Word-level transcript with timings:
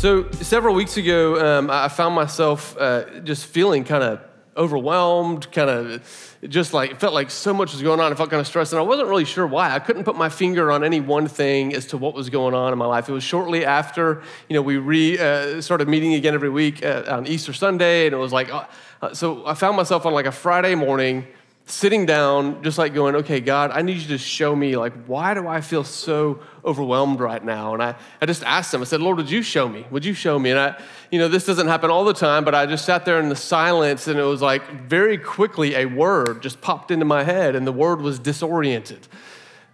So, 0.00 0.30
several 0.30 0.74
weeks 0.74 0.96
ago, 0.96 1.58
um, 1.58 1.70
I 1.70 1.88
found 1.88 2.14
myself 2.14 2.74
uh, 2.78 3.20
just 3.20 3.44
feeling 3.44 3.84
kind 3.84 4.02
of 4.02 4.22
overwhelmed, 4.56 5.52
kind 5.52 5.68
of 5.68 6.38
just 6.48 6.72
like, 6.72 6.92
it 6.92 6.98
felt 6.98 7.12
like 7.12 7.30
so 7.30 7.52
much 7.52 7.74
was 7.74 7.82
going 7.82 8.00
on. 8.00 8.10
I 8.10 8.14
felt 8.14 8.30
kind 8.30 8.40
of 8.40 8.46
stressed, 8.46 8.72
and 8.72 8.80
I 8.80 8.82
wasn't 8.82 9.08
really 9.10 9.26
sure 9.26 9.46
why. 9.46 9.74
I 9.74 9.78
couldn't 9.78 10.04
put 10.04 10.16
my 10.16 10.30
finger 10.30 10.72
on 10.72 10.84
any 10.84 11.00
one 11.02 11.28
thing 11.28 11.74
as 11.74 11.84
to 11.88 11.98
what 11.98 12.14
was 12.14 12.30
going 12.30 12.54
on 12.54 12.72
in 12.72 12.78
my 12.78 12.86
life. 12.86 13.10
It 13.10 13.12
was 13.12 13.24
shortly 13.24 13.66
after, 13.66 14.22
you 14.48 14.54
know, 14.54 14.62
we 14.62 14.78
re, 14.78 15.18
uh, 15.18 15.60
started 15.60 15.86
meeting 15.86 16.14
again 16.14 16.32
every 16.32 16.48
week 16.48 16.82
uh, 16.82 17.04
on 17.06 17.26
Easter 17.26 17.52
Sunday, 17.52 18.06
and 18.06 18.14
it 18.14 18.18
was 18.18 18.32
like, 18.32 18.50
uh, 18.50 18.64
so 19.12 19.46
I 19.46 19.52
found 19.52 19.76
myself 19.76 20.06
on 20.06 20.14
like 20.14 20.24
a 20.24 20.32
Friday 20.32 20.76
morning 20.76 21.26
sitting 21.70 22.04
down, 22.04 22.62
just 22.62 22.78
like 22.78 22.94
going, 22.94 23.14
okay, 23.16 23.40
God, 23.40 23.70
I 23.72 23.82
need 23.82 23.98
you 23.98 24.08
to 24.08 24.18
show 24.18 24.54
me, 24.54 24.76
like, 24.76 24.92
why 25.06 25.34
do 25.34 25.46
I 25.46 25.60
feel 25.60 25.84
so 25.84 26.40
overwhelmed 26.64 27.20
right 27.20 27.42
now? 27.44 27.74
And 27.74 27.82
I, 27.82 27.94
I 28.20 28.26
just 28.26 28.42
asked 28.44 28.74
him, 28.74 28.80
I 28.80 28.84
said, 28.84 29.00
Lord, 29.00 29.16
would 29.16 29.30
you 29.30 29.42
show 29.42 29.68
me? 29.68 29.86
Would 29.90 30.04
you 30.04 30.14
show 30.14 30.38
me? 30.38 30.50
And 30.50 30.58
I, 30.58 30.82
you 31.10 31.18
know, 31.18 31.28
this 31.28 31.46
doesn't 31.46 31.68
happen 31.68 31.90
all 31.90 32.04
the 32.04 32.14
time, 32.14 32.44
but 32.44 32.54
I 32.54 32.66
just 32.66 32.84
sat 32.84 33.04
there 33.04 33.20
in 33.20 33.28
the 33.28 33.36
silence 33.36 34.08
and 34.08 34.18
it 34.18 34.24
was 34.24 34.42
like 34.42 34.68
very 34.88 35.16
quickly 35.16 35.74
a 35.74 35.86
word 35.86 36.42
just 36.42 36.60
popped 36.60 36.90
into 36.90 37.04
my 37.04 37.24
head 37.24 37.54
and 37.54 37.66
the 37.66 37.72
word 37.72 38.00
was 38.00 38.18
disoriented. 38.18 39.06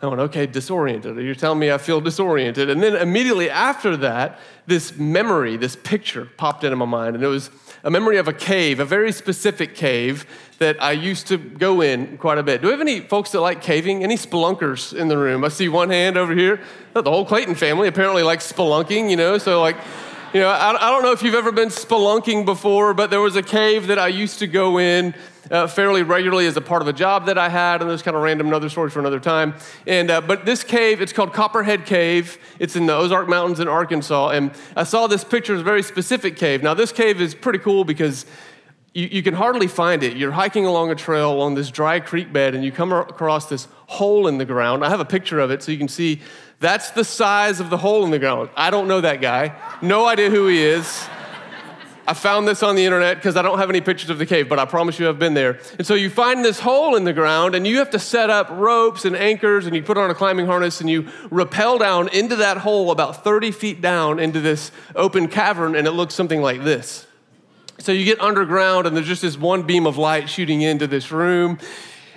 I 0.02 0.06
went, 0.08 0.20
okay, 0.20 0.46
disoriented. 0.46 1.16
You're 1.16 1.34
telling 1.34 1.58
me 1.58 1.72
I 1.72 1.78
feel 1.78 2.02
disoriented. 2.02 2.68
And 2.68 2.82
then 2.82 2.96
immediately 2.96 3.48
after 3.48 3.96
that, 3.98 4.38
this 4.66 4.96
memory, 4.96 5.56
this 5.56 5.74
picture 5.74 6.28
popped 6.36 6.64
into 6.64 6.76
my 6.76 6.84
mind. 6.84 7.16
And 7.16 7.24
it 7.24 7.28
was 7.28 7.50
a 7.82 7.90
memory 7.90 8.18
of 8.18 8.28
a 8.28 8.32
cave, 8.32 8.78
a 8.78 8.84
very 8.84 9.10
specific 9.10 9.74
cave 9.74 10.26
that 10.58 10.82
I 10.82 10.92
used 10.92 11.26
to 11.28 11.36
go 11.36 11.80
in 11.80 12.18
quite 12.18 12.38
a 12.38 12.42
bit. 12.42 12.62
Do 12.62 12.68
we 12.68 12.72
have 12.72 12.80
any 12.80 13.00
folks 13.00 13.30
that 13.32 13.40
like 13.40 13.60
caving? 13.60 14.02
Any 14.02 14.16
spelunkers 14.16 14.96
in 14.96 15.08
the 15.08 15.18
room? 15.18 15.44
I 15.44 15.48
see 15.48 15.68
one 15.68 15.90
hand 15.90 16.16
over 16.16 16.34
here. 16.34 16.60
The 16.94 17.02
whole 17.02 17.26
Clayton 17.26 17.54
family 17.54 17.88
apparently 17.88 18.22
likes 18.22 18.50
spelunking, 18.50 19.10
you 19.10 19.16
know, 19.16 19.38
so 19.38 19.60
like, 19.60 19.76
you 20.32 20.40
know, 20.40 20.48
I, 20.48 20.70
I 20.70 20.90
don't 20.90 21.02
know 21.02 21.12
if 21.12 21.22
you've 21.22 21.34
ever 21.34 21.52
been 21.52 21.68
spelunking 21.68 22.44
before, 22.44 22.94
but 22.94 23.10
there 23.10 23.20
was 23.20 23.36
a 23.36 23.42
cave 23.42 23.88
that 23.88 23.98
I 23.98 24.08
used 24.08 24.38
to 24.40 24.46
go 24.46 24.78
in 24.78 25.14
uh, 25.50 25.66
fairly 25.66 26.02
regularly 26.02 26.46
as 26.46 26.56
a 26.56 26.60
part 26.60 26.82
of 26.82 26.88
a 26.88 26.92
job 26.92 27.26
that 27.26 27.38
I 27.38 27.48
had, 27.48 27.80
and 27.80 27.90
those 27.90 28.02
kind 28.02 28.16
of 28.16 28.22
random 28.22 28.48
another 28.48 28.68
stories 28.68 28.92
for 28.92 29.00
another 29.00 29.20
time. 29.20 29.54
And 29.86 30.10
uh, 30.10 30.20
but 30.20 30.44
this 30.44 30.64
cave, 30.64 31.00
it's 31.00 31.12
called 31.12 31.32
Copperhead 31.32 31.86
Cave. 31.86 32.38
It's 32.58 32.76
in 32.76 32.86
the 32.86 32.94
Ozark 32.94 33.28
Mountains 33.28 33.60
in 33.60 33.68
Arkansas, 33.68 34.30
and 34.30 34.50
I 34.74 34.84
saw 34.84 35.06
this 35.06 35.22
picture. 35.22 35.54
It's 35.54 35.60
a 35.60 35.64
very 35.64 35.82
specific 35.82 36.36
cave. 36.36 36.62
Now 36.62 36.74
this 36.74 36.92
cave 36.92 37.20
is 37.20 37.34
pretty 37.34 37.58
cool 37.58 37.84
because. 37.84 38.26
You, 38.96 39.08
you 39.12 39.22
can 39.22 39.34
hardly 39.34 39.66
find 39.66 40.02
it. 40.02 40.16
You're 40.16 40.32
hiking 40.32 40.64
along 40.64 40.90
a 40.90 40.94
trail 40.94 41.30
along 41.30 41.54
this 41.54 41.70
dry 41.70 42.00
creek 42.00 42.32
bed, 42.32 42.54
and 42.54 42.64
you 42.64 42.72
come 42.72 42.92
across 42.92 43.46
this 43.46 43.68
hole 43.88 44.26
in 44.26 44.38
the 44.38 44.46
ground. 44.46 44.82
I 44.82 44.88
have 44.88 45.00
a 45.00 45.04
picture 45.04 45.38
of 45.38 45.50
it 45.50 45.62
so 45.62 45.70
you 45.70 45.76
can 45.76 45.86
see 45.86 46.22
that's 46.60 46.92
the 46.92 47.04
size 47.04 47.60
of 47.60 47.68
the 47.68 47.76
hole 47.76 48.06
in 48.06 48.10
the 48.10 48.18
ground. 48.18 48.48
I 48.56 48.70
don't 48.70 48.88
know 48.88 49.02
that 49.02 49.20
guy, 49.20 49.54
no 49.82 50.06
idea 50.06 50.30
who 50.30 50.46
he 50.46 50.62
is. 50.62 51.06
I 52.08 52.14
found 52.14 52.48
this 52.48 52.62
on 52.62 52.74
the 52.74 52.86
internet 52.86 53.16
because 53.16 53.36
I 53.36 53.42
don't 53.42 53.58
have 53.58 53.68
any 53.68 53.82
pictures 53.82 54.08
of 54.08 54.16
the 54.16 54.24
cave, 54.24 54.48
but 54.48 54.58
I 54.58 54.64
promise 54.64 54.98
you 54.98 55.10
I've 55.10 55.18
been 55.18 55.34
there. 55.34 55.60
And 55.76 55.86
so 55.86 55.92
you 55.92 56.08
find 56.08 56.42
this 56.42 56.58
hole 56.58 56.96
in 56.96 57.04
the 57.04 57.12
ground, 57.12 57.54
and 57.54 57.66
you 57.66 57.76
have 57.80 57.90
to 57.90 57.98
set 57.98 58.30
up 58.30 58.48
ropes 58.48 59.04
and 59.04 59.14
anchors, 59.14 59.66
and 59.66 59.76
you 59.76 59.82
put 59.82 59.98
on 59.98 60.08
a 60.08 60.14
climbing 60.14 60.46
harness, 60.46 60.80
and 60.80 60.88
you 60.88 61.10
rappel 61.28 61.76
down 61.76 62.08
into 62.14 62.36
that 62.36 62.56
hole 62.56 62.90
about 62.90 63.22
30 63.22 63.50
feet 63.50 63.82
down 63.82 64.18
into 64.18 64.40
this 64.40 64.72
open 64.94 65.28
cavern, 65.28 65.76
and 65.76 65.86
it 65.86 65.92
looks 65.92 66.14
something 66.14 66.40
like 66.40 66.64
this. 66.64 67.05
So 67.78 67.92
you 67.92 68.04
get 68.04 68.20
underground, 68.20 68.86
and 68.86 68.96
there's 68.96 69.06
just 69.06 69.22
this 69.22 69.36
one 69.36 69.62
beam 69.62 69.86
of 69.86 69.98
light 69.98 70.30
shooting 70.30 70.62
into 70.62 70.86
this 70.86 71.12
room. 71.12 71.58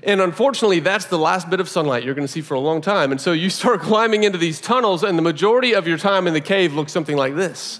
And 0.03 0.21
unfortunately, 0.21 0.79
that's 0.79 1.05
the 1.05 1.17
last 1.17 1.49
bit 1.49 1.59
of 1.59 1.67
sunlight 1.67 2.03
you're 2.03 2.15
going 2.15 2.27
to 2.27 2.31
see 2.31 2.41
for 2.41 2.53
a 2.53 2.59
long 2.59 2.81
time. 2.81 3.11
And 3.11 3.19
so 3.19 3.33
you 3.33 3.49
start 3.49 3.81
climbing 3.81 4.23
into 4.23 4.37
these 4.37 4.61
tunnels, 4.61 5.03
and 5.03 5.17
the 5.17 5.21
majority 5.21 5.73
of 5.73 5.87
your 5.87 5.97
time 5.97 6.27
in 6.27 6.33
the 6.33 6.41
cave 6.41 6.73
looks 6.73 6.91
something 6.91 7.17
like 7.17 7.35
this. 7.35 7.79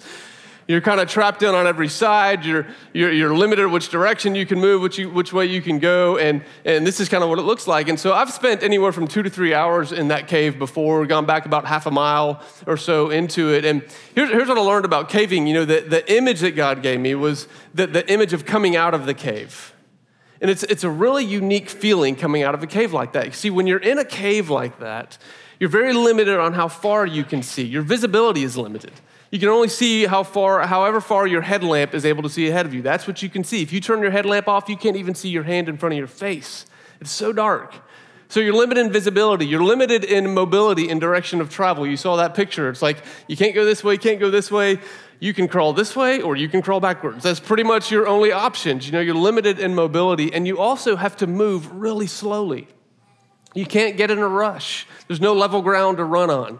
You're 0.69 0.81
kind 0.81 0.99
of 0.99 1.09
trapped 1.09 1.41
in 1.41 1.55
on 1.55 1.65
every 1.65 1.87
side. 1.87 2.45
You're, 2.45 2.67
you're, 2.93 3.11
you're 3.11 3.35
limited 3.35 3.69
which 3.69 3.89
direction 3.89 4.35
you 4.35 4.45
can 4.45 4.59
move, 4.59 4.83
which, 4.83 4.99
you, 4.99 5.09
which 5.09 5.33
way 5.33 5.47
you 5.47 5.63
can 5.63 5.79
go. 5.79 6.19
And, 6.19 6.43
and 6.63 6.85
this 6.85 6.99
is 6.99 7.09
kind 7.09 7.23
of 7.23 7.29
what 7.31 7.39
it 7.39 7.41
looks 7.41 7.65
like. 7.65 7.89
And 7.89 7.99
so 7.99 8.13
I've 8.13 8.31
spent 8.31 8.61
anywhere 8.61 8.91
from 8.91 9.07
two 9.07 9.23
to 9.23 9.31
three 9.31 9.51
hours 9.51 9.91
in 9.91 10.09
that 10.09 10.27
cave 10.27 10.59
before, 10.59 11.07
gone 11.07 11.25
back 11.25 11.47
about 11.47 11.65
half 11.65 11.87
a 11.87 11.91
mile 11.91 12.43
or 12.67 12.77
so 12.77 13.09
into 13.09 13.51
it. 13.51 13.65
And 13.65 13.81
here's, 14.13 14.29
here's 14.29 14.47
what 14.47 14.59
I 14.59 14.61
learned 14.61 14.85
about 14.85 15.09
caving. 15.09 15.47
You 15.47 15.55
know, 15.55 15.65
the, 15.65 15.79
the 15.79 16.15
image 16.15 16.41
that 16.41 16.51
God 16.51 16.83
gave 16.83 16.99
me 16.99 17.15
was 17.15 17.47
the, 17.73 17.87
the 17.87 18.07
image 18.07 18.33
of 18.33 18.45
coming 18.45 18.75
out 18.75 18.93
of 18.93 19.07
the 19.07 19.15
cave. 19.15 19.73
And 20.39 20.51
it's, 20.51 20.61
it's 20.61 20.83
a 20.83 20.89
really 20.91 21.25
unique 21.25 21.71
feeling 21.71 22.15
coming 22.15 22.43
out 22.43 22.53
of 22.53 22.61
a 22.61 22.67
cave 22.67 22.93
like 22.93 23.13
that. 23.13 23.25
You 23.25 23.31
see, 23.31 23.49
when 23.49 23.65
you're 23.65 23.79
in 23.79 23.97
a 23.97 24.05
cave 24.05 24.51
like 24.51 24.77
that, 24.81 25.17
you're 25.59 25.67
very 25.67 25.93
limited 25.93 26.39
on 26.39 26.53
how 26.53 26.67
far 26.67 27.07
you 27.07 27.23
can 27.23 27.41
see. 27.41 27.63
Your 27.63 27.81
visibility 27.81 28.43
is 28.43 28.55
limited. 28.55 28.91
You 29.31 29.39
can 29.39 29.49
only 29.49 29.67
see 29.67 30.05
how 30.05 30.23
far, 30.23 30.65
however 30.65 30.99
far 30.99 31.27
your 31.27 31.41
headlamp 31.41 31.93
is 31.93 32.03
able 32.03 32.23
to 32.23 32.29
see 32.29 32.47
ahead 32.49 32.65
of 32.65 32.73
you. 32.73 32.81
That's 32.81 33.07
what 33.07 33.21
you 33.21 33.29
can 33.29 33.43
see. 33.43 33.61
If 33.61 33.71
you 33.71 33.79
turn 33.79 34.01
your 34.01 34.11
headlamp 34.11 34.47
off, 34.47 34.67
you 34.67 34.77
can't 34.77 34.95
even 34.95 35.13
see 35.13 35.29
your 35.29 35.43
hand 35.43 35.69
in 35.69 35.77
front 35.77 35.93
of 35.93 35.97
your 35.97 36.07
face. 36.07 36.65
It's 36.99 37.11
so 37.11 37.31
dark. 37.31 37.75
So 38.27 38.39
you're 38.39 38.53
limited 38.53 38.85
in 38.85 38.91
visibility. 38.91 39.45
You're 39.45 39.63
limited 39.63 40.03
in 40.03 40.33
mobility 40.33 40.89
in 40.89 40.99
direction 40.99 41.41
of 41.41 41.49
travel. 41.49 41.85
You 41.85 41.97
saw 41.97 42.15
that 42.17 42.35
picture. 42.35 42.69
It's 42.69 42.81
like 42.81 43.03
you 43.27 43.35
can't 43.35 43.55
go 43.55 43.65
this 43.65 43.83
way, 43.83 43.93
you 43.93 43.99
can't 43.99 44.19
go 44.19 44.29
this 44.29 44.51
way. 44.51 44.79
You 45.19 45.33
can 45.33 45.47
crawl 45.47 45.73
this 45.73 45.95
way 45.95 46.21
or 46.21 46.35
you 46.35 46.47
can 46.47 46.61
crawl 46.61 46.79
backwards. 46.79 47.23
That's 47.23 47.41
pretty 47.41 47.63
much 47.63 47.91
your 47.91 48.07
only 48.07 48.31
options. 48.31 48.85
You 48.85 48.93
know, 48.93 49.01
you're 49.01 49.15
limited 49.15 49.59
in 49.59 49.75
mobility 49.75 50.33
and 50.33 50.47
you 50.47 50.59
also 50.59 50.95
have 50.95 51.17
to 51.17 51.27
move 51.27 51.71
really 51.73 52.07
slowly. 52.07 52.67
You 53.53 53.65
can't 53.65 53.97
get 53.97 54.11
in 54.11 54.19
a 54.19 54.27
rush. 54.27 54.87
There's 55.07 55.19
no 55.19 55.33
level 55.33 55.61
ground 55.61 55.97
to 55.97 56.05
run 56.05 56.29
on. 56.29 56.59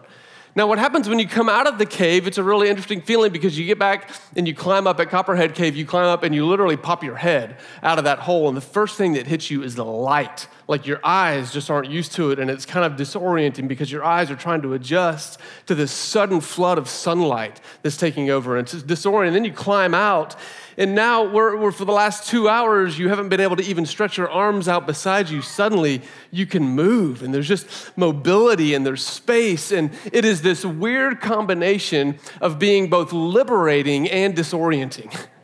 Now, 0.56 0.66
what 0.66 0.78
happens 0.78 1.08
when 1.08 1.20
you 1.20 1.28
come 1.28 1.48
out 1.48 1.68
of 1.68 1.78
the 1.78 1.86
cave, 1.86 2.26
it's 2.26 2.38
a 2.38 2.42
really 2.42 2.68
interesting 2.68 3.00
feeling 3.00 3.30
because 3.32 3.56
you 3.56 3.66
get 3.66 3.78
back 3.78 4.10
and 4.34 4.48
you 4.48 4.54
climb 4.54 4.86
up 4.86 4.98
at 4.98 5.08
Copperhead 5.08 5.54
Cave, 5.54 5.76
you 5.76 5.86
climb 5.86 6.06
up 6.06 6.24
and 6.24 6.34
you 6.34 6.44
literally 6.46 6.76
pop 6.76 7.04
your 7.04 7.16
head 7.16 7.56
out 7.82 7.98
of 7.98 8.04
that 8.04 8.18
hole. 8.20 8.48
And 8.48 8.56
the 8.56 8.62
first 8.62 8.98
thing 8.98 9.12
that 9.12 9.28
hits 9.28 9.50
you 9.50 9.62
is 9.62 9.76
the 9.76 9.84
light. 9.84 10.48
Like 10.70 10.86
your 10.86 11.00
eyes 11.04 11.52
just 11.52 11.70
aren't 11.70 11.90
used 11.90 12.12
to 12.12 12.30
it. 12.30 12.38
And 12.38 12.50
it's 12.50 12.64
kind 12.64 12.86
of 12.86 12.98
disorienting 12.98 13.68
because 13.68 13.92
your 13.92 14.04
eyes 14.04 14.30
are 14.30 14.36
trying 14.36 14.62
to 14.62 14.72
adjust 14.72 15.38
to 15.66 15.74
this 15.74 15.92
sudden 15.92 16.40
flood 16.40 16.78
of 16.78 16.88
sunlight 16.88 17.60
that's 17.82 17.98
taking 17.98 18.30
over. 18.30 18.56
And 18.56 18.66
it's 18.66 18.82
disorienting. 18.82 19.34
Then 19.34 19.44
you 19.44 19.52
climb 19.52 19.92
out 19.92 20.36
and 20.80 20.94
now, 20.94 21.24
we're, 21.24 21.58
we're, 21.58 21.72
for 21.72 21.84
the 21.84 21.92
last 21.92 22.26
two 22.26 22.48
hours, 22.48 22.98
you 22.98 23.10
haven't 23.10 23.28
been 23.28 23.40
able 23.40 23.56
to 23.56 23.62
even 23.62 23.84
stretch 23.84 24.16
your 24.16 24.30
arms 24.30 24.66
out 24.66 24.86
beside 24.86 25.28
you. 25.28 25.42
Suddenly, 25.42 26.00
you 26.30 26.46
can 26.46 26.62
move, 26.62 27.22
and 27.22 27.34
there's 27.34 27.48
just 27.48 27.66
mobility 27.98 28.72
and 28.72 28.86
there's 28.86 29.04
space. 29.04 29.72
And 29.72 29.90
it 30.10 30.24
is 30.24 30.40
this 30.40 30.64
weird 30.64 31.20
combination 31.20 32.18
of 32.40 32.58
being 32.58 32.88
both 32.88 33.12
liberating 33.12 34.08
and 34.08 34.34
disorienting. 34.34 35.14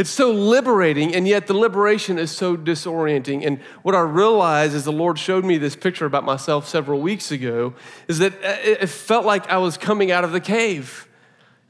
It's 0.00 0.08
so 0.08 0.30
liberating, 0.30 1.14
and 1.14 1.28
yet 1.28 1.46
the 1.46 1.52
liberation 1.52 2.18
is 2.18 2.30
so 2.30 2.56
disorienting. 2.56 3.46
And 3.46 3.60
what 3.82 3.94
I 3.94 4.00
realized 4.00 4.74
as 4.74 4.84
the 4.84 4.92
Lord 4.92 5.18
showed 5.18 5.44
me 5.44 5.58
this 5.58 5.76
picture 5.76 6.06
about 6.06 6.24
myself 6.24 6.66
several 6.66 7.02
weeks 7.02 7.30
ago 7.30 7.74
is 8.08 8.18
that 8.20 8.32
it 8.42 8.88
felt 8.88 9.26
like 9.26 9.46
I 9.50 9.58
was 9.58 9.76
coming 9.76 10.10
out 10.10 10.24
of 10.24 10.32
the 10.32 10.40
cave. 10.40 11.06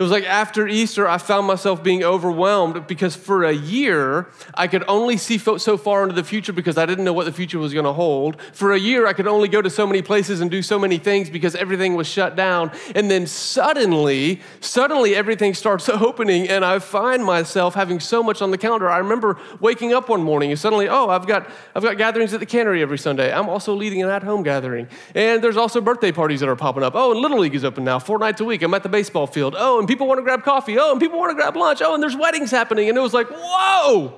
It 0.00 0.03
was 0.03 0.12
like 0.12 0.25
after 0.25 0.66
Easter, 0.66 1.06
I 1.06 1.19
found 1.19 1.47
myself 1.47 1.83
being 1.83 2.03
overwhelmed 2.03 2.87
because 2.87 3.15
for 3.15 3.44
a 3.44 3.53
year, 3.53 4.28
I 4.55 4.66
could 4.66 4.83
only 4.88 5.19
see 5.19 5.37
so 5.37 5.77
far 5.77 6.05
into 6.05 6.15
the 6.15 6.25
future 6.25 6.55
because 6.55 6.78
I 6.78 6.87
didn't 6.87 7.05
know 7.05 7.12
what 7.12 7.27
the 7.27 7.33
future 7.33 7.59
was 7.59 7.75
going 7.75 7.84
to 7.84 7.93
hold. 7.93 8.41
For 8.55 8.72
a 8.72 8.78
year, 8.78 9.06
I 9.06 9.12
could 9.12 9.27
only 9.27 9.47
go 9.47 9.60
to 9.60 9.69
so 9.69 9.87
many 9.87 10.00
places 10.00 10.41
and 10.41 10.50
do 10.50 10.62
so 10.62 10.78
many 10.78 10.97
things 10.97 11.28
because 11.28 11.55
everything 11.55 11.97
was 11.97 12.06
shut 12.06 12.34
down. 12.34 12.72
And 12.94 13.10
then 13.10 13.27
suddenly, 13.27 14.41
suddenly 14.60 15.15
everything 15.15 15.53
starts 15.53 15.87
opening, 15.91 16.49
and 16.49 16.65
I 16.65 16.78
find 16.78 17.22
myself 17.22 17.75
having 17.75 18.00
so 18.00 18.22
much 18.22 18.41
on 18.41 18.53
the 18.53 18.59
calendar. 18.59 18.89
I 18.89 18.97
remember 18.97 19.37
waking 19.60 19.93
up 19.93 20.09
one 20.09 20.22
morning 20.22 20.50
and 20.50 20.59
suddenly, 20.59 20.89
oh, 20.89 21.10
I've 21.10 21.27
got, 21.27 21.47
I've 21.74 21.83
got 21.83 21.98
gatherings 21.98 22.33
at 22.33 22.41
the 22.41 22.47
cannery 22.47 22.80
every 22.80 22.97
Sunday. 22.97 23.30
I'm 23.30 23.51
also 23.51 23.74
leading 23.74 24.03
an 24.03 24.09
at 24.09 24.22
home 24.22 24.45
gathering. 24.45 24.89
And 25.15 25.45
there's 25.45 25.59
also 25.59 25.83
birthday 25.83 26.10
parties 26.10 26.41
that 26.41 26.48
are 26.48 26.57
popping 26.57 26.84
up. 26.84 26.95
Oh, 26.97 27.10
and 27.13 27.21
Little 27.21 27.41
League 27.41 27.54
is 27.54 27.66
open 27.66 27.84
now, 27.84 27.98
four 27.98 28.19
nights 28.19 28.41
a 28.41 28.47
week. 28.47 28.63
I'm 28.63 28.72
at 28.72 28.83
the 28.83 28.89
baseball 28.89 29.27
field. 29.27 29.54
Oh, 29.59 29.78
and 29.78 29.90
people 29.91 30.07
want 30.07 30.19
to 30.19 30.22
grab 30.22 30.45
coffee. 30.45 30.78
Oh, 30.78 30.92
and 30.92 31.01
people 31.01 31.19
want 31.19 31.31
to 31.31 31.34
grab 31.34 31.57
lunch. 31.57 31.83
Oh, 31.83 31.95
and 31.95 32.03
there's 32.03 32.15
weddings 32.15 32.53
happening. 32.53 32.89
And 32.89 32.97
it 32.97 33.01
was 33.01 33.13
like, 33.13 33.27
whoa, 33.28 34.15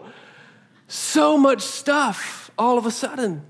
so 0.86 1.38
much 1.38 1.62
stuff 1.62 2.50
all 2.58 2.76
of 2.76 2.84
a 2.84 2.90
sudden. 2.90 3.46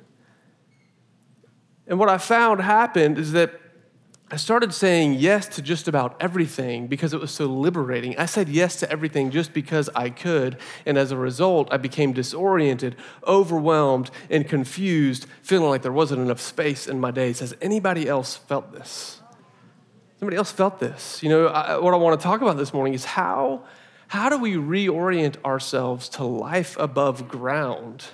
And 1.88 1.98
what 1.98 2.08
I 2.08 2.18
found 2.18 2.60
happened 2.60 3.18
is 3.18 3.32
that 3.32 3.58
I 4.30 4.36
started 4.36 4.72
saying 4.72 5.14
yes 5.14 5.48
to 5.56 5.62
just 5.62 5.88
about 5.88 6.16
everything 6.20 6.86
because 6.86 7.12
it 7.12 7.20
was 7.20 7.32
so 7.32 7.46
liberating. 7.46 8.16
I 8.16 8.26
said 8.26 8.48
yes 8.48 8.76
to 8.76 8.90
everything 8.90 9.32
just 9.32 9.52
because 9.52 9.90
I 9.96 10.08
could. 10.08 10.58
And 10.86 10.96
as 10.96 11.10
a 11.10 11.16
result, 11.16 11.68
I 11.72 11.76
became 11.76 12.12
disoriented, 12.12 12.94
overwhelmed, 13.26 14.12
and 14.30 14.48
confused, 14.48 15.26
feeling 15.42 15.70
like 15.70 15.82
there 15.82 15.92
wasn't 15.92 16.20
enough 16.20 16.40
space 16.40 16.86
in 16.86 17.00
my 17.00 17.10
days. 17.10 17.40
Has 17.40 17.52
anybody 17.60 18.08
else 18.08 18.36
felt 18.36 18.72
this? 18.72 19.21
Somebody 20.22 20.36
else 20.36 20.52
felt 20.52 20.78
this. 20.78 21.20
You 21.20 21.30
know, 21.30 21.46
I, 21.48 21.78
what 21.78 21.92
I 21.94 21.96
want 21.96 22.20
to 22.20 22.22
talk 22.22 22.42
about 22.42 22.56
this 22.56 22.72
morning 22.72 22.94
is 22.94 23.04
how, 23.04 23.64
how 24.06 24.28
do 24.28 24.38
we 24.38 24.54
reorient 24.54 25.34
ourselves 25.44 26.08
to 26.10 26.22
life 26.22 26.76
above 26.78 27.26
ground 27.26 28.04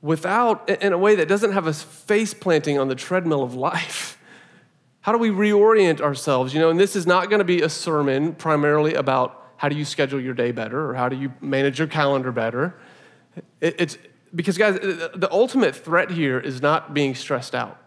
without, 0.00 0.70
in 0.70 0.94
a 0.94 0.96
way 0.96 1.16
that 1.16 1.28
doesn't 1.28 1.52
have 1.52 1.66
us 1.66 1.82
face 1.82 2.32
planting 2.32 2.78
on 2.78 2.88
the 2.88 2.94
treadmill 2.94 3.42
of 3.42 3.54
life? 3.54 4.18
How 5.02 5.12
do 5.12 5.18
we 5.18 5.28
reorient 5.28 6.00
ourselves? 6.00 6.54
You 6.54 6.60
know, 6.60 6.70
and 6.70 6.80
this 6.80 6.96
is 6.96 7.06
not 7.06 7.28
going 7.28 7.40
to 7.40 7.44
be 7.44 7.60
a 7.60 7.68
sermon 7.68 8.34
primarily 8.34 8.94
about 8.94 9.52
how 9.58 9.68
do 9.68 9.76
you 9.76 9.84
schedule 9.84 10.18
your 10.18 10.32
day 10.32 10.50
better 10.50 10.88
or 10.88 10.94
how 10.94 11.10
do 11.10 11.16
you 11.16 11.30
manage 11.42 11.78
your 11.78 11.88
calendar 11.88 12.32
better. 12.32 12.74
It's 13.60 13.98
because, 14.34 14.56
guys, 14.56 14.76
the 14.76 15.28
ultimate 15.30 15.76
threat 15.76 16.10
here 16.10 16.40
is 16.40 16.62
not 16.62 16.94
being 16.94 17.14
stressed 17.14 17.54
out. 17.54 17.78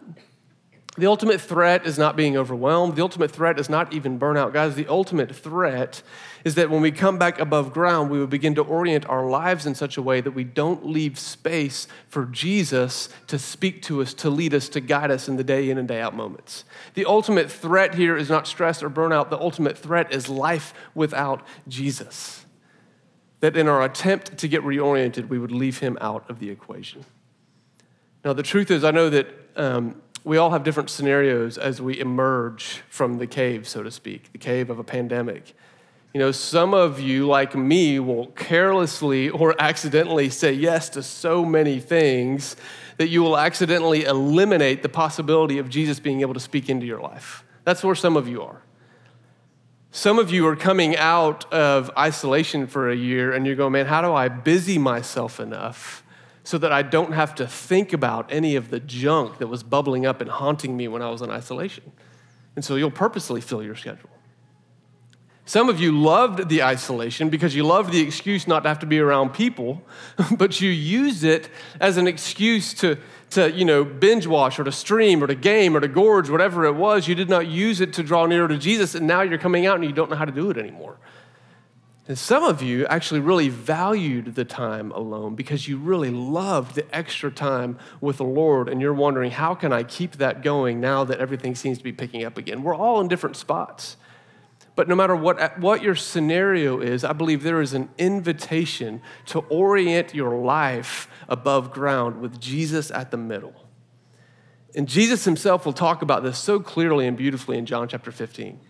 The 0.96 1.06
ultimate 1.06 1.40
threat 1.40 1.86
is 1.86 1.98
not 1.98 2.14
being 2.14 2.36
overwhelmed. 2.36 2.94
The 2.94 3.02
ultimate 3.02 3.32
threat 3.32 3.58
is 3.58 3.68
not 3.68 3.92
even 3.92 4.16
burnout. 4.16 4.52
Guys, 4.52 4.76
the 4.76 4.86
ultimate 4.86 5.34
threat 5.34 6.02
is 6.44 6.54
that 6.54 6.70
when 6.70 6.82
we 6.82 6.92
come 6.92 7.18
back 7.18 7.40
above 7.40 7.72
ground, 7.72 8.10
we 8.10 8.18
will 8.20 8.28
begin 8.28 8.54
to 8.54 8.62
orient 8.62 9.04
our 9.08 9.28
lives 9.28 9.66
in 9.66 9.74
such 9.74 9.96
a 9.96 10.02
way 10.02 10.20
that 10.20 10.30
we 10.30 10.44
don't 10.44 10.86
leave 10.86 11.18
space 11.18 11.88
for 12.06 12.26
Jesus 12.26 13.08
to 13.26 13.40
speak 13.40 13.82
to 13.82 14.02
us, 14.02 14.14
to 14.14 14.30
lead 14.30 14.54
us, 14.54 14.68
to 14.68 14.80
guide 14.80 15.10
us 15.10 15.28
in 15.28 15.36
the 15.36 15.42
day 15.42 15.68
in 15.68 15.78
and 15.78 15.88
day 15.88 16.00
out 16.00 16.14
moments. 16.14 16.64
The 16.94 17.06
ultimate 17.06 17.50
threat 17.50 17.96
here 17.96 18.16
is 18.16 18.30
not 18.30 18.46
stress 18.46 18.80
or 18.80 18.88
burnout. 18.88 19.30
The 19.30 19.40
ultimate 19.40 19.76
threat 19.76 20.12
is 20.12 20.28
life 20.28 20.72
without 20.94 21.44
Jesus. 21.66 22.46
That 23.40 23.56
in 23.56 23.66
our 23.66 23.82
attempt 23.82 24.38
to 24.38 24.46
get 24.46 24.62
reoriented, 24.62 25.28
we 25.28 25.40
would 25.40 25.50
leave 25.50 25.78
him 25.78 25.98
out 26.00 26.30
of 26.30 26.38
the 26.38 26.50
equation. 26.50 27.04
Now, 28.24 28.32
the 28.32 28.44
truth 28.44 28.70
is, 28.70 28.84
I 28.84 28.92
know 28.92 29.10
that. 29.10 29.26
Um, 29.56 30.00
we 30.24 30.38
all 30.38 30.50
have 30.50 30.64
different 30.64 30.88
scenarios 30.90 31.58
as 31.58 31.80
we 31.80 32.00
emerge 32.00 32.82
from 32.88 33.18
the 33.18 33.26
cave, 33.26 33.68
so 33.68 33.82
to 33.82 33.90
speak, 33.90 34.32
the 34.32 34.38
cave 34.38 34.70
of 34.70 34.78
a 34.78 34.84
pandemic. 34.84 35.54
You 36.14 36.20
know, 36.20 36.32
some 36.32 36.72
of 36.72 36.98
you, 37.00 37.26
like 37.26 37.54
me, 37.54 37.98
will 37.98 38.28
carelessly 38.28 39.28
or 39.28 39.54
accidentally 39.60 40.30
say 40.30 40.52
yes 40.52 40.88
to 40.90 41.02
so 41.02 41.44
many 41.44 41.80
things 41.80 42.56
that 42.96 43.08
you 43.08 43.22
will 43.22 43.36
accidentally 43.36 44.04
eliminate 44.04 44.82
the 44.82 44.88
possibility 44.88 45.58
of 45.58 45.68
Jesus 45.68 46.00
being 46.00 46.20
able 46.20 46.34
to 46.34 46.40
speak 46.40 46.70
into 46.70 46.86
your 46.86 47.00
life. 47.00 47.44
That's 47.64 47.82
where 47.82 47.96
some 47.96 48.16
of 48.16 48.28
you 48.28 48.42
are. 48.42 48.62
Some 49.90 50.18
of 50.18 50.30
you 50.30 50.46
are 50.46 50.56
coming 50.56 50.96
out 50.96 51.52
of 51.52 51.90
isolation 51.98 52.66
for 52.66 52.90
a 52.90 52.96
year 52.96 53.32
and 53.32 53.46
you're 53.46 53.56
going, 53.56 53.72
man, 53.72 53.86
how 53.86 54.00
do 54.00 54.12
I 54.12 54.28
busy 54.28 54.78
myself 54.78 55.40
enough 55.40 56.03
so 56.44 56.58
that 56.58 56.70
I 56.72 56.82
don't 56.82 57.12
have 57.12 57.34
to 57.36 57.46
think 57.46 57.92
about 57.92 58.30
any 58.30 58.54
of 58.54 58.70
the 58.70 58.78
junk 58.78 59.38
that 59.38 59.46
was 59.46 59.62
bubbling 59.62 60.04
up 60.04 60.20
and 60.20 60.30
haunting 60.30 60.76
me 60.76 60.86
when 60.88 61.00
I 61.00 61.10
was 61.10 61.22
in 61.22 61.30
isolation. 61.30 61.90
And 62.54 62.64
so 62.64 62.76
you'll 62.76 62.90
purposely 62.90 63.40
fill 63.40 63.62
your 63.62 63.74
schedule. 63.74 64.10
Some 65.46 65.68
of 65.68 65.78
you 65.78 65.92
loved 65.98 66.48
the 66.48 66.62
isolation 66.62 67.28
because 67.28 67.54
you 67.54 67.64
loved 67.64 67.92
the 67.92 68.00
excuse 68.00 68.48
not 68.48 68.60
to 68.60 68.68
have 68.68 68.78
to 68.78 68.86
be 68.86 68.98
around 68.98 69.34
people, 69.34 69.82
but 70.38 70.60
you 70.60 70.70
used 70.70 71.24
it 71.24 71.48
as 71.80 71.96
an 71.96 72.06
excuse 72.06 72.72
to, 72.74 72.96
to 73.30 73.50
you 73.52 73.64
know, 73.64 73.84
binge 73.84 74.26
watch 74.26 74.58
or 74.58 74.64
to 74.64 74.72
stream 74.72 75.22
or 75.22 75.26
to 75.26 75.34
game 75.34 75.76
or 75.76 75.80
to 75.80 75.88
gorge, 75.88 76.30
whatever 76.30 76.64
it 76.64 76.72
was. 76.72 77.08
You 77.08 77.14
did 77.14 77.28
not 77.28 77.46
use 77.46 77.80
it 77.80 77.92
to 77.94 78.02
draw 78.02 78.24
nearer 78.24 78.48
to 78.48 78.56
Jesus, 78.56 78.94
and 78.94 79.06
now 79.06 79.20
you're 79.20 79.38
coming 79.38 79.66
out 79.66 79.76
and 79.76 79.84
you 79.84 79.92
don't 79.92 80.10
know 80.10 80.16
how 80.16 80.24
to 80.24 80.32
do 80.32 80.50
it 80.50 80.56
anymore. 80.56 80.98
And 82.06 82.18
some 82.18 82.44
of 82.44 82.60
you 82.60 82.86
actually 82.86 83.20
really 83.20 83.48
valued 83.48 84.34
the 84.34 84.44
time 84.44 84.90
alone 84.92 85.34
because 85.34 85.66
you 85.66 85.78
really 85.78 86.10
loved 86.10 86.74
the 86.74 86.94
extra 86.94 87.30
time 87.30 87.78
with 88.00 88.18
the 88.18 88.24
Lord, 88.24 88.68
and 88.68 88.80
you're 88.80 88.92
wondering, 88.92 89.30
how 89.30 89.54
can 89.54 89.72
I 89.72 89.84
keep 89.84 90.16
that 90.16 90.42
going 90.42 90.80
now 90.80 91.04
that 91.04 91.18
everything 91.18 91.54
seems 91.54 91.78
to 91.78 91.84
be 91.84 91.92
picking 91.92 92.24
up 92.24 92.36
again? 92.36 92.62
We're 92.62 92.76
all 92.76 93.00
in 93.00 93.08
different 93.08 93.36
spots. 93.36 93.96
But 94.76 94.88
no 94.88 94.94
matter 94.94 95.16
what, 95.16 95.58
what 95.58 95.82
your 95.82 95.94
scenario 95.94 96.80
is, 96.80 97.04
I 97.04 97.12
believe 97.12 97.42
there 97.42 97.62
is 97.62 97.72
an 97.72 97.88
invitation 97.96 99.00
to 99.26 99.38
orient 99.48 100.14
your 100.14 100.36
life 100.36 101.08
above 101.28 101.72
ground 101.72 102.20
with 102.20 102.38
Jesus 102.38 102.90
at 102.90 103.12
the 103.12 103.16
middle. 103.16 103.54
And 104.74 104.88
Jesus 104.88 105.24
himself 105.24 105.64
will 105.64 105.72
talk 105.72 106.02
about 106.02 106.24
this 106.24 106.38
so 106.38 106.58
clearly 106.58 107.06
and 107.06 107.16
beautifully 107.16 107.56
in 107.56 107.64
John 107.64 107.88
chapter 107.88 108.10
15. 108.10 108.60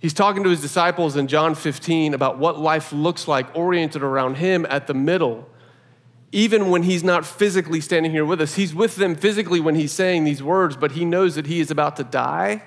He's 0.00 0.12
talking 0.12 0.44
to 0.44 0.50
his 0.50 0.60
disciples 0.60 1.16
in 1.16 1.26
John 1.26 1.54
15 1.54 2.14
about 2.14 2.38
what 2.38 2.58
life 2.58 2.92
looks 2.92 3.26
like 3.26 3.54
oriented 3.56 4.02
around 4.02 4.36
him 4.36 4.66
at 4.68 4.86
the 4.86 4.94
middle. 4.94 5.48
Even 6.32 6.70
when 6.70 6.82
he's 6.82 7.02
not 7.02 7.24
physically 7.24 7.80
standing 7.80 8.12
here 8.12 8.24
with 8.24 8.40
us, 8.40 8.56
he's 8.56 8.74
with 8.74 8.96
them 8.96 9.14
physically 9.14 9.58
when 9.58 9.74
he's 9.74 9.92
saying 9.92 10.24
these 10.24 10.42
words, 10.42 10.76
but 10.76 10.92
he 10.92 11.04
knows 11.04 11.34
that 11.36 11.46
he 11.46 11.60
is 11.60 11.70
about 11.70 11.96
to 11.96 12.04
die. 12.04 12.62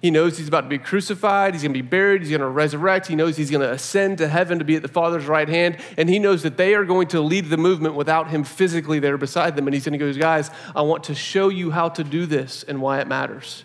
He 0.00 0.10
knows 0.10 0.36
he's 0.36 0.48
about 0.48 0.62
to 0.62 0.68
be 0.68 0.78
crucified, 0.78 1.54
he's 1.54 1.62
gonna 1.62 1.72
be 1.72 1.80
buried, 1.80 2.22
he's 2.22 2.32
gonna 2.32 2.48
resurrect, 2.48 3.06
he 3.06 3.14
knows 3.14 3.36
he's 3.36 3.52
gonna 3.52 3.70
ascend 3.70 4.18
to 4.18 4.26
heaven 4.26 4.58
to 4.58 4.64
be 4.64 4.74
at 4.74 4.82
the 4.82 4.88
Father's 4.88 5.26
right 5.26 5.48
hand, 5.48 5.76
and 5.96 6.08
he 6.08 6.18
knows 6.18 6.42
that 6.42 6.56
they 6.56 6.74
are 6.74 6.84
going 6.84 7.06
to 7.08 7.20
lead 7.20 7.50
the 7.50 7.56
movement 7.56 7.94
without 7.94 8.28
him 8.28 8.42
physically 8.42 8.98
there 8.98 9.16
beside 9.16 9.54
them. 9.54 9.68
And 9.68 9.74
he's 9.74 9.84
gonna 9.84 9.98
go, 9.98 10.12
guys, 10.12 10.50
I 10.74 10.82
want 10.82 11.04
to 11.04 11.14
show 11.14 11.48
you 11.50 11.70
how 11.70 11.88
to 11.90 12.02
do 12.02 12.26
this 12.26 12.64
and 12.64 12.82
why 12.82 12.98
it 12.98 13.06
matters. 13.06 13.62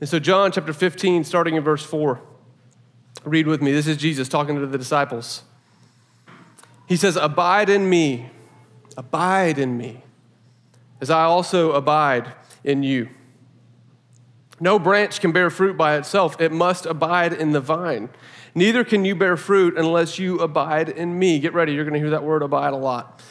And 0.00 0.08
so, 0.08 0.18
John 0.18 0.50
chapter 0.50 0.72
15, 0.72 1.22
starting 1.22 1.54
in 1.54 1.62
verse 1.62 1.84
4. 1.84 2.20
Read 3.24 3.46
with 3.46 3.62
me. 3.62 3.72
This 3.72 3.86
is 3.86 3.96
Jesus 3.96 4.28
talking 4.28 4.56
to 4.56 4.66
the 4.66 4.78
disciples. 4.78 5.42
He 6.88 6.96
says, 6.96 7.16
Abide 7.16 7.68
in 7.68 7.88
me, 7.88 8.30
abide 8.96 9.58
in 9.58 9.76
me, 9.76 10.02
as 11.00 11.10
I 11.10 11.24
also 11.24 11.72
abide 11.72 12.32
in 12.64 12.82
you. 12.82 13.08
No 14.60 14.78
branch 14.78 15.20
can 15.20 15.32
bear 15.32 15.50
fruit 15.50 15.76
by 15.76 15.96
itself, 15.96 16.40
it 16.40 16.52
must 16.52 16.86
abide 16.86 17.32
in 17.32 17.52
the 17.52 17.60
vine. 17.60 18.10
Neither 18.54 18.84
can 18.84 19.04
you 19.04 19.14
bear 19.14 19.36
fruit 19.36 19.76
unless 19.78 20.18
you 20.18 20.38
abide 20.40 20.90
in 20.90 21.18
me. 21.18 21.38
Get 21.38 21.54
ready, 21.54 21.72
you're 21.72 21.84
going 21.84 21.94
to 21.94 22.00
hear 22.00 22.10
that 22.10 22.22
word 22.22 22.42
abide 22.42 22.72
a 22.72 22.76
lot. 22.76 23.22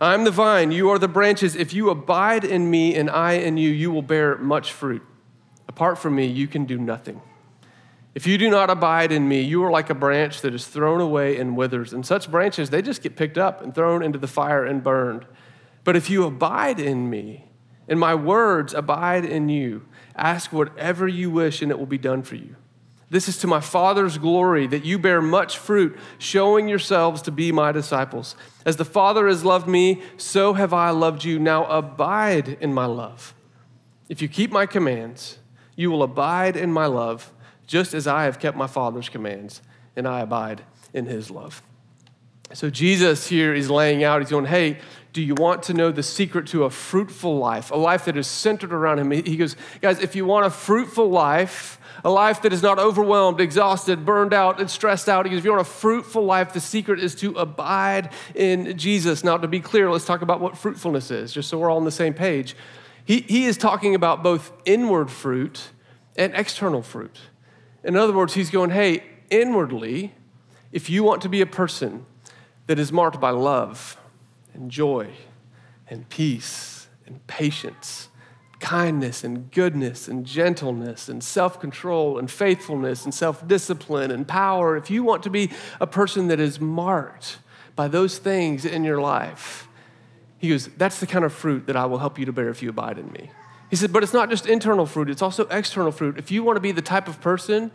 I'm 0.00 0.24
the 0.24 0.30
vine, 0.30 0.72
you 0.72 0.90
are 0.90 0.98
the 0.98 1.08
branches. 1.08 1.56
If 1.56 1.72
you 1.72 1.88
abide 1.88 2.44
in 2.44 2.70
me 2.70 2.94
and 2.94 3.08
I 3.08 3.34
in 3.34 3.56
you, 3.56 3.70
you 3.70 3.90
will 3.90 4.02
bear 4.02 4.36
much 4.36 4.72
fruit. 4.72 5.02
Apart 5.68 5.98
from 5.98 6.16
me, 6.16 6.26
you 6.26 6.46
can 6.46 6.64
do 6.64 6.76
nothing. 6.76 7.22
If 8.16 8.26
you 8.26 8.38
do 8.38 8.48
not 8.48 8.70
abide 8.70 9.12
in 9.12 9.28
me, 9.28 9.42
you 9.42 9.62
are 9.62 9.70
like 9.70 9.90
a 9.90 9.94
branch 9.94 10.40
that 10.40 10.54
is 10.54 10.66
thrown 10.66 11.02
away 11.02 11.36
and 11.36 11.54
withers. 11.54 11.92
And 11.92 12.04
such 12.06 12.30
branches, 12.30 12.70
they 12.70 12.80
just 12.80 13.02
get 13.02 13.14
picked 13.14 13.36
up 13.36 13.60
and 13.60 13.74
thrown 13.74 14.02
into 14.02 14.18
the 14.18 14.26
fire 14.26 14.64
and 14.64 14.82
burned. 14.82 15.26
But 15.84 15.96
if 15.96 16.08
you 16.08 16.24
abide 16.24 16.80
in 16.80 17.10
me, 17.10 17.50
and 17.86 18.00
my 18.00 18.14
words 18.14 18.72
abide 18.72 19.26
in 19.26 19.50
you, 19.50 19.84
ask 20.16 20.50
whatever 20.50 21.06
you 21.06 21.30
wish, 21.30 21.60
and 21.60 21.70
it 21.70 21.78
will 21.78 21.84
be 21.84 21.98
done 21.98 22.22
for 22.22 22.36
you. 22.36 22.56
This 23.10 23.28
is 23.28 23.36
to 23.40 23.46
my 23.46 23.60
Father's 23.60 24.16
glory 24.16 24.66
that 24.66 24.86
you 24.86 24.98
bear 24.98 25.20
much 25.20 25.58
fruit, 25.58 25.94
showing 26.16 26.70
yourselves 26.70 27.20
to 27.20 27.30
be 27.30 27.52
my 27.52 27.70
disciples. 27.70 28.34
As 28.64 28.78
the 28.78 28.86
Father 28.86 29.28
has 29.28 29.44
loved 29.44 29.68
me, 29.68 30.00
so 30.16 30.54
have 30.54 30.72
I 30.72 30.88
loved 30.88 31.22
you. 31.22 31.38
Now 31.38 31.66
abide 31.66 32.56
in 32.62 32.72
my 32.72 32.86
love. 32.86 33.34
If 34.08 34.22
you 34.22 34.28
keep 34.28 34.50
my 34.50 34.64
commands, 34.64 35.36
you 35.76 35.90
will 35.90 36.02
abide 36.02 36.56
in 36.56 36.72
my 36.72 36.86
love 36.86 37.30
just 37.66 37.94
as 37.94 38.06
I 38.06 38.24
have 38.24 38.38
kept 38.38 38.56
my 38.56 38.66
Father's 38.66 39.08
commands 39.08 39.62
and 39.94 40.06
I 40.06 40.20
abide 40.20 40.62
in 40.92 41.06
his 41.06 41.30
love. 41.30 41.62
So 42.52 42.70
Jesus 42.70 43.26
here 43.26 43.52
is 43.54 43.70
laying 43.70 44.04
out, 44.04 44.20
he's 44.20 44.30
going, 44.30 44.44
hey, 44.44 44.78
do 45.12 45.22
you 45.22 45.34
want 45.34 45.64
to 45.64 45.74
know 45.74 45.90
the 45.90 46.02
secret 46.02 46.46
to 46.48 46.64
a 46.64 46.70
fruitful 46.70 47.38
life, 47.38 47.70
a 47.70 47.76
life 47.76 48.04
that 48.04 48.16
is 48.16 48.26
centered 48.26 48.72
around 48.72 48.98
him? 48.98 49.10
He 49.10 49.36
goes, 49.36 49.56
guys, 49.80 50.00
if 50.00 50.14
you 50.14 50.26
want 50.26 50.46
a 50.46 50.50
fruitful 50.50 51.08
life, 51.08 51.80
a 52.04 52.10
life 52.10 52.42
that 52.42 52.52
is 52.52 52.62
not 52.62 52.78
overwhelmed, 52.78 53.40
exhausted, 53.40 54.04
burned 54.04 54.34
out, 54.34 54.60
and 54.60 54.70
stressed 54.70 55.08
out. 55.08 55.26
If 55.26 55.44
you 55.44 55.50
want 55.50 55.62
a 55.62 55.70
fruitful 55.70 56.24
life, 56.24 56.52
the 56.52 56.60
secret 56.60 57.00
is 57.00 57.14
to 57.16 57.32
abide 57.32 58.12
in 58.34 58.76
Jesus. 58.76 59.24
Now, 59.24 59.38
to 59.38 59.48
be 59.48 59.60
clear, 59.60 59.90
let's 59.90 60.04
talk 60.04 60.22
about 60.22 60.40
what 60.40 60.56
fruitfulness 60.56 61.10
is, 61.10 61.32
just 61.32 61.48
so 61.48 61.58
we're 61.58 61.70
all 61.70 61.78
on 61.78 61.84
the 61.84 61.90
same 61.90 62.14
page. 62.14 62.54
He, 63.04 63.20
he 63.20 63.46
is 63.46 63.56
talking 63.56 63.94
about 63.94 64.22
both 64.22 64.52
inward 64.64 65.10
fruit 65.10 65.70
and 66.16 66.34
external 66.34 66.82
fruit. 66.82 67.18
In 67.86 67.94
other 67.94 68.12
words, 68.12 68.34
he's 68.34 68.50
going, 68.50 68.70
hey, 68.70 69.04
inwardly, 69.30 70.12
if 70.72 70.90
you 70.90 71.04
want 71.04 71.22
to 71.22 71.28
be 71.28 71.40
a 71.40 71.46
person 71.46 72.04
that 72.66 72.80
is 72.80 72.90
marked 72.90 73.20
by 73.20 73.30
love 73.30 73.96
and 74.52 74.68
joy 74.68 75.10
and 75.88 76.08
peace 76.08 76.88
and 77.06 77.24
patience, 77.28 78.08
kindness 78.58 79.22
and 79.22 79.52
goodness 79.52 80.08
and 80.08 80.26
gentleness 80.26 81.08
and 81.08 81.22
self 81.22 81.60
control 81.60 82.18
and 82.18 82.28
faithfulness 82.28 83.04
and 83.04 83.14
self 83.14 83.46
discipline 83.46 84.10
and 84.10 84.26
power, 84.26 84.76
if 84.76 84.90
you 84.90 85.04
want 85.04 85.22
to 85.22 85.30
be 85.30 85.52
a 85.80 85.86
person 85.86 86.26
that 86.26 86.40
is 86.40 86.58
marked 86.58 87.38
by 87.76 87.86
those 87.86 88.18
things 88.18 88.64
in 88.64 88.82
your 88.82 89.00
life, 89.00 89.68
he 90.38 90.48
goes, 90.48 90.66
that's 90.76 90.98
the 90.98 91.06
kind 91.06 91.24
of 91.24 91.32
fruit 91.32 91.68
that 91.68 91.76
I 91.76 91.86
will 91.86 91.98
help 91.98 92.18
you 92.18 92.26
to 92.26 92.32
bear 92.32 92.48
if 92.48 92.64
you 92.64 92.68
abide 92.68 92.98
in 92.98 93.12
me. 93.12 93.30
He 93.70 93.76
said, 93.76 93.92
but 93.92 94.02
it's 94.02 94.12
not 94.12 94.30
just 94.30 94.46
internal 94.46 94.86
fruit, 94.86 95.10
it's 95.10 95.22
also 95.22 95.46
external 95.48 95.92
fruit. 95.92 96.18
If 96.18 96.30
you 96.30 96.42
want 96.42 96.56
to 96.56 96.60
be 96.60 96.72
the 96.72 96.82
type 96.82 97.08
of 97.08 97.20
person 97.20 97.70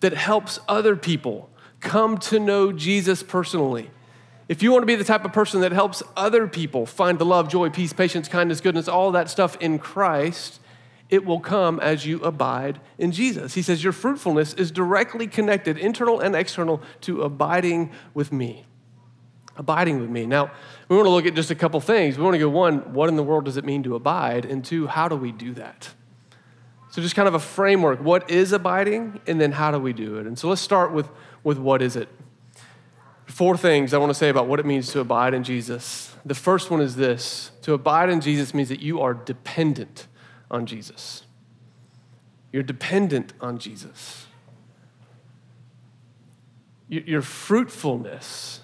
that 0.00 0.12
helps 0.12 0.58
other 0.68 0.96
people 0.96 1.50
come 1.80 2.18
to 2.18 2.38
know 2.38 2.72
Jesus 2.72 3.22
personally, 3.22 3.90
if 4.48 4.62
you 4.62 4.72
want 4.72 4.82
to 4.82 4.86
be 4.86 4.96
the 4.96 5.04
type 5.04 5.24
of 5.24 5.32
person 5.32 5.60
that 5.60 5.72
helps 5.72 6.02
other 6.16 6.46
people 6.46 6.84
find 6.84 7.18
the 7.18 7.24
love, 7.24 7.48
joy, 7.48 7.70
peace, 7.70 7.92
patience, 7.92 8.28
kindness, 8.28 8.60
goodness, 8.60 8.88
all 8.88 9.12
that 9.12 9.30
stuff 9.30 9.56
in 9.60 9.78
Christ, 9.78 10.60
it 11.08 11.24
will 11.24 11.40
come 11.40 11.80
as 11.80 12.04
you 12.04 12.20
abide 12.22 12.80
in 12.98 13.12
Jesus. 13.12 13.54
He 13.54 13.62
says 13.62 13.82
your 13.82 13.92
fruitfulness 13.92 14.54
is 14.54 14.70
directly 14.70 15.26
connected, 15.26 15.78
internal 15.78 16.20
and 16.20 16.34
external, 16.34 16.82
to 17.02 17.22
abiding 17.22 17.92
with 18.12 18.32
me 18.32 18.66
abiding 19.60 20.00
with 20.00 20.08
me. 20.08 20.24
Now, 20.24 20.50
we 20.88 20.96
want 20.96 21.06
to 21.06 21.10
look 21.10 21.26
at 21.26 21.34
just 21.34 21.50
a 21.50 21.54
couple 21.54 21.78
things. 21.80 22.16
We 22.16 22.24
want 22.24 22.34
to 22.34 22.38
go 22.38 22.48
one, 22.48 22.94
what 22.94 23.10
in 23.10 23.16
the 23.16 23.22
world 23.22 23.44
does 23.44 23.58
it 23.58 23.64
mean 23.64 23.82
to 23.82 23.94
abide? 23.94 24.46
And 24.46 24.64
two, 24.64 24.86
how 24.86 25.06
do 25.06 25.14
we 25.14 25.32
do 25.32 25.52
that? 25.52 25.90
So, 26.90 27.02
just 27.02 27.14
kind 27.14 27.28
of 27.28 27.34
a 27.34 27.38
framework. 27.38 28.00
What 28.00 28.28
is 28.30 28.52
abiding? 28.52 29.20
And 29.26 29.38
then 29.38 29.52
how 29.52 29.70
do 29.70 29.78
we 29.78 29.92
do 29.92 30.16
it? 30.16 30.26
And 30.26 30.36
so, 30.36 30.48
let's 30.48 30.62
start 30.62 30.92
with, 30.92 31.08
with 31.44 31.58
what 31.58 31.82
is 31.82 31.94
it? 31.94 32.08
Four 33.26 33.56
things 33.56 33.92
I 33.92 33.98
want 33.98 34.10
to 34.10 34.14
say 34.14 34.30
about 34.30 34.48
what 34.48 34.58
it 34.60 34.66
means 34.66 34.90
to 34.92 35.00
abide 35.00 35.34
in 35.34 35.44
Jesus. 35.44 36.16
The 36.24 36.34
first 36.34 36.70
one 36.70 36.80
is 36.80 36.96
this 36.96 37.52
to 37.62 37.74
abide 37.74 38.08
in 38.08 38.22
Jesus 38.22 38.54
means 38.54 38.70
that 38.70 38.80
you 38.80 39.00
are 39.00 39.12
dependent 39.12 40.08
on 40.50 40.64
Jesus. 40.64 41.24
You're 42.50 42.64
dependent 42.64 43.34
on 43.40 43.58
Jesus. 43.58 44.26
Your 46.88 47.22
fruitfulness 47.22 48.62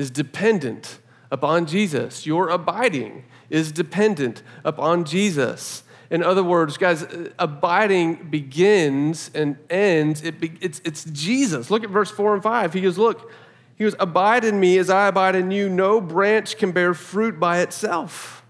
is 0.00 0.10
dependent 0.10 0.98
upon 1.30 1.66
Jesus. 1.66 2.26
Your 2.26 2.48
abiding 2.48 3.24
is 3.50 3.70
dependent 3.70 4.42
upon 4.64 5.04
Jesus. 5.04 5.82
In 6.08 6.22
other 6.22 6.42
words, 6.42 6.78
guys, 6.78 7.06
abiding 7.38 8.30
begins 8.30 9.30
and 9.34 9.58
ends, 9.68 10.24
it 10.24 10.40
be, 10.40 10.52
it's, 10.62 10.80
it's 10.86 11.04
Jesus. 11.04 11.70
Look 11.70 11.84
at 11.84 11.90
verse 11.90 12.10
4 12.10 12.34
and 12.34 12.42
5. 12.42 12.72
He 12.72 12.80
goes, 12.80 12.96
Look, 12.96 13.30
he 13.76 13.84
goes, 13.84 13.94
Abide 14.00 14.44
in 14.44 14.58
me 14.58 14.78
as 14.78 14.88
I 14.88 15.08
abide 15.08 15.36
in 15.36 15.50
you. 15.50 15.68
No 15.68 16.00
branch 16.00 16.56
can 16.56 16.72
bear 16.72 16.94
fruit 16.94 17.38
by 17.38 17.60
itself. 17.60 18.42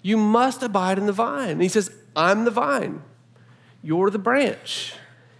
You 0.00 0.16
must 0.16 0.62
abide 0.62 0.98
in 0.98 1.04
the 1.04 1.12
vine. 1.12 1.50
And 1.50 1.62
he 1.62 1.68
says, 1.68 1.90
I'm 2.16 2.46
the 2.46 2.50
vine, 2.50 3.02
you're 3.82 4.08
the 4.08 4.18
branch. 4.18 4.94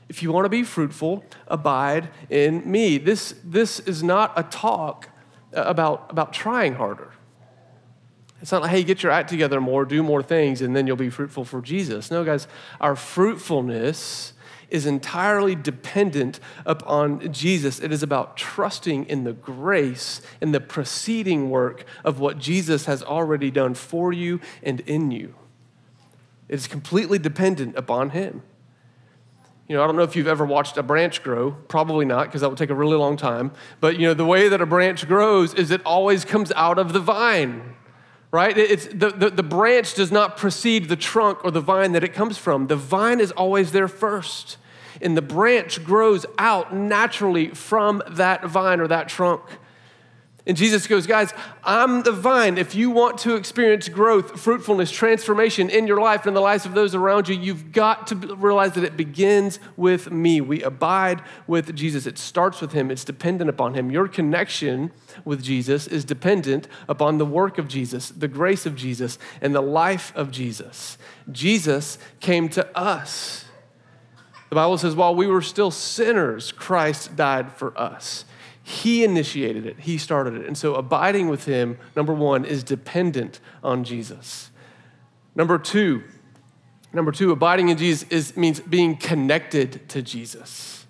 If 0.08 0.22
you 0.22 0.32
want 0.32 0.44
to 0.44 0.48
be 0.48 0.62
fruitful, 0.62 1.25
abide 1.48 2.10
in 2.30 2.70
me. 2.70 2.98
This, 2.98 3.34
this 3.44 3.80
is 3.80 4.02
not 4.02 4.32
a 4.36 4.44
talk 4.44 5.08
uh, 5.54 5.62
about, 5.62 6.06
about 6.10 6.32
trying 6.32 6.75
harder. 6.75 7.12
It's 8.40 8.52
not 8.52 8.62
like, 8.62 8.70
hey, 8.70 8.84
get 8.84 9.02
your 9.02 9.12
act 9.12 9.30
together 9.30 9.60
more, 9.60 9.84
do 9.84 10.02
more 10.02 10.22
things, 10.22 10.60
and 10.60 10.76
then 10.76 10.86
you'll 10.86 10.96
be 10.96 11.10
fruitful 11.10 11.44
for 11.44 11.60
Jesus. 11.60 12.10
No, 12.10 12.22
guys, 12.22 12.46
our 12.80 12.94
fruitfulness 12.94 14.34
is 14.68 14.86
entirely 14.86 15.54
dependent 15.54 16.40
upon 16.64 17.32
Jesus. 17.32 17.80
It 17.80 17.92
is 17.92 18.02
about 18.02 18.36
trusting 18.36 19.06
in 19.06 19.25
the 19.25 19.32
grace 19.32 20.20
and 20.40 20.54
the 20.54 20.60
preceding 20.60 21.50
work 21.50 21.84
of 22.04 22.20
what 22.20 22.38
Jesus 22.38 22.86
has 22.86 23.02
already 23.02 23.50
done 23.50 23.75
for 23.75 24.12
you 24.12 24.40
and 24.62 24.80
in 24.80 25.10
you. 25.10 25.34
It 26.48 26.54
is 26.54 26.66
completely 26.66 27.18
dependent 27.18 27.76
upon 27.76 28.10
Him. 28.10 28.42
You 29.68 29.75
know, 29.76 29.82
I 29.82 29.87
don't 29.87 29.96
know 29.96 30.02
if 30.02 30.14
you've 30.14 30.28
ever 30.28 30.44
watched 30.44 30.76
a 30.76 30.82
branch 30.82 31.25
grow. 31.25 31.50
Probably 31.50 32.04
not, 32.04 32.26
because 32.26 32.40
that 32.42 32.49
would 32.49 32.58
take 32.58 32.70
a 32.70 32.75
really 32.75 32.96
long 32.96 33.16
time. 33.16 33.50
But, 33.80 33.99
you 33.99 34.06
know, 34.06 34.14
the 34.14 34.25
way 34.25 34.49
that 34.49 34.61
a 34.61 34.66
branch 34.66 35.08
grows 35.08 35.54
is 35.54 35.73
it 35.73 35.80
always 35.85 36.25
comes 36.25 36.52
out 36.52 36.78
of 36.78 36.92
the 36.92 37.00
vine, 37.00 37.75
right? 38.30 38.56
It's, 38.56 38.87
the, 38.87 39.11
the, 39.11 39.30
the 39.30 39.42
branch 39.42 39.94
does 39.94 40.12
not 40.12 40.37
precede 40.37 40.88
the 40.88 40.94
trunk 40.96 41.44
or 41.44 41.50
the 41.50 41.61
vine 41.61 41.92
that 41.92 42.04
it 42.04 42.14
comes 42.14 42.38
from. 42.38 42.68
The 42.68 42.76
vine 42.76 43.18
is 43.18 43.32
always 43.32 43.73
there 43.73 43.88
first. 43.88 44.58
And 45.02 45.16
the 45.16 45.23
branch 45.23 45.85
grows 45.85 46.25
out 46.38 46.75
naturally 46.75 47.49
from 47.49 48.02
that 48.08 48.46
vine 48.46 48.80
or 48.80 48.87
that 48.87 49.08
trunk. 49.08 49.42
And 50.46 50.56
Jesus 50.56 50.86
goes, 50.86 51.08
Guys, 51.08 51.34
I'm 51.64 52.04
the 52.04 52.12
vine. 52.12 52.56
If 52.56 52.76
you 52.76 52.90
want 52.90 53.18
to 53.18 53.34
experience 53.34 53.88
growth, 53.88 54.40
fruitfulness, 54.40 54.92
transformation 54.92 55.68
in 55.68 55.88
your 55.88 56.00
life 56.00 56.24
and 56.24 56.36
the 56.36 56.40
lives 56.40 56.64
of 56.64 56.74
those 56.74 56.94
around 56.94 57.28
you, 57.28 57.34
you've 57.34 57.72
got 57.72 58.06
to 58.08 58.14
realize 58.14 58.72
that 58.74 58.84
it 58.84 58.96
begins 58.96 59.58
with 59.76 60.12
me. 60.12 60.40
We 60.40 60.62
abide 60.62 61.22
with 61.48 61.74
Jesus. 61.74 62.06
It 62.06 62.16
starts 62.16 62.60
with 62.60 62.72
Him, 62.72 62.92
it's 62.92 63.04
dependent 63.04 63.50
upon 63.50 63.74
Him. 63.74 63.90
Your 63.90 64.06
connection 64.06 64.92
with 65.24 65.42
Jesus 65.42 65.88
is 65.88 66.04
dependent 66.04 66.68
upon 66.88 67.18
the 67.18 67.26
work 67.26 67.58
of 67.58 67.66
Jesus, 67.66 68.10
the 68.10 68.28
grace 68.28 68.66
of 68.66 68.76
Jesus, 68.76 69.18
and 69.40 69.52
the 69.52 69.60
life 69.60 70.12
of 70.14 70.30
Jesus. 70.30 70.96
Jesus 71.32 71.98
came 72.20 72.48
to 72.50 72.78
us. 72.78 73.46
The 74.48 74.54
Bible 74.54 74.78
says, 74.78 74.94
while 74.94 75.14
we 75.14 75.26
were 75.26 75.42
still 75.42 75.72
sinners, 75.72 76.52
Christ 76.52 77.16
died 77.16 77.50
for 77.50 77.76
us. 77.76 78.24
He 78.68 79.04
initiated 79.04 79.64
it, 79.64 79.78
He 79.78 79.96
started 79.96 80.35
it. 80.35 80.44
And 80.44 80.58
so 80.58 80.75
abiding 80.75 81.28
with 81.28 81.44
Him, 81.44 81.78
number 81.94 82.12
one, 82.12 82.44
is 82.44 82.64
dependent 82.64 83.38
on 83.62 83.85
Jesus. 83.85 84.50
Number 85.37 85.56
two, 85.56 86.02
number 86.92 87.12
two, 87.12 87.30
abiding 87.30 87.68
in 87.68 87.78
Jesus 87.78 88.08
is, 88.11 88.37
means 88.37 88.58
being 88.58 88.96
connected 88.96 89.88
to 89.90 90.02
Jesus. 90.02 90.85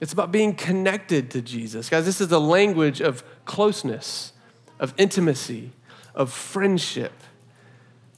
It's 0.00 0.12
about 0.12 0.30
being 0.30 0.54
connected 0.54 1.28
to 1.32 1.42
Jesus. 1.42 1.88
Guys, 1.88 2.04
this 2.04 2.20
is 2.20 2.28
the 2.28 2.40
language 2.40 3.00
of 3.00 3.24
closeness, 3.46 4.32
of 4.78 4.94
intimacy, 4.96 5.72
of 6.14 6.32
friendship. 6.32 7.14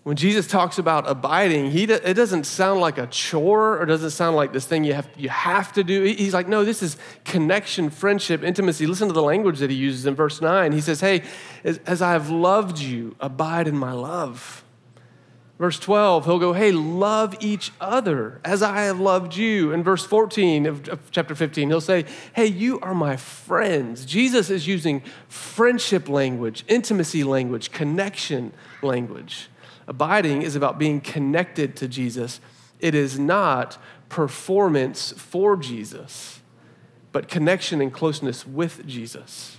When 0.05 0.17
Jesus 0.17 0.47
talks 0.47 0.77
about 0.77 1.09
abiding, 1.09 1.71
he, 1.71 1.85
it 1.85 2.13
doesn't 2.13 2.45
sound 2.45 2.79
like 2.79 2.99
a 2.99 3.07
chore 3.07 3.81
or 3.81 3.87
doesn't 3.87 4.11
sound 4.11 4.37
like 4.37 4.53
this 4.53 4.67
thing 4.67 4.85
you 4.85 4.93
have, 4.93 5.09
you 5.17 5.31
have 5.31 5.73
to 5.73 5.83
do. 5.83 6.03
He's 6.03 6.35
like, 6.35 6.47
no, 6.47 6.63
this 6.63 6.83
is 6.83 6.99
connection, 7.25 7.89
friendship, 7.89 8.45
intimacy. 8.45 8.87
Listen 8.87 9.09
to 9.09 9.15
the 9.15 9.23
language 9.23 9.61
that 9.61 9.71
he 9.71 9.77
uses 9.77 10.05
in 10.05 10.15
verse 10.15 10.43
9. 10.43 10.73
He 10.73 10.83
says, 10.83 11.01
hey, 11.01 11.23
as, 11.65 11.79
as 11.87 12.03
I 12.03 12.13
have 12.13 12.29
loved 12.29 12.79
you, 12.79 13.17
abide 13.19 13.67
in 13.67 13.79
my 13.79 13.93
love. 13.93 14.63
Verse 15.59 15.79
12, 15.79 16.27
he'll 16.27 16.39
go, 16.39 16.53
hey, 16.53 16.71
love 16.71 17.35
each 17.41 17.73
other 17.81 18.43
as 18.45 18.63
I 18.63 18.83
have 18.83 19.01
loved 19.01 19.35
you. 19.37 19.73
In 19.73 19.83
verse 19.83 20.05
14 20.05 20.67
of, 20.67 20.87
of 20.91 21.11
chapter 21.13 21.35
15, 21.35 21.71
he'll 21.71 21.81
say, 21.81 22.05
hey, 22.35 22.47
you 22.47 22.79
are 22.81 22.95
my 22.95 23.17
friends. 23.17 24.05
Jesus 24.05 24.51
is 24.51 24.67
using 24.67 25.03
friendship 25.29 26.11
language, 26.11 26.63
intimacy 26.69 27.25
language, 27.25 27.71
connection 27.71 28.53
language. 28.83 29.49
Abiding 29.87 30.43
is 30.43 30.57
about 30.57 30.79
being 30.79 31.01
connected 31.01 31.77
to 31.77 31.89
Jesus. 31.89 32.41
It 32.81 32.95
is 32.95 33.19
not 33.19 33.79
performance 34.09 35.13
for 35.13 35.57
Jesus, 35.57 36.41
but 37.13 37.29
connection 37.29 37.81
and 37.81 37.93
closeness 37.93 38.47
with 38.47 38.87
Jesus. 38.87 39.59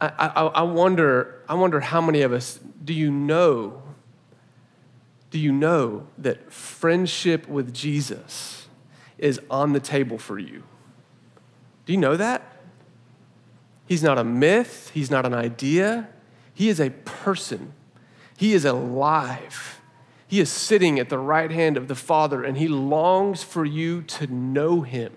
I, 0.00 0.08
I, 0.18 0.42
I, 0.46 0.62
wonder, 0.62 1.42
I 1.48 1.54
wonder 1.54 1.80
how 1.80 2.00
many 2.00 2.22
of 2.22 2.32
us 2.32 2.60
do 2.84 2.92
you 2.92 3.10
know? 3.10 3.82
Do 5.30 5.38
you 5.38 5.52
know 5.52 6.06
that 6.18 6.52
friendship 6.52 7.48
with 7.48 7.72
Jesus 7.72 8.68
is 9.18 9.40
on 9.50 9.72
the 9.72 9.80
table 9.80 10.18
for 10.18 10.38
you? 10.38 10.62
Do 11.86 11.92
you 11.92 11.98
know 11.98 12.16
that? 12.16 12.42
He's 13.86 14.02
not 14.02 14.18
a 14.18 14.24
myth, 14.24 14.90
he's 14.94 15.10
not 15.10 15.26
an 15.26 15.34
idea, 15.34 16.08
he 16.54 16.68
is 16.68 16.80
a 16.80 16.90
person, 16.90 17.72
He 18.36 18.54
is 18.54 18.64
alive. 18.64 19.80
He 20.26 20.40
is 20.40 20.50
sitting 20.50 20.98
at 20.98 21.10
the 21.10 21.18
right 21.18 21.50
hand 21.50 21.76
of 21.76 21.86
the 21.86 21.94
Father, 21.94 22.42
and 22.42 22.56
He 22.56 22.66
longs 22.66 23.42
for 23.42 23.64
you 23.64 24.02
to 24.02 24.26
know 24.26 24.80
Him. 24.80 25.12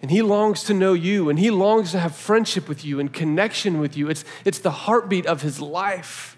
And 0.00 0.10
He 0.10 0.22
longs 0.22 0.62
to 0.64 0.74
know 0.74 0.92
you, 0.92 1.28
and 1.28 1.38
He 1.38 1.50
longs 1.50 1.90
to 1.92 1.98
have 1.98 2.14
friendship 2.14 2.68
with 2.68 2.84
you 2.84 3.00
and 3.00 3.12
connection 3.12 3.80
with 3.80 3.96
you. 3.96 4.08
It's, 4.08 4.24
it's 4.44 4.58
the 4.58 4.70
heartbeat 4.70 5.26
of 5.26 5.42
His 5.42 5.60
life, 5.60 6.36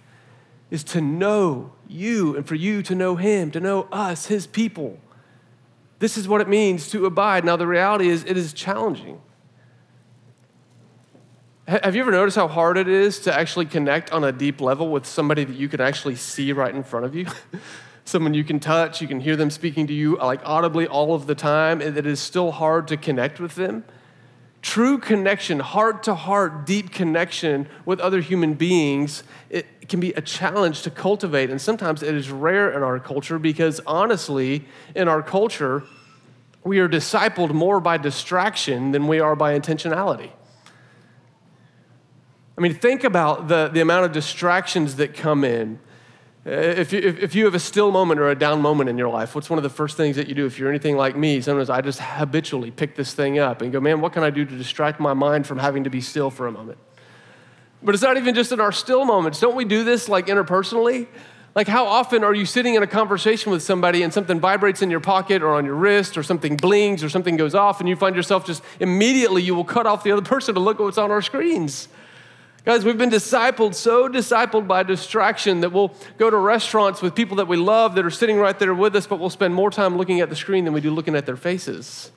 is 0.70 0.84
to 0.84 1.00
know 1.00 1.72
you 1.88 2.36
and 2.36 2.46
for 2.46 2.54
you 2.54 2.82
to 2.82 2.94
know 2.94 3.16
Him, 3.16 3.50
to 3.50 3.60
know 3.60 3.88
us, 3.92 4.26
His 4.26 4.46
people. 4.46 4.98
This 5.98 6.16
is 6.16 6.28
what 6.28 6.40
it 6.40 6.48
means 6.48 6.90
to 6.90 7.06
abide. 7.06 7.44
Now, 7.44 7.56
the 7.56 7.66
reality 7.66 8.08
is, 8.08 8.24
it 8.24 8.36
is 8.36 8.52
challenging. 8.52 9.20
Have 11.68 11.94
you 11.94 12.00
ever 12.00 12.10
noticed 12.10 12.36
how 12.36 12.48
hard 12.48 12.78
it 12.78 12.88
is 12.88 13.18
to 13.20 13.38
actually 13.38 13.66
connect 13.66 14.10
on 14.10 14.24
a 14.24 14.32
deep 14.32 14.62
level 14.62 14.88
with 14.88 15.04
somebody 15.04 15.44
that 15.44 15.54
you 15.54 15.68
can 15.68 15.82
actually 15.82 16.14
see 16.14 16.50
right 16.54 16.74
in 16.74 16.82
front 16.82 17.04
of 17.04 17.14
you? 17.14 17.26
Someone 18.06 18.32
you 18.32 18.42
can 18.42 18.58
touch, 18.58 19.02
you 19.02 19.06
can 19.06 19.20
hear 19.20 19.36
them 19.36 19.50
speaking 19.50 19.86
to 19.88 19.92
you 19.92 20.16
like 20.16 20.40
audibly 20.46 20.86
all 20.86 21.14
of 21.14 21.26
the 21.26 21.34
time, 21.34 21.82
and 21.82 21.98
it 21.98 22.06
is 22.06 22.20
still 22.20 22.52
hard 22.52 22.88
to 22.88 22.96
connect 22.96 23.38
with 23.38 23.56
them? 23.56 23.84
True 24.62 24.96
connection, 24.96 25.60
heart 25.60 26.02
to 26.04 26.14
heart, 26.14 26.64
deep 26.64 26.90
connection 26.90 27.68
with 27.84 28.00
other 28.00 28.22
human 28.22 28.54
beings, 28.54 29.22
it 29.50 29.90
can 29.90 30.00
be 30.00 30.14
a 30.14 30.22
challenge 30.22 30.80
to 30.84 30.90
cultivate. 30.90 31.50
And 31.50 31.60
sometimes 31.60 32.02
it 32.02 32.14
is 32.14 32.30
rare 32.30 32.72
in 32.72 32.82
our 32.82 32.98
culture 32.98 33.38
because 33.38 33.78
honestly, 33.86 34.64
in 34.94 35.06
our 35.06 35.22
culture, 35.22 35.82
we 36.64 36.78
are 36.78 36.88
discipled 36.88 37.52
more 37.52 37.78
by 37.78 37.98
distraction 37.98 38.92
than 38.92 39.06
we 39.06 39.20
are 39.20 39.36
by 39.36 39.52
intentionality. 39.58 40.30
I 42.58 42.60
mean, 42.60 42.74
think 42.74 43.04
about 43.04 43.46
the, 43.46 43.68
the 43.68 43.80
amount 43.80 44.06
of 44.06 44.10
distractions 44.10 44.96
that 44.96 45.14
come 45.14 45.44
in. 45.44 45.78
Uh, 46.44 46.50
if 46.50 46.92
you, 46.92 46.98
if 46.98 47.32
you 47.36 47.44
have 47.44 47.54
a 47.54 47.60
still 47.60 47.92
moment 47.92 48.18
or 48.18 48.30
a 48.30 48.34
down 48.34 48.60
moment 48.60 48.90
in 48.90 48.98
your 48.98 49.08
life, 49.08 49.36
what's 49.36 49.48
one 49.48 49.60
of 49.60 49.62
the 49.62 49.70
first 49.70 49.96
things 49.96 50.16
that 50.16 50.26
you 50.26 50.34
do? 50.34 50.44
If 50.44 50.58
you're 50.58 50.68
anything 50.68 50.96
like 50.96 51.16
me, 51.16 51.40
sometimes 51.40 51.70
I 51.70 51.80
just 51.82 52.00
habitually 52.00 52.72
pick 52.72 52.96
this 52.96 53.14
thing 53.14 53.38
up 53.38 53.62
and 53.62 53.70
go, 53.70 53.78
man, 53.78 54.00
what 54.00 54.12
can 54.12 54.24
I 54.24 54.30
do 54.30 54.44
to 54.44 54.56
distract 54.56 54.98
my 54.98 55.14
mind 55.14 55.46
from 55.46 55.58
having 55.58 55.84
to 55.84 55.90
be 55.90 56.00
still 56.00 56.30
for 56.30 56.48
a 56.48 56.52
moment? 56.52 56.78
But 57.80 57.94
it's 57.94 58.02
not 58.02 58.16
even 58.16 58.34
just 58.34 58.50
in 58.50 58.58
our 58.58 58.72
still 58.72 59.04
moments. 59.04 59.38
Don't 59.38 59.54
we 59.54 59.64
do 59.64 59.84
this 59.84 60.08
like 60.08 60.26
interpersonally? 60.26 61.06
Like, 61.54 61.68
how 61.68 61.86
often 61.86 62.24
are 62.24 62.34
you 62.34 62.44
sitting 62.44 62.74
in 62.74 62.82
a 62.82 62.88
conversation 62.88 63.52
with 63.52 63.62
somebody 63.62 64.02
and 64.02 64.12
something 64.12 64.40
vibrates 64.40 64.82
in 64.82 64.90
your 64.90 65.00
pocket 65.00 65.42
or 65.42 65.54
on 65.54 65.64
your 65.64 65.76
wrist 65.76 66.18
or 66.18 66.24
something 66.24 66.56
blings 66.56 67.04
or 67.04 67.08
something 67.08 67.36
goes 67.36 67.54
off 67.54 67.78
and 67.78 67.88
you 67.88 67.94
find 67.94 68.16
yourself 68.16 68.44
just 68.44 68.64
immediately 68.80 69.42
you 69.42 69.54
will 69.54 69.64
cut 69.64 69.86
off 69.86 70.02
the 70.02 70.10
other 70.10 70.22
person 70.22 70.54
to 70.54 70.60
look 70.60 70.80
at 70.80 70.82
what's 70.82 70.98
on 70.98 71.12
our 71.12 71.22
screens? 71.22 71.86
Guys, 72.68 72.84
we've 72.84 72.98
been 72.98 73.08
discipled, 73.08 73.74
so 73.74 74.10
discipled 74.10 74.68
by 74.68 74.82
distraction 74.82 75.60
that 75.60 75.72
we'll 75.72 75.90
go 76.18 76.28
to 76.28 76.36
restaurants 76.36 77.00
with 77.00 77.14
people 77.14 77.38
that 77.38 77.48
we 77.48 77.56
love 77.56 77.94
that 77.94 78.04
are 78.04 78.10
sitting 78.10 78.36
right 78.36 78.58
there 78.58 78.74
with 78.74 78.94
us, 78.94 79.06
but 79.06 79.18
we'll 79.18 79.30
spend 79.30 79.54
more 79.54 79.70
time 79.70 79.96
looking 79.96 80.20
at 80.20 80.28
the 80.28 80.36
screen 80.36 80.66
than 80.66 80.74
we 80.74 80.82
do 80.82 80.90
looking 80.90 81.16
at 81.16 81.24
their 81.24 81.34
faces. 81.34 82.12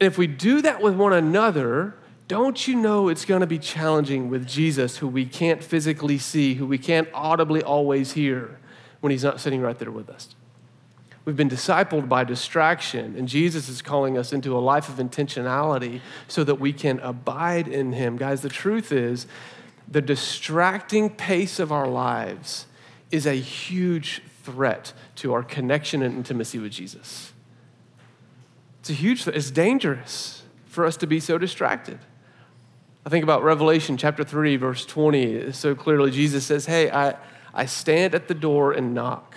And 0.00 0.06
if 0.06 0.16
we 0.16 0.26
do 0.26 0.62
that 0.62 0.80
with 0.80 0.96
one 0.96 1.12
another, 1.12 1.96
don't 2.28 2.66
you 2.66 2.74
know 2.74 3.10
it's 3.10 3.26
going 3.26 3.42
to 3.42 3.46
be 3.46 3.58
challenging 3.58 4.30
with 4.30 4.48
Jesus, 4.48 4.96
who 4.96 5.06
we 5.06 5.26
can't 5.26 5.62
physically 5.62 6.16
see, 6.16 6.54
who 6.54 6.64
we 6.64 6.78
can't 6.78 7.06
audibly 7.12 7.62
always 7.62 8.12
hear 8.12 8.58
when 9.00 9.10
he's 9.10 9.22
not 9.22 9.38
sitting 9.38 9.60
right 9.60 9.78
there 9.78 9.90
with 9.90 10.08
us? 10.08 10.34
We've 11.24 11.36
been 11.36 11.50
discipled 11.50 12.08
by 12.08 12.24
distraction, 12.24 13.14
and 13.16 13.28
Jesus 13.28 13.68
is 13.68 13.82
calling 13.82 14.16
us 14.16 14.32
into 14.32 14.56
a 14.56 14.60
life 14.60 14.88
of 14.88 14.96
intentionality 14.96 16.00
so 16.28 16.44
that 16.44 16.56
we 16.56 16.72
can 16.72 16.98
abide 17.00 17.68
in 17.68 17.92
him. 17.92 18.16
Guys, 18.16 18.40
the 18.40 18.48
truth 18.48 18.90
is, 18.90 19.26
the 19.86 20.00
distracting 20.00 21.10
pace 21.10 21.58
of 21.58 21.72
our 21.72 21.88
lives 21.88 22.66
is 23.10 23.26
a 23.26 23.34
huge 23.34 24.22
threat 24.42 24.92
to 25.16 25.32
our 25.34 25.42
connection 25.42 26.02
and 26.02 26.16
intimacy 26.16 26.58
with 26.58 26.72
Jesus. 26.72 27.32
It's 28.80 28.90
a 28.90 28.94
huge 28.94 29.24
threat. 29.24 29.36
It's 29.36 29.50
dangerous 29.50 30.42
for 30.66 30.86
us 30.86 30.96
to 30.98 31.06
be 31.06 31.20
so 31.20 31.36
distracted. 31.36 31.98
I 33.04 33.10
think 33.10 33.24
about 33.24 33.42
Revelation 33.42 33.96
chapter 33.96 34.24
3, 34.24 34.56
verse 34.56 34.86
20. 34.86 35.52
So 35.52 35.74
clearly, 35.74 36.10
Jesus 36.10 36.46
says, 36.46 36.66
Hey, 36.66 36.90
I, 36.90 37.16
I 37.52 37.66
stand 37.66 38.14
at 38.14 38.28
the 38.28 38.34
door 38.34 38.72
and 38.72 38.94
knock. 38.94 39.36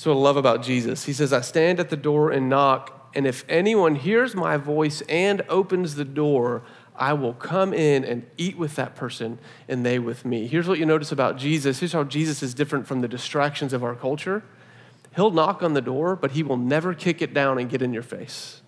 That's 0.00 0.06
what 0.06 0.14
I 0.14 0.20
love 0.20 0.38
about 0.38 0.62
Jesus. 0.62 1.04
He 1.04 1.12
says, 1.12 1.30
I 1.30 1.42
stand 1.42 1.78
at 1.78 1.90
the 1.90 1.96
door 1.96 2.30
and 2.30 2.48
knock, 2.48 3.10
and 3.14 3.26
if 3.26 3.44
anyone 3.50 3.96
hears 3.96 4.34
my 4.34 4.56
voice 4.56 5.02
and 5.10 5.42
opens 5.50 5.96
the 5.96 6.06
door, 6.06 6.62
I 6.96 7.12
will 7.12 7.34
come 7.34 7.74
in 7.74 8.02
and 8.06 8.24
eat 8.38 8.56
with 8.56 8.76
that 8.76 8.96
person 8.96 9.38
and 9.68 9.84
they 9.84 9.98
with 9.98 10.24
me. 10.24 10.46
Here's 10.46 10.66
what 10.66 10.78
you 10.78 10.86
notice 10.86 11.12
about 11.12 11.36
Jesus. 11.36 11.80
Here's 11.80 11.92
how 11.92 12.04
Jesus 12.04 12.42
is 12.42 12.54
different 12.54 12.86
from 12.86 13.02
the 13.02 13.08
distractions 13.08 13.74
of 13.74 13.84
our 13.84 13.94
culture. 13.94 14.42
He'll 15.16 15.32
knock 15.32 15.62
on 15.62 15.74
the 15.74 15.82
door, 15.82 16.16
but 16.16 16.30
he 16.30 16.42
will 16.42 16.56
never 16.56 16.94
kick 16.94 17.20
it 17.20 17.34
down 17.34 17.58
and 17.58 17.68
get 17.68 17.82
in 17.82 17.92
your 17.92 18.02
face. 18.02 18.62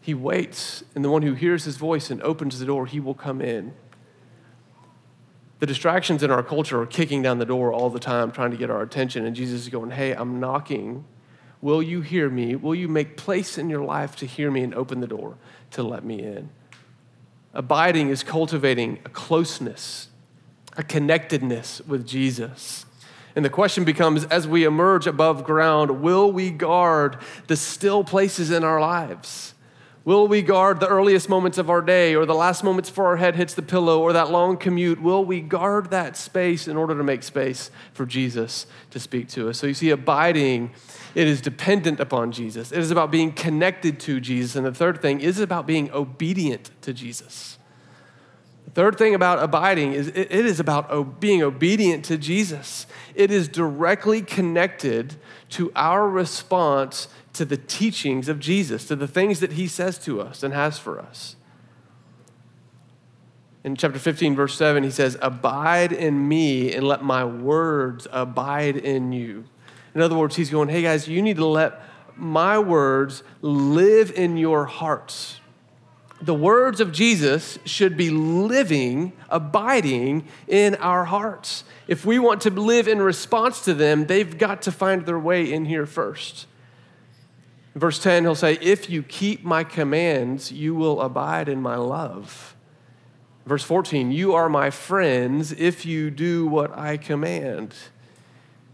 He 0.00 0.14
waits, 0.14 0.84
and 0.94 1.04
the 1.04 1.10
one 1.10 1.20
who 1.20 1.34
hears 1.34 1.64
his 1.64 1.76
voice 1.76 2.10
and 2.10 2.22
opens 2.22 2.60
the 2.60 2.64
door, 2.64 2.86
he 2.86 2.98
will 2.98 3.12
come 3.12 3.42
in. 3.42 3.74
The 5.58 5.66
distractions 5.66 6.22
in 6.22 6.30
our 6.30 6.42
culture 6.42 6.80
are 6.82 6.86
kicking 6.86 7.22
down 7.22 7.38
the 7.38 7.46
door 7.46 7.72
all 7.72 7.88
the 7.88 7.98
time, 7.98 8.30
trying 8.30 8.50
to 8.50 8.56
get 8.56 8.70
our 8.70 8.82
attention. 8.82 9.24
And 9.24 9.34
Jesus 9.34 9.62
is 9.62 9.68
going, 9.68 9.90
Hey, 9.90 10.12
I'm 10.12 10.38
knocking. 10.38 11.04
Will 11.62 11.82
you 11.82 12.02
hear 12.02 12.28
me? 12.28 12.54
Will 12.54 12.74
you 12.74 12.88
make 12.88 13.16
place 13.16 13.56
in 13.56 13.70
your 13.70 13.82
life 13.82 14.16
to 14.16 14.26
hear 14.26 14.50
me 14.50 14.62
and 14.62 14.74
open 14.74 15.00
the 15.00 15.06
door 15.06 15.36
to 15.72 15.82
let 15.82 16.04
me 16.04 16.22
in? 16.22 16.50
Abiding 17.54 18.10
is 18.10 18.22
cultivating 18.22 18.98
a 19.06 19.08
closeness, 19.08 20.08
a 20.76 20.82
connectedness 20.82 21.80
with 21.86 22.06
Jesus. 22.06 22.84
And 23.34 23.44
the 23.44 23.50
question 23.50 23.84
becomes 23.84 24.24
as 24.26 24.46
we 24.46 24.64
emerge 24.64 25.06
above 25.06 25.44
ground, 25.44 26.02
will 26.02 26.30
we 26.30 26.50
guard 26.50 27.18
the 27.46 27.56
still 27.56 28.04
places 28.04 28.50
in 28.50 28.62
our 28.62 28.80
lives? 28.80 29.54
Will 30.06 30.28
we 30.28 30.40
guard 30.40 30.78
the 30.78 30.86
earliest 30.86 31.28
moments 31.28 31.58
of 31.58 31.68
our 31.68 31.82
day 31.82 32.14
or 32.14 32.26
the 32.26 32.34
last 32.34 32.62
moments 32.62 32.88
before 32.88 33.06
our 33.06 33.16
head 33.16 33.34
hits 33.34 33.54
the 33.54 33.60
pillow 33.60 34.00
or 34.00 34.12
that 34.12 34.30
long 34.30 34.56
commute? 34.56 35.02
Will 35.02 35.24
we 35.24 35.40
guard 35.40 35.90
that 35.90 36.16
space 36.16 36.68
in 36.68 36.76
order 36.76 36.96
to 36.96 37.02
make 37.02 37.24
space 37.24 37.72
for 37.92 38.06
Jesus 38.06 38.68
to 38.92 39.00
speak 39.00 39.26
to 39.30 39.48
us? 39.48 39.58
So 39.58 39.66
you 39.66 39.74
see, 39.74 39.90
abiding, 39.90 40.70
it 41.16 41.26
is 41.26 41.40
dependent 41.40 41.98
upon 41.98 42.30
Jesus. 42.30 42.70
It 42.70 42.78
is 42.78 42.92
about 42.92 43.10
being 43.10 43.32
connected 43.32 43.98
to 44.00 44.20
Jesus. 44.20 44.54
And 44.54 44.64
the 44.64 44.72
third 44.72 45.02
thing 45.02 45.20
is 45.20 45.40
about 45.40 45.66
being 45.66 45.90
obedient 45.90 46.70
to 46.82 46.92
Jesus. 46.92 47.58
Third 48.74 48.98
thing 48.98 49.14
about 49.14 49.42
abiding 49.42 49.92
is 49.92 50.08
it 50.08 50.30
is 50.30 50.60
about 50.60 51.20
being 51.20 51.42
obedient 51.42 52.04
to 52.06 52.18
Jesus. 52.18 52.86
It 53.14 53.30
is 53.30 53.48
directly 53.48 54.20
connected 54.20 55.14
to 55.50 55.72
our 55.74 56.08
response 56.08 57.08
to 57.34 57.44
the 57.44 57.56
teachings 57.56 58.28
of 58.28 58.40
Jesus, 58.40 58.86
to 58.88 58.96
the 58.96 59.08
things 59.08 59.40
that 59.40 59.52
he 59.52 59.66
says 59.66 59.98
to 60.00 60.20
us 60.20 60.42
and 60.42 60.52
has 60.52 60.78
for 60.78 60.98
us. 60.98 61.36
In 63.62 63.76
chapter 63.76 63.98
15, 63.98 64.36
verse 64.36 64.56
7, 64.56 64.84
he 64.84 64.90
says, 64.90 65.16
Abide 65.20 65.92
in 65.92 66.28
me 66.28 66.72
and 66.74 66.86
let 66.86 67.02
my 67.02 67.24
words 67.24 68.06
abide 68.12 68.76
in 68.76 69.12
you. 69.12 69.44
In 69.94 70.00
other 70.00 70.16
words, 70.16 70.36
he's 70.36 70.50
going, 70.50 70.68
Hey 70.68 70.82
guys, 70.82 71.08
you 71.08 71.20
need 71.20 71.36
to 71.36 71.46
let 71.46 71.80
my 72.14 72.58
words 72.58 73.22
live 73.42 74.10
in 74.12 74.36
your 74.36 74.66
hearts. 74.66 75.40
The 76.20 76.34
words 76.34 76.80
of 76.80 76.92
Jesus 76.92 77.58
should 77.66 77.96
be 77.96 78.08
living, 78.10 79.12
abiding 79.28 80.26
in 80.48 80.74
our 80.76 81.04
hearts. 81.04 81.64
If 81.88 82.06
we 82.06 82.18
want 82.18 82.40
to 82.42 82.50
live 82.50 82.88
in 82.88 83.02
response 83.02 83.62
to 83.66 83.74
them, 83.74 84.06
they've 84.06 84.38
got 84.38 84.62
to 84.62 84.72
find 84.72 85.04
their 85.04 85.18
way 85.18 85.52
in 85.52 85.66
here 85.66 85.84
first. 85.84 86.46
In 87.74 87.80
verse 87.80 88.02
10, 88.02 88.22
he'll 88.22 88.34
say, 88.34 88.58
If 88.62 88.88
you 88.88 89.02
keep 89.02 89.44
my 89.44 89.62
commands, 89.62 90.50
you 90.50 90.74
will 90.74 91.02
abide 91.02 91.48
in 91.48 91.60
my 91.60 91.76
love. 91.76 92.56
Verse 93.44 93.62
14, 93.62 94.10
You 94.10 94.34
are 94.34 94.48
my 94.48 94.70
friends 94.70 95.52
if 95.52 95.84
you 95.84 96.10
do 96.10 96.46
what 96.46 96.76
I 96.76 96.96
command. 96.96 97.74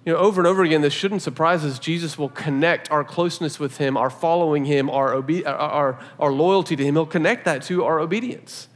You 0.04 0.12
know, 0.12 0.18
over 0.18 0.40
and 0.40 0.48
over 0.48 0.64
again, 0.64 0.80
this 0.80 0.92
shouldn't 0.92 1.22
surprise 1.22 1.64
us. 1.64 1.78
Jesus 1.78 2.18
will 2.18 2.28
connect 2.28 2.90
our 2.90 3.04
closeness 3.04 3.60
with 3.60 3.76
Him, 3.76 3.96
our 3.96 4.10
following 4.10 4.64
Him, 4.64 4.90
our, 4.90 5.14
obe- 5.14 5.46
our, 5.46 5.98
our 6.18 6.32
loyalty 6.32 6.74
to 6.74 6.84
Him. 6.84 6.96
He'll 6.96 7.06
connect 7.06 7.44
that 7.44 7.62
to 7.64 7.84
our 7.84 8.00
obedience. 8.00 8.68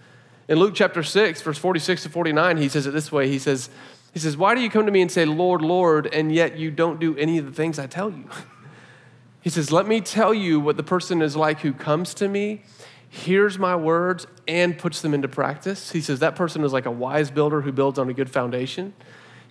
In 0.48 0.58
Luke 0.58 0.74
chapter 0.74 1.02
6, 1.02 1.42
verse 1.42 1.58
46 1.58 2.04
to 2.04 2.08
49, 2.08 2.58
he 2.58 2.68
says 2.68 2.86
it 2.86 2.92
this 2.92 3.10
way 3.10 3.28
He 3.28 3.40
says, 3.40 3.68
he 4.12 4.20
says, 4.20 4.36
Why 4.36 4.54
do 4.54 4.60
you 4.60 4.70
come 4.70 4.86
to 4.86 4.92
me 4.92 5.02
and 5.02 5.10
say, 5.10 5.24
Lord, 5.24 5.62
Lord, 5.62 6.06
and 6.06 6.32
yet 6.32 6.56
you 6.56 6.70
don't 6.70 7.00
do 7.00 7.16
any 7.16 7.38
of 7.38 7.44
the 7.44 7.52
things 7.52 7.78
I 7.78 7.86
tell 7.86 8.10
you? 8.10 8.24
He 9.42 9.50
says, 9.50 9.70
Let 9.70 9.86
me 9.86 10.00
tell 10.00 10.34
you 10.34 10.58
what 10.58 10.76
the 10.76 10.82
person 10.82 11.22
is 11.22 11.36
like 11.36 11.60
who 11.60 11.72
comes 11.72 12.14
to 12.14 12.26
me, 12.26 12.62
hears 13.08 13.60
my 13.60 13.76
words, 13.76 14.26
and 14.48 14.76
puts 14.76 15.02
them 15.02 15.14
into 15.14 15.28
practice. 15.28 15.92
He 15.92 16.00
says, 16.00 16.18
That 16.18 16.34
person 16.34 16.64
is 16.64 16.72
like 16.72 16.84
a 16.84 16.90
wise 16.90 17.30
builder 17.30 17.60
who 17.60 17.70
builds 17.70 17.96
on 17.96 18.08
a 18.08 18.12
good 18.12 18.28
foundation. 18.28 18.92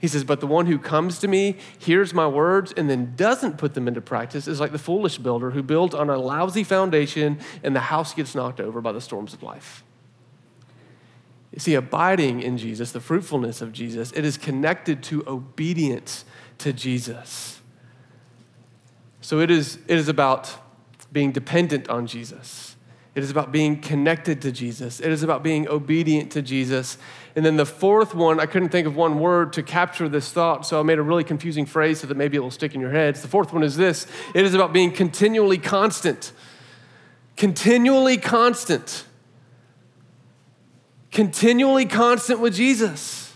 He 0.05 0.09
says, 0.09 0.23
But 0.23 0.39
the 0.39 0.45
one 0.45 0.67
who 0.67 0.77
comes 0.77 1.17
to 1.17 1.27
me, 1.27 1.57
hears 1.79 2.13
my 2.13 2.27
words, 2.27 2.71
and 2.77 2.87
then 2.87 3.15
doesn't 3.15 3.57
put 3.57 3.73
them 3.73 3.87
into 3.87 4.01
practice 4.01 4.47
is 4.47 4.59
like 4.59 4.71
the 4.71 4.77
foolish 4.77 5.17
builder 5.17 5.49
who 5.49 5.63
builds 5.63 5.95
on 5.95 6.11
a 6.11 6.17
lousy 6.19 6.63
foundation 6.63 7.39
and 7.63 7.75
the 7.75 7.79
house 7.79 8.13
gets 8.13 8.35
knocked 8.35 8.59
over 8.59 8.81
by 8.81 8.91
the 8.91 9.01
storms 9.01 9.33
of 9.33 9.41
life. 9.41 9.83
You 11.51 11.59
see, 11.59 11.73
abiding 11.73 12.43
in 12.43 12.59
Jesus, 12.59 12.91
the 12.91 12.99
fruitfulness 12.99 13.63
of 13.63 13.73
Jesus, 13.73 14.11
it 14.11 14.23
is 14.23 14.37
connected 14.37 15.01
to 15.05 15.23
obedience 15.25 16.23
to 16.59 16.71
Jesus. 16.71 17.61
So 19.21 19.39
it 19.39 19.49
is, 19.49 19.79
it 19.87 19.97
is 19.97 20.07
about 20.07 20.53
being 21.11 21.31
dependent 21.31 21.89
on 21.89 22.05
Jesus. 22.05 22.75
It 23.15 23.23
is 23.23 23.31
about 23.31 23.51
being 23.51 23.81
connected 23.81 24.39
to 24.43 24.51
Jesus. 24.51 24.99
It 24.99 25.11
is 25.11 25.23
about 25.23 25.41
being 25.41 25.67
obedient 25.67 26.31
to 26.33 26.43
Jesus. 26.43 26.99
And 27.35 27.45
then 27.45 27.57
the 27.57 27.65
fourth 27.65 28.15
one, 28.15 28.39
I 28.39 28.45
couldn't 28.45 28.69
think 28.69 28.87
of 28.87 28.95
one 28.95 29.19
word 29.19 29.51
to 29.53 29.63
capture 29.63 30.07
this 30.07 30.31
thought, 30.31 30.65
so 30.65 30.79
I 30.79 30.83
made 30.83 30.99
a 30.99 31.03
really 31.03 31.25
confusing 31.25 31.65
phrase 31.65 31.99
so 31.99 32.07
that 32.07 32.15
maybe 32.15 32.37
it 32.37 32.39
will 32.39 32.49
stick 32.49 32.73
in 32.73 32.79
your 32.79 32.91
heads. 32.91 33.21
The 33.21 33.27
fourth 33.27 33.51
one 33.51 33.61
is 33.61 33.75
this 33.75 34.07
it 34.33 34.45
is 34.45 34.53
about 34.53 34.71
being 34.71 34.91
continually 34.91 35.57
constant. 35.57 36.31
Continually 37.35 38.15
constant. 38.15 39.03
Continually 41.11 41.85
constant 41.85 42.39
with 42.39 42.55
Jesus. 42.55 43.33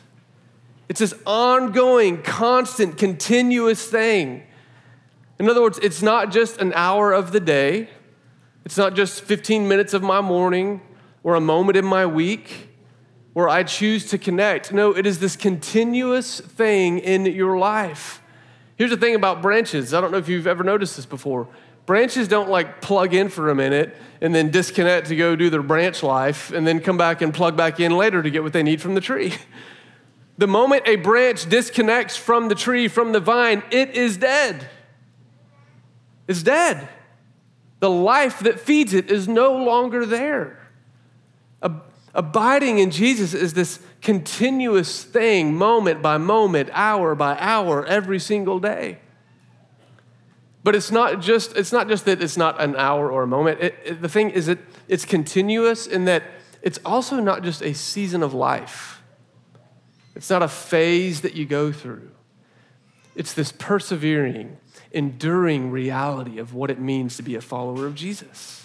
It's 0.88 1.02
this 1.02 1.14
ongoing, 1.26 2.24
constant, 2.24 2.98
continuous 2.98 3.86
thing. 3.86 4.44
In 5.40 5.50
other 5.50 5.62
words, 5.62 5.78
it's 5.84 6.02
not 6.02 6.32
just 6.32 6.60
an 6.60 6.72
hour 6.74 7.12
of 7.12 7.34
the 7.34 7.40
day, 7.40 7.90
it's 8.64 8.78
not 8.78 8.96
just 8.96 9.22
15 9.22 9.68
minutes 9.68 9.94
of 9.94 10.02
my 10.02 10.22
morning 10.22 10.82
or 11.22 11.36
a 11.36 11.42
moment 11.42 11.78
in 11.78 11.86
my 11.86 12.06
week 12.06 12.69
where 13.40 13.48
I 13.48 13.64
choose 13.64 14.06
to 14.10 14.18
connect. 14.18 14.74
No, 14.74 14.92
it 14.92 15.06
is 15.06 15.20
this 15.20 15.38
continuous 15.38 16.42
thing 16.42 17.00
in 17.00 17.26
your 17.26 17.58
life. 17.58 18.22
Here's 18.76 18.92
the 18.92 18.98
thing 18.98 19.16
about 19.16 19.42
branches. 19.42 19.94
I 19.94 20.02
don't 20.02 20.12
know 20.12 20.18
if 20.18 20.28
you've 20.28 20.46
ever 20.46 20.62
noticed 20.62 20.98
this 20.98 21.06
before. 21.06 21.48
Branches 21.86 22.28
don't 22.28 22.50
like 22.50 22.82
plug 22.82 23.14
in 23.14 23.30
for 23.30 23.50
a 23.50 23.56
minute 23.56 23.96
and 24.20 24.36
then 24.36 24.52
disconnect 24.52 25.08
to 25.08 25.16
go 25.16 25.38
do 25.38 25.50
their 25.50 25.64
branch 25.64 26.04
life 26.04 26.52
and 26.52 26.68
then 26.68 26.82
come 26.82 26.98
back 26.98 27.22
and 27.22 27.34
plug 27.34 27.56
back 27.56 27.80
in 27.80 27.96
later 27.96 28.22
to 28.22 28.30
get 28.30 28.44
what 28.44 28.52
they 28.52 28.62
need 28.62 28.82
from 28.82 28.94
the 28.94 29.02
tree. 29.02 29.34
The 30.38 30.48
moment 30.48 30.84
a 30.86 30.96
branch 30.96 31.50
disconnects 31.50 32.16
from 32.16 32.48
the 32.48 32.56
tree, 32.56 32.88
from 32.88 33.12
the 33.12 33.20
vine, 33.20 33.62
it 33.72 33.90
is 33.90 34.16
dead 34.16 34.70
It's 36.30 36.42
dead. 36.42 36.88
The 37.82 37.90
life 37.90 38.40
that 38.40 38.58
feeds 38.58 38.94
it 38.94 39.12
is 39.12 39.28
no 39.28 39.52
longer 39.52 40.06
there. 40.06 40.60
Abiding 42.14 42.80
in 42.80 42.92
Jesus 42.92 43.34
is 43.34 43.54
this 43.54 43.80
continuous 44.02 45.04
thing, 45.04 45.56
moment 45.56 46.02
by 46.02 46.18
moment, 46.18 46.70
hour 46.74 47.14
by 47.16 47.38
hour, 47.40 47.86
every 47.86 48.20
single 48.20 48.60
day. 48.60 49.00
But 50.64 50.76
it's 50.76 50.92
not 50.92 51.22
just, 51.22 51.56
it's 51.56 51.72
not 51.72 51.88
just 51.88 52.06
that 52.06 52.22
it's 52.22 52.38
not 52.38 52.60
an 52.60 52.76
hour 52.76 53.12
or 53.12 53.24
a 53.24 53.28
moment. 53.28 53.62
It, 53.62 53.76
it, 53.86 54.02
the 54.02 54.10
thing 54.10 54.32
is 54.32 54.48
that 54.48 54.60
it's 54.88 55.06
continuous 55.06 55.88
in 55.88 56.06
that 56.06 56.24
it's 56.62 56.80
also 56.84 57.20
not 57.20 57.44
just 57.44 57.62
a 57.62 57.74
season 57.74 58.24
of 58.24 58.34
life, 58.34 59.02
it's 60.16 60.30
not 60.30 60.44
a 60.44 60.48
phase 60.48 61.22
that 61.22 61.34
you 61.36 61.46
go 61.46 61.72
through. 61.72 62.10
It's 63.16 63.34
this 63.34 63.52
persevering, 63.52 64.58
enduring 64.92 65.72
reality 65.72 66.40
of 66.40 66.54
what 66.54 66.70
it 66.70 66.80
means 66.80 67.16
to 67.18 67.24
be 67.24 67.36
a 67.36 67.42
follower 67.42 67.86
of 67.86 67.96
Jesus. 67.96 68.59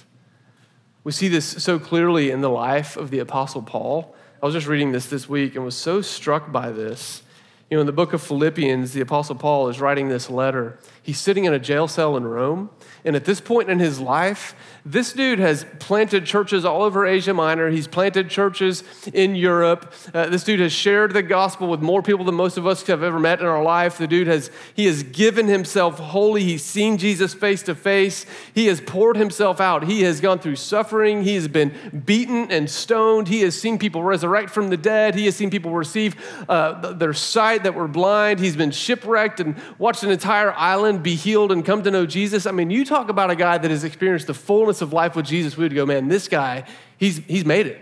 We 1.04 1.12
see 1.12 1.28
this 1.28 1.62
so 1.62 1.78
clearly 1.78 2.30
in 2.30 2.40
the 2.40 2.48
life 2.48 2.96
of 2.96 3.10
the 3.10 3.18
Apostle 3.18 3.60
Paul. 3.60 4.16
I 4.42 4.46
was 4.46 4.54
just 4.54 4.66
reading 4.66 4.92
this 4.92 5.04
this 5.04 5.28
week 5.28 5.54
and 5.54 5.62
was 5.62 5.76
so 5.76 6.00
struck 6.00 6.50
by 6.50 6.70
this. 6.72 7.22
You 7.70 7.76
know, 7.76 7.82
in 7.82 7.86
the 7.86 7.92
book 7.92 8.14
of 8.14 8.22
Philippians, 8.22 8.94
the 8.94 9.02
Apostle 9.02 9.36
Paul 9.36 9.68
is 9.68 9.80
writing 9.80 10.08
this 10.08 10.30
letter. 10.30 10.78
He's 11.04 11.20
sitting 11.20 11.44
in 11.44 11.52
a 11.52 11.58
jail 11.58 11.86
cell 11.86 12.16
in 12.16 12.24
Rome. 12.24 12.70
And 13.04 13.14
at 13.14 13.26
this 13.26 13.38
point 13.38 13.68
in 13.68 13.78
his 13.78 14.00
life, 14.00 14.54
this 14.86 15.12
dude 15.12 15.38
has 15.38 15.66
planted 15.78 16.24
churches 16.24 16.64
all 16.64 16.82
over 16.82 17.04
Asia 17.04 17.34
Minor. 17.34 17.68
He's 17.68 17.86
planted 17.86 18.30
churches 18.30 18.82
in 19.12 19.34
Europe. 19.34 19.92
Uh, 20.14 20.30
this 20.30 20.44
dude 20.44 20.60
has 20.60 20.72
shared 20.72 21.12
the 21.12 21.22
gospel 21.22 21.68
with 21.68 21.82
more 21.82 22.02
people 22.02 22.24
than 22.24 22.34
most 22.34 22.56
of 22.56 22.66
us 22.66 22.86
have 22.86 23.02
ever 23.02 23.20
met 23.20 23.40
in 23.40 23.46
our 23.46 23.62
life. 23.62 23.98
The 23.98 24.06
dude 24.06 24.26
has 24.28 24.50
he 24.74 24.86
has 24.86 25.02
given 25.02 25.46
himself 25.46 25.98
wholly. 25.98 26.42
He's 26.42 26.64
seen 26.64 26.96
Jesus 26.96 27.34
face 27.34 27.62
to 27.64 27.74
face. 27.74 28.24
He 28.54 28.66
has 28.66 28.80
poured 28.80 29.18
himself 29.18 29.60
out. 29.60 29.84
He 29.84 30.02
has 30.02 30.22
gone 30.22 30.38
through 30.38 30.56
suffering. 30.56 31.22
He 31.22 31.34
has 31.34 31.48
been 31.48 32.02
beaten 32.06 32.50
and 32.50 32.70
stoned. 32.70 33.28
He 33.28 33.42
has 33.42 33.60
seen 33.60 33.76
people 33.76 34.02
resurrect 34.02 34.48
from 34.48 34.70
the 34.70 34.78
dead. 34.78 35.14
He 35.14 35.26
has 35.26 35.36
seen 35.36 35.50
people 35.50 35.72
receive 35.72 36.16
uh, 36.48 36.92
their 36.92 37.12
sight 37.12 37.64
that 37.64 37.74
were 37.74 37.88
blind. 37.88 38.40
He's 38.40 38.56
been 38.56 38.70
shipwrecked 38.70 39.40
and 39.40 39.56
watched 39.78 40.02
an 40.02 40.10
entire 40.10 40.52
island 40.52 40.93
be 41.02 41.14
healed 41.14 41.52
and 41.52 41.64
come 41.64 41.82
to 41.82 41.90
know 41.90 42.06
Jesus. 42.06 42.46
I 42.46 42.50
mean, 42.50 42.70
you 42.70 42.84
talk 42.84 43.08
about 43.08 43.30
a 43.30 43.36
guy 43.36 43.58
that 43.58 43.70
has 43.70 43.84
experienced 43.84 44.26
the 44.26 44.34
fullness 44.34 44.82
of 44.82 44.92
life 44.92 45.16
with 45.16 45.26
Jesus, 45.26 45.56
we 45.56 45.64
would 45.64 45.74
go, 45.74 45.86
man, 45.86 46.08
this 46.08 46.28
guy, 46.28 46.64
he's, 46.96 47.18
he's 47.18 47.44
made 47.44 47.66
it. 47.66 47.80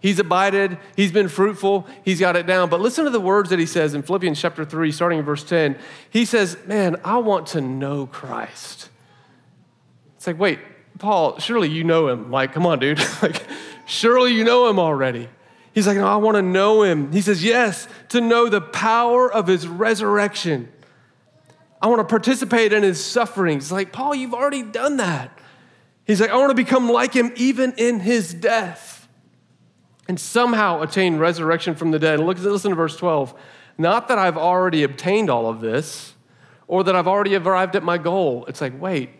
He's 0.00 0.20
abided, 0.20 0.78
he's 0.94 1.10
been 1.10 1.28
fruitful, 1.28 1.86
he's 2.04 2.20
got 2.20 2.36
it 2.36 2.46
down. 2.46 2.68
But 2.68 2.80
listen 2.80 3.04
to 3.04 3.10
the 3.10 3.20
words 3.20 3.50
that 3.50 3.58
he 3.58 3.66
says 3.66 3.94
in 3.94 4.02
Philippians 4.02 4.40
chapter 4.40 4.64
3, 4.64 4.92
starting 4.92 5.18
in 5.18 5.24
verse 5.24 5.42
10. 5.42 5.76
He 6.10 6.24
says, 6.24 6.56
Man, 6.66 7.00
I 7.04 7.18
want 7.18 7.48
to 7.48 7.60
know 7.60 8.06
Christ. 8.06 8.90
It's 10.16 10.26
like, 10.26 10.38
wait, 10.38 10.60
Paul, 10.98 11.38
surely 11.38 11.68
you 11.68 11.82
know 11.82 12.08
him. 12.08 12.30
Like, 12.30 12.52
come 12.52 12.64
on, 12.64 12.78
dude. 12.78 13.00
like, 13.22 13.42
surely 13.86 14.34
you 14.34 14.44
know 14.44 14.68
him 14.68 14.78
already. 14.78 15.28
He's 15.74 15.88
like, 15.88 15.96
No, 15.96 16.06
I 16.06 16.16
want 16.16 16.36
to 16.36 16.42
know 16.42 16.82
him. 16.82 17.10
He 17.10 17.20
says, 17.20 17.42
Yes, 17.42 17.88
to 18.10 18.20
know 18.20 18.48
the 18.48 18.60
power 18.60 19.32
of 19.32 19.48
his 19.48 19.66
resurrection. 19.66 20.72
I 21.80 21.86
want 21.86 22.00
to 22.00 22.04
participate 22.04 22.72
in 22.72 22.82
his 22.82 23.04
sufferings. 23.04 23.70
Like, 23.70 23.92
Paul, 23.92 24.14
you've 24.14 24.34
already 24.34 24.62
done 24.62 24.96
that. 24.96 25.38
He's 26.04 26.20
like, 26.20 26.30
I 26.30 26.36
want 26.36 26.50
to 26.50 26.54
become 26.54 26.90
like 26.90 27.14
him 27.14 27.32
even 27.36 27.74
in 27.76 28.00
his 28.00 28.34
death 28.34 29.08
and 30.08 30.18
somehow 30.18 30.80
attain 30.80 31.18
resurrection 31.18 31.74
from 31.74 31.90
the 31.90 31.98
dead. 31.98 32.18
Look, 32.18 32.38
listen 32.38 32.70
to 32.70 32.76
verse 32.76 32.96
12. 32.96 33.34
Not 33.76 34.08
that 34.08 34.18
I've 34.18 34.38
already 34.38 34.82
obtained 34.82 35.30
all 35.30 35.48
of 35.48 35.60
this 35.60 36.14
or 36.66 36.82
that 36.84 36.96
I've 36.96 37.06
already 37.06 37.36
arrived 37.36 37.76
at 37.76 37.82
my 37.82 37.98
goal. 37.98 38.44
It's 38.48 38.60
like, 38.60 38.80
wait, 38.80 39.10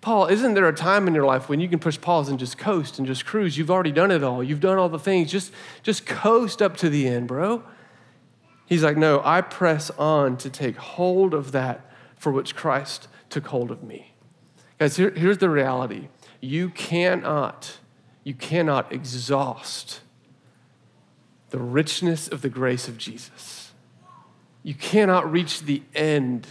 Paul, 0.00 0.26
isn't 0.26 0.54
there 0.54 0.66
a 0.66 0.74
time 0.74 1.06
in 1.06 1.14
your 1.14 1.24
life 1.26 1.48
when 1.48 1.60
you 1.60 1.68
can 1.68 1.78
push 1.78 2.00
pause 2.00 2.28
and 2.28 2.38
just 2.38 2.56
coast 2.56 2.98
and 2.98 3.06
just 3.06 3.26
cruise? 3.26 3.58
You've 3.58 3.70
already 3.70 3.92
done 3.92 4.10
it 4.10 4.24
all. 4.24 4.42
You've 4.42 4.60
done 4.60 4.78
all 4.78 4.88
the 4.88 4.98
things. 4.98 5.30
Just, 5.30 5.52
just 5.82 6.06
coast 6.06 6.62
up 6.62 6.76
to 6.78 6.88
the 6.88 7.06
end, 7.06 7.28
bro. 7.28 7.62
He's 8.66 8.82
like, 8.82 8.96
no, 8.96 9.20
I 9.24 9.40
press 9.40 9.90
on 9.90 10.36
to 10.38 10.50
take 10.50 10.76
hold 10.76 11.34
of 11.34 11.52
that 11.52 11.87
for 12.18 12.32
which 12.32 12.56
Christ 12.56 13.08
took 13.30 13.46
hold 13.48 13.70
of 13.70 13.82
me. 13.82 14.14
Guys, 14.78 14.96
here, 14.96 15.10
here's 15.10 15.38
the 15.38 15.50
reality 15.50 16.08
you 16.40 16.68
cannot, 16.70 17.78
you 18.24 18.34
cannot 18.34 18.92
exhaust 18.92 20.00
the 21.50 21.58
richness 21.58 22.28
of 22.28 22.42
the 22.42 22.48
grace 22.48 22.88
of 22.88 22.98
Jesus. 22.98 23.72
You 24.62 24.74
cannot 24.74 25.30
reach 25.30 25.62
the 25.62 25.82
end 25.94 26.46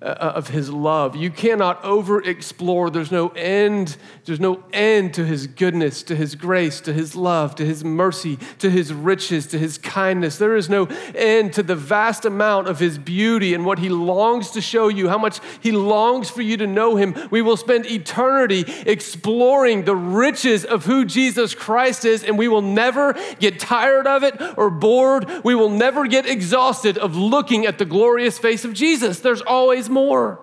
uh, 0.00 0.32
of 0.36 0.48
his 0.48 0.70
love. 0.70 1.16
You 1.16 1.30
cannot 1.30 1.84
over 1.84 2.22
explore. 2.22 2.88
There's 2.88 3.10
no 3.10 3.28
end. 3.30 3.96
There's 4.24 4.38
no 4.38 4.62
end 4.72 5.14
to 5.14 5.24
his 5.24 5.48
goodness, 5.48 6.04
to 6.04 6.14
his 6.14 6.36
grace, 6.36 6.80
to 6.82 6.92
his 6.92 7.16
love, 7.16 7.56
to 7.56 7.66
his 7.66 7.82
mercy, 7.82 8.38
to 8.60 8.70
his 8.70 8.92
riches, 8.92 9.46
to 9.48 9.58
his 9.58 9.76
kindness. 9.76 10.38
There 10.38 10.54
is 10.54 10.68
no 10.68 10.86
end 11.16 11.52
to 11.54 11.64
the 11.64 11.74
vast 11.74 12.24
amount 12.24 12.68
of 12.68 12.78
his 12.78 12.96
beauty 12.96 13.54
and 13.54 13.64
what 13.64 13.80
he 13.80 13.88
longs 13.88 14.52
to 14.52 14.60
show 14.60 14.86
you, 14.86 15.08
how 15.08 15.18
much 15.18 15.40
he 15.60 15.72
longs 15.72 16.30
for 16.30 16.42
you 16.42 16.56
to 16.58 16.66
know 16.66 16.94
him. 16.94 17.16
We 17.30 17.42
will 17.42 17.56
spend 17.56 17.86
eternity 17.86 18.64
exploring 18.86 19.84
the 19.84 19.96
riches 19.96 20.64
of 20.64 20.84
who 20.84 21.06
Jesus 21.06 21.56
Christ 21.56 22.04
is, 22.04 22.22
and 22.22 22.38
we 22.38 22.46
will 22.46 22.62
never 22.62 23.16
get 23.40 23.58
tired 23.58 24.06
of 24.06 24.22
it 24.22 24.40
or 24.56 24.70
bored. 24.70 25.28
We 25.42 25.56
will 25.56 25.70
never 25.70 26.06
get 26.06 26.24
exhausted 26.24 26.98
of 26.98 27.16
looking 27.16 27.66
at 27.66 27.78
the 27.78 27.84
glorious 27.84 28.38
face 28.38 28.64
of 28.64 28.74
Jesus. 28.74 29.18
There's 29.18 29.42
always 29.42 29.87
more. 29.88 30.40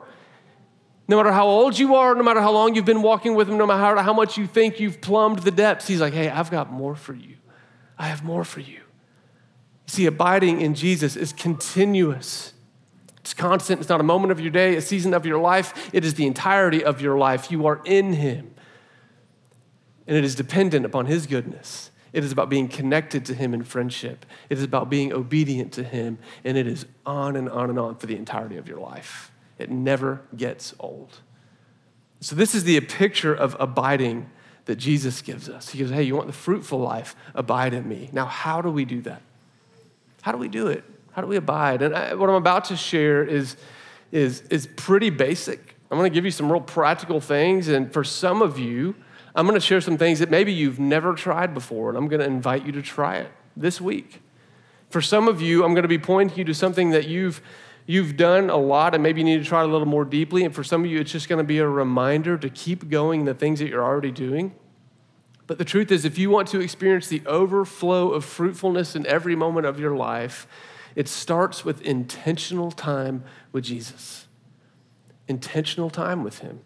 No 1.07 1.17
matter 1.17 1.31
how 1.31 1.47
old 1.47 1.77
you 1.77 1.95
are, 1.95 2.15
no 2.15 2.23
matter 2.23 2.41
how 2.41 2.51
long 2.51 2.73
you've 2.73 2.85
been 2.85 3.01
walking 3.01 3.35
with 3.35 3.47
him, 3.47 3.57
no 3.57 3.67
matter 3.67 4.01
how 4.01 4.13
much 4.13 4.37
you 4.37 4.47
think 4.47 4.79
you've 4.79 5.01
plumbed 5.01 5.39
the 5.39 5.51
depths, 5.51 5.87
he's 5.87 6.01
like, 6.01 6.13
hey, 6.13 6.29
I've 6.29 6.49
got 6.49 6.71
more 6.71 6.95
for 6.95 7.13
you. 7.13 7.35
I 7.97 8.07
have 8.07 8.23
more 8.23 8.43
for 8.43 8.59
you. 8.59 8.81
See, 9.85 10.07
abiding 10.07 10.61
in 10.61 10.73
Jesus 10.73 11.15
is 11.15 11.31
continuous. 11.31 12.53
It's 13.19 13.33
constant. 13.33 13.79
It's 13.79 13.89
not 13.89 13.99
a 13.99 14.03
moment 14.03 14.31
of 14.31 14.39
your 14.39 14.51
day, 14.51 14.75
a 14.75 14.81
season 14.81 15.13
of 15.13 15.25
your 15.25 15.39
life. 15.39 15.89
It 15.93 16.03
is 16.03 16.15
the 16.15 16.25
entirety 16.25 16.83
of 16.83 17.01
your 17.01 17.17
life. 17.17 17.51
You 17.51 17.67
are 17.67 17.81
in 17.85 18.13
him. 18.13 18.53
And 20.07 20.17
it 20.17 20.23
is 20.23 20.35
dependent 20.35 20.85
upon 20.85 21.05
his 21.05 21.27
goodness. 21.27 21.91
It 22.15 22.23
is 22.23 22.31
about 22.31 22.49
being 22.49 22.69
connected 22.69 23.25
to 23.25 23.33
Him 23.33 23.53
in 23.53 23.63
friendship. 23.63 24.25
It 24.49 24.57
is 24.57 24.63
about 24.63 24.89
being 24.89 25.11
obedient 25.11 25.73
to 25.73 25.83
Him. 25.83 26.17
And 26.45 26.57
it 26.57 26.65
is 26.65 26.85
on 27.05 27.35
and 27.35 27.49
on 27.49 27.69
and 27.69 27.77
on 27.77 27.97
for 27.97 28.05
the 28.05 28.15
entirety 28.15 28.55
of 28.55 28.69
your 28.69 28.79
life. 28.79 29.33
It 29.57 29.69
never 29.69 30.21
gets 30.35 30.73
old. 30.79 31.19
So, 32.19 32.35
this 32.35 32.55
is 32.55 32.63
the 32.63 32.79
picture 32.81 33.33
of 33.33 33.55
abiding 33.59 34.29
that 34.65 34.77
Jesus 34.77 35.21
gives 35.21 35.47
us. 35.47 35.69
He 35.69 35.79
goes, 35.79 35.91
Hey, 35.91 36.03
you 36.03 36.15
want 36.15 36.27
the 36.27 36.33
fruitful 36.33 36.79
life? 36.79 37.15
Abide 37.33 37.73
in 37.73 37.87
me. 37.87 38.09
Now, 38.11 38.25
how 38.25 38.61
do 38.61 38.69
we 38.69 38.85
do 38.85 39.01
that? 39.01 39.21
How 40.21 40.31
do 40.31 40.37
we 40.37 40.47
do 40.47 40.67
it? 40.67 40.83
How 41.11 41.21
do 41.21 41.27
we 41.27 41.35
abide? 41.35 41.81
And 41.81 41.95
I, 41.95 42.13
what 42.15 42.29
I'm 42.29 42.35
about 42.35 42.65
to 42.65 42.75
share 42.75 43.23
is, 43.23 43.55
is, 44.11 44.41
is 44.49 44.67
pretty 44.75 45.09
basic. 45.09 45.75
I'm 45.91 45.97
going 45.97 46.09
to 46.11 46.13
give 46.13 46.25
you 46.25 46.31
some 46.31 46.51
real 46.51 46.61
practical 46.61 47.21
things. 47.21 47.67
And 47.67 47.93
for 47.93 48.03
some 48.03 48.41
of 48.41 48.57
you, 48.57 48.95
I'm 49.35 49.45
going 49.45 49.59
to 49.59 49.65
share 49.65 49.81
some 49.81 49.97
things 49.97 50.19
that 50.19 50.31
maybe 50.31 50.53
you've 50.53 50.79
never 50.79 51.13
tried 51.13 51.53
before, 51.53 51.89
and 51.89 51.97
I'm 51.97 52.07
going 52.07 52.21
to 52.21 52.25
invite 52.25 52.65
you 52.65 52.71
to 52.71 52.81
try 52.81 53.17
it 53.17 53.31
this 53.55 53.81
week. 53.81 54.21
For 54.89 55.01
some 55.01 55.27
of 55.27 55.41
you, 55.41 55.65
I'm 55.65 55.73
going 55.73 55.83
to 55.83 55.89
be 55.89 55.99
pointing 55.99 56.37
you 56.37 56.45
to 56.45 56.53
something 56.53 56.91
that 56.91 57.07
you've 57.07 57.41
you've 57.85 58.17
done 58.17 58.49
a 58.49 58.57
lot 58.57 58.93
and 58.93 59.03
maybe 59.03 59.21
you 59.21 59.25
need 59.25 59.37
to 59.37 59.45
try 59.45 59.61
a 59.61 59.67
little 59.67 59.87
more 59.87 60.05
deeply. 60.05 60.43
And 60.43 60.53
for 60.53 60.63
some 60.63 60.83
of 60.83 60.89
you, 60.89 60.99
it's 60.99 61.11
just 61.11 61.29
going 61.29 61.37
to 61.37 61.43
be 61.43 61.59
a 61.59 61.67
reminder 61.67 62.37
to 62.37 62.49
keep 62.49 62.89
going 62.89 63.25
the 63.25 63.33
things 63.33 63.59
that 63.59 63.69
you're 63.69 63.83
already 63.83 64.11
doing. 64.11 64.55
But 65.47 65.57
the 65.57 65.65
truth 65.65 65.91
is, 65.91 66.05
if 66.05 66.17
you 66.17 66.29
want 66.29 66.47
to 66.49 66.59
experience 66.59 67.07
the 67.07 67.21
overflow 67.25 68.11
of 68.11 68.25
fruitfulness 68.25 68.95
in 68.95 69.05
every 69.05 69.35
moment 69.35 69.67
of 69.67 69.79
your 69.79 69.95
life, 69.95 70.47
it 70.95 71.07
starts 71.07 71.63
with 71.63 71.81
intentional 71.81 72.71
time 72.71 73.23
with 73.51 73.65
Jesus, 73.65 74.27
intentional 75.27 75.89
time 75.89 76.23
with 76.23 76.39
Him. 76.39 76.61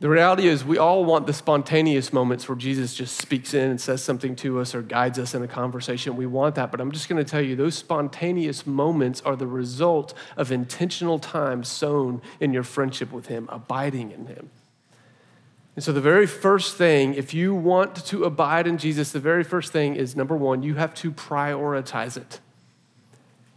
The 0.00 0.08
reality 0.08 0.46
is, 0.46 0.64
we 0.64 0.78
all 0.78 1.04
want 1.04 1.26
the 1.26 1.32
spontaneous 1.32 2.12
moments 2.12 2.48
where 2.48 2.54
Jesus 2.54 2.94
just 2.94 3.18
speaks 3.18 3.52
in 3.52 3.68
and 3.68 3.80
says 3.80 4.00
something 4.00 4.36
to 4.36 4.60
us 4.60 4.72
or 4.72 4.80
guides 4.80 5.18
us 5.18 5.34
in 5.34 5.42
a 5.42 5.48
conversation. 5.48 6.16
We 6.16 6.26
want 6.26 6.54
that, 6.54 6.70
but 6.70 6.80
I'm 6.80 6.92
just 6.92 7.08
going 7.08 7.22
to 7.22 7.28
tell 7.28 7.40
you 7.40 7.56
those 7.56 7.74
spontaneous 7.74 8.64
moments 8.64 9.20
are 9.22 9.34
the 9.34 9.48
result 9.48 10.14
of 10.36 10.52
intentional 10.52 11.18
time 11.18 11.64
sown 11.64 12.22
in 12.38 12.52
your 12.52 12.62
friendship 12.62 13.10
with 13.10 13.26
Him, 13.26 13.48
abiding 13.50 14.12
in 14.12 14.26
Him. 14.26 14.50
And 15.74 15.82
so, 15.82 15.92
the 15.92 16.00
very 16.00 16.28
first 16.28 16.76
thing, 16.76 17.14
if 17.14 17.34
you 17.34 17.52
want 17.52 17.96
to 18.06 18.22
abide 18.22 18.68
in 18.68 18.78
Jesus, 18.78 19.10
the 19.10 19.20
very 19.20 19.42
first 19.42 19.72
thing 19.72 19.96
is 19.96 20.14
number 20.14 20.36
one, 20.36 20.62
you 20.62 20.74
have 20.74 20.94
to 20.96 21.10
prioritize 21.10 22.16
it. 22.16 22.38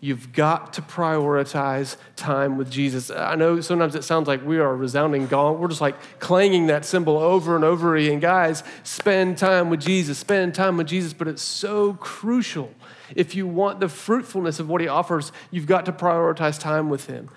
You've 0.03 0.33
got 0.33 0.73
to 0.73 0.81
prioritize 0.81 1.95
time 2.15 2.57
with 2.57 2.71
Jesus. 2.71 3.11
I 3.11 3.35
know 3.35 3.61
sometimes 3.61 3.93
it 3.93 4.03
sounds 4.03 4.27
like 4.27 4.43
we 4.43 4.57
are 4.57 4.71
a 4.71 4.75
resounding 4.75 5.27
gong. 5.27 5.59
We're 5.59 5.67
just 5.67 5.79
like 5.79 5.95
clanging 6.19 6.65
that 6.67 6.85
cymbal 6.85 7.19
over 7.19 7.55
and 7.55 7.63
over 7.63 7.95
again. 7.95 8.19
Guys, 8.19 8.63
spend 8.81 9.37
time 9.37 9.69
with 9.69 9.79
Jesus, 9.79 10.17
spend 10.17 10.55
time 10.55 10.75
with 10.77 10.87
Jesus, 10.87 11.13
but 11.13 11.27
it's 11.27 11.43
so 11.43 11.93
crucial. 11.93 12.73
If 13.15 13.35
you 13.35 13.45
want 13.45 13.79
the 13.79 13.87
fruitfulness 13.87 14.59
of 14.59 14.67
what 14.67 14.81
he 14.81 14.87
offers, 14.87 15.31
you've 15.51 15.67
got 15.67 15.85
to 15.85 15.91
prioritize 15.91 16.59
time 16.59 16.89
with 16.89 17.05
him. 17.05 17.29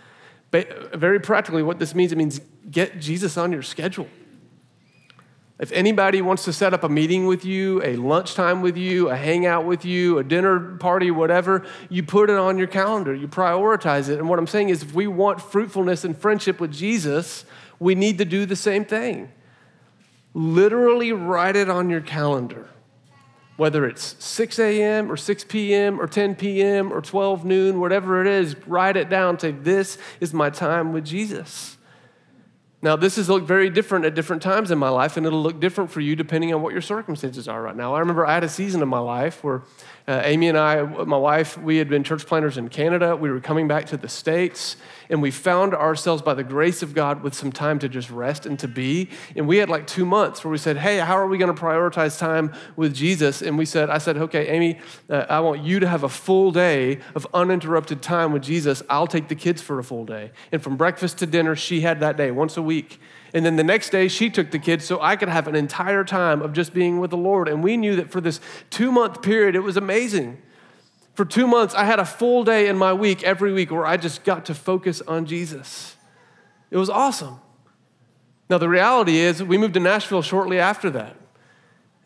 But 0.50 0.94
very 0.94 1.20
practically, 1.20 1.62
what 1.62 1.78
this 1.78 1.94
means, 1.94 2.12
it 2.12 2.16
means 2.16 2.40
get 2.70 2.98
Jesus 2.98 3.36
on 3.36 3.52
your 3.52 3.62
schedule. 3.62 4.08
If 5.60 5.70
anybody 5.70 6.20
wants 6.20 6.44
to 6.46 6.52
set 6.52 6.74
up 6.74 6.82
a 6.82 6.88
meeting 6.88 7.26
with 7.26 7.44
you, 7.44 7.80
a 7.84 7.94
lunchtime 7.94 8.60
with 8.60 8.76
you, 8.76 9.08
a 9.08 9.16
hangout 9.16 9.64
with 9.64 9.84
you, 9.84 10.18
a 10.18 10.24
dinner 10.24 10.76
party, 10.78 11.12
whatever, 11.12 11.64
you 11.88 12.02
put 12.02 12.28
it 12.28 12.36
on 12.36 12.58
your 12.58 12.66
calendar, 12.66 13.14
you 13.14 13.28
prioritize 13.28 14.08
it. 14.08 14.18
And 14.18 14.28
what 14.28 14.40
I'm 14.40 14.48
saying 14.48 14.70
is, 14.70 14.82
if 14.82 14.94
we 14.94 15.06
want 15.06 15.40
fruitfulness 15.40 16.04
and 16.04 16.18
friendship 16.18 16.58
with 16.58 16.72
Jesus, 16.72 17.44
we 17.78 17.94
need 17.94 18.18
to 18.18 18.24
do 18.24 18.46
the 18.46 18.56
same 18.56 18.84
thing. 18.84 19.30
Literally 20.34 21.12
write 21.12 21.54
it 21.54 21.70
on 21.70 21.88
your 21.88 22.00
calendar. 22.00 22.68
Whether 23.56 23.86
it's 23.86 24.16
6 24.24 24.58
a.m. 24.58 25.12
or 25.12 25.16
6 25.16 25.44
p.m. 25.44 26.00
or 26.00 26.08
10 26.08 26.34
p.m. 26.34 26.92
or 26.92 27.00
12 27.00 27.44
noon, 27.44 27.78
whatever 27.78 28.20
it 28.20 28.26
is, 28.26 28.56
write 28.66 28.96
it 28.96 29.08
down. 29.08 29.38
Say, 29.38 29.52
This 29.52 29.96
is 30.18 30.34
my 30.34 30.50
time 30.50 30.92
with 30.92 31.04
Jesus. 31.04 31.78
Now, 32.84 32.96
this 32.96 33.16
has 33.16 33.30
looked 33.30 33.48
very 33.48 33.70
different 33.70 34.04
at 34.04 34.14
different 34.14 34.42
times 34.42 34.70
in 34.70 34.76
my 34.76 34.90
life, 34.90 35.16
and 35.16 35.24
it'll 35.24 35.42
look 35.42 35.58
different 35.58 35.90
for 35.90 36.02
you 36.02 36.14
depending 36.14 36.52
on 36.52 36.60
what 36.60 36.72
your 36.74 36.82
circumstances 36.82 37.48
are 37.48 37.62
right 37.62 37.74
now. 37.74 37.94
I 37.94 38.00
remember 38.00 38.26
I 38.26 38.34
had 38.34 38.44
a 38.44 38.48
season 38.48 38.82
of 38.82 38.88
my 38.88 38.98
life 38.98 39.42
where 39.42 39.62
uh, 40.06 40.20
Amy 40.22 40.48
and 40.50 40.58
I, 40.58 40.82
my 40.82 41.16
wife, 41.16 41.56
we 41.56 41.78
had 41.78 41.88
been 41.88 42.04
church 42.04 42.26
planters 42.26 42.58
in 42.58 42.68
Canada. 42.68 43.16
We 43.16 43.30
were 43.30 43.40
coming 43.40 43.66
back 43.66 43.86
to 43.86 43.96
the 43.96 44.08
States, 44.08 44.76
and 45.08 45.22
we 45.22 45.30
found 45.30 45.74
ourselves, 45.74 46.20
by 46.20 46.34
the 46.34 46.44
grace 46.44 46.82
of 46.82 46.94
God, 46.94 47.22
with 47.22 47.32
some 47.32 47.50
time 47.50 47.78
to 47.78 47.88
just 47.88 48.10
rest 48.10 48.44
and 48.44 48.58
to 48.58 48.68
be. 48.68 49.08
And 49.34 49.48
we 49.48 49.56
had 49.56 49.70
like 49.70 49.86
two 49.86 50.04
months 50.04 50.44
where 50.44 50.52
we 50.52 50.58
said, 50.58 50.76
Hey, 50.76 50.98
how 50.98 51.16
are 51.16 51.26
we 51.26 51.38
going 51.38 51.54
to 51.54 51.58
prioritize 51.58 52.18
time 52.18 52.52
with 52.76 52.94
Jesus? 52.94 53.40
And 53.40 53.56
we 53.56 53.64
said, 53.64 53.88
I 53.88 53.96
said, 53.96 54.18
Okay, 54.18 54.48
Amy, 54.48 54.78
uh, 55.08 55.24
I 55.30 55.40
want 55.40 55.62
you 55.62 55.80
to 55.80 55.88
have 55.88 56.02
a 56.02 56.08
full 56.10 56.52
day 56.52 56.98
of 57.14 57.26
uninterrupted 57.32 58.02
time 58.02 58.30
with 58.30 58.42
Jesus. 58.42 58.82
I'll 58.90 59.06
take 59.06 59.28
the 59.28 59.34
kids 59.34 59.62
for 59.62 59.78
a 59.78 59.84
full 59.84 60.04
day. 60.04 60.32
And 60.52 60.62
from 60.62 60.76
breakfast 60.76 61.16
to 61.18 61.26
dinner, 61.26 61.56
she 61.56 61.80
had 61.80 62.00
that 62.00 62.18
day 62.18 62.30
once 62.30 62.58
a 62.58 62.62
week. 62.62 63.00
And 63.34 63.44
then 63.44 63.56
the 63.56 63.64
next 63.64 63.90
day, 63.90 64.06
she 64.06 64.30
took 64.30 64.52
the 64.52 64.60
kids 64.60 64.84
so 64.84 65.00
I 65.02 65.16
could 65.16 65.28
have 65.28 65.48
an 65.48 65.56
entire 65.56 66.04
time 66.04 66.40
of 66.40 66.52
just 66.52 66.72
being 66.72 67.00
with 67.00 67.10
the 67.10 67.16
Lord. 67.16 67.48
And 67.48 67.64
we 67.64 67.76
knew 67.76 67.96
that 67.96 68.10
for 68.10 68.20
this 68.20 68.40
two 68.70 68.92
month 68.92 69.22
period, 69.22 69.56
it 69.56 69.60
was 69.60 69.76
amazing. 69.76 70.40
For 71.14 71.24
two 71.24 71.48
months, 71.48 71.74
I 71.74 71.84
had 71.84 71.98
a 71.98 72.04
full 72.04 72.44
day 72.44 72.68
in 72.68 72.78
my 72.78 72.92
week 72.92 73.24
every 73.24 73.52
week 73.52 73.72
where 73.72 73.84
I 73.84 73.96
just 73.96 74.22
got 74.22 74.46
to 74.46 74.54
focus 74.54 75.00
on 75.02 75.26
Jesus. 75.26 75.96
It 76.70 76.76
was 76.76 76.88
awesome. 76.88 77.40
Now, 78.48 78.58
the 78.58 78.68
reality 78.68 79.16
is, 79.16 79.42
we 79.42 79.58
moved 79.58 79.74
to 79.74 79.80
Nashville 79.80 80.22
shortly 80.22 80.60
after 80.60 80.88
that. 80.90 81.16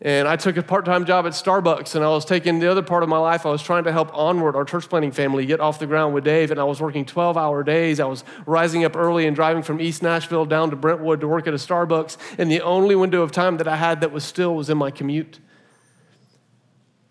And 0.01 0.29
I 0.29 0.37
took 0.37 0.55
a 0.55 0.63
part 0.63 0.85
time 0.85 1.05
job 1.05 1.25
at 1.25 1.33
Starbucks, 1.33 1.93
and 1.93 2.05
I 2.05 2.07
was 2.07 2.23
taking 2.23 2.59
the 2.59 2.71
other 2.71 2.81
part 2.81 3.03
of 3.03 3.09
my 3.09 3.17
life. 3.17 3.45
I 3.45 3.49
was 3.49 3.61
trying 3.61 3.83
to 3.83 3.91
help 3.91 4.15
Onward, 4.15 4.55
our 4.55 4.63
church 4.63 4.87
planting 4.87 5.11
family, 5.11 5.45
get 5.45 5.59
off 5.59 5.77
the 5.77 5.87
ground 5.87 6.13
with 6.13 6.23
Dave. 6.23 6.51
And 6.51 6.59
I 6.59 6.63
was 6.63 6.79
working 6.79 7.05
12 7.05 7.35
hour 7.35 7.63
days. 7.63 7.99
I 7.99 8.05
was 8.05 8.23
rising 8.45 8.85
up 8.85 8.95
early 8.95 9.27
and 9.27 9.35
driving 9.35 9.61
from 9.61 9.81
East 9.81 10.01
Nashville 10.01 10.45
down 10.45 10.69
to 10.69 10.77
Brentwood 10.77 11.19
to 11.19 11.27
work 11.27 11.47
at 11.47 11.53
a 11.53 11.57
Starbucks. 11.57 12.15
And 12.37 12.49
the 12.49 12.61
only 12.61 12.95
window 12.95 13.21
of 13.23 13.33
time 13.33 13.57
that 13.57 13.67
I 13.67 13.75
had 13.75 13.99
that 13.99 14.13
was 14.13 14.23
still 14.23 14.55
was 14.55 14.69
in 14.69 14.77
my 14.77 14.89
commute. 14.89 15.39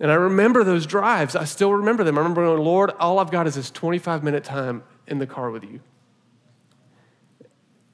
And 0.01 0.11
I 0.11 0.15
remember 0.15 0.65
those 0.65 0.87
drives. 0.87 1.37
I 1.37 1.45
still 1.45 1.73
remember 1.73 2.05
them. 2.05 2.17
I 2.17 2.23
remember 2.23 2.47
going, 2.47 2.63
Lord, 2.63 2.93
all 2.99 3.19
I've 3.19 3.31
got 3.31 3.47
is 3.47 3.57
this 3.57 3.71
25 3.71 4.23
minute 4.23 4.45
time 4.45 4.83
in 5.07 5.19
the 5.19 5.27
car 5.27 5.51
with 5.51 5.65
you. 5.65 5.81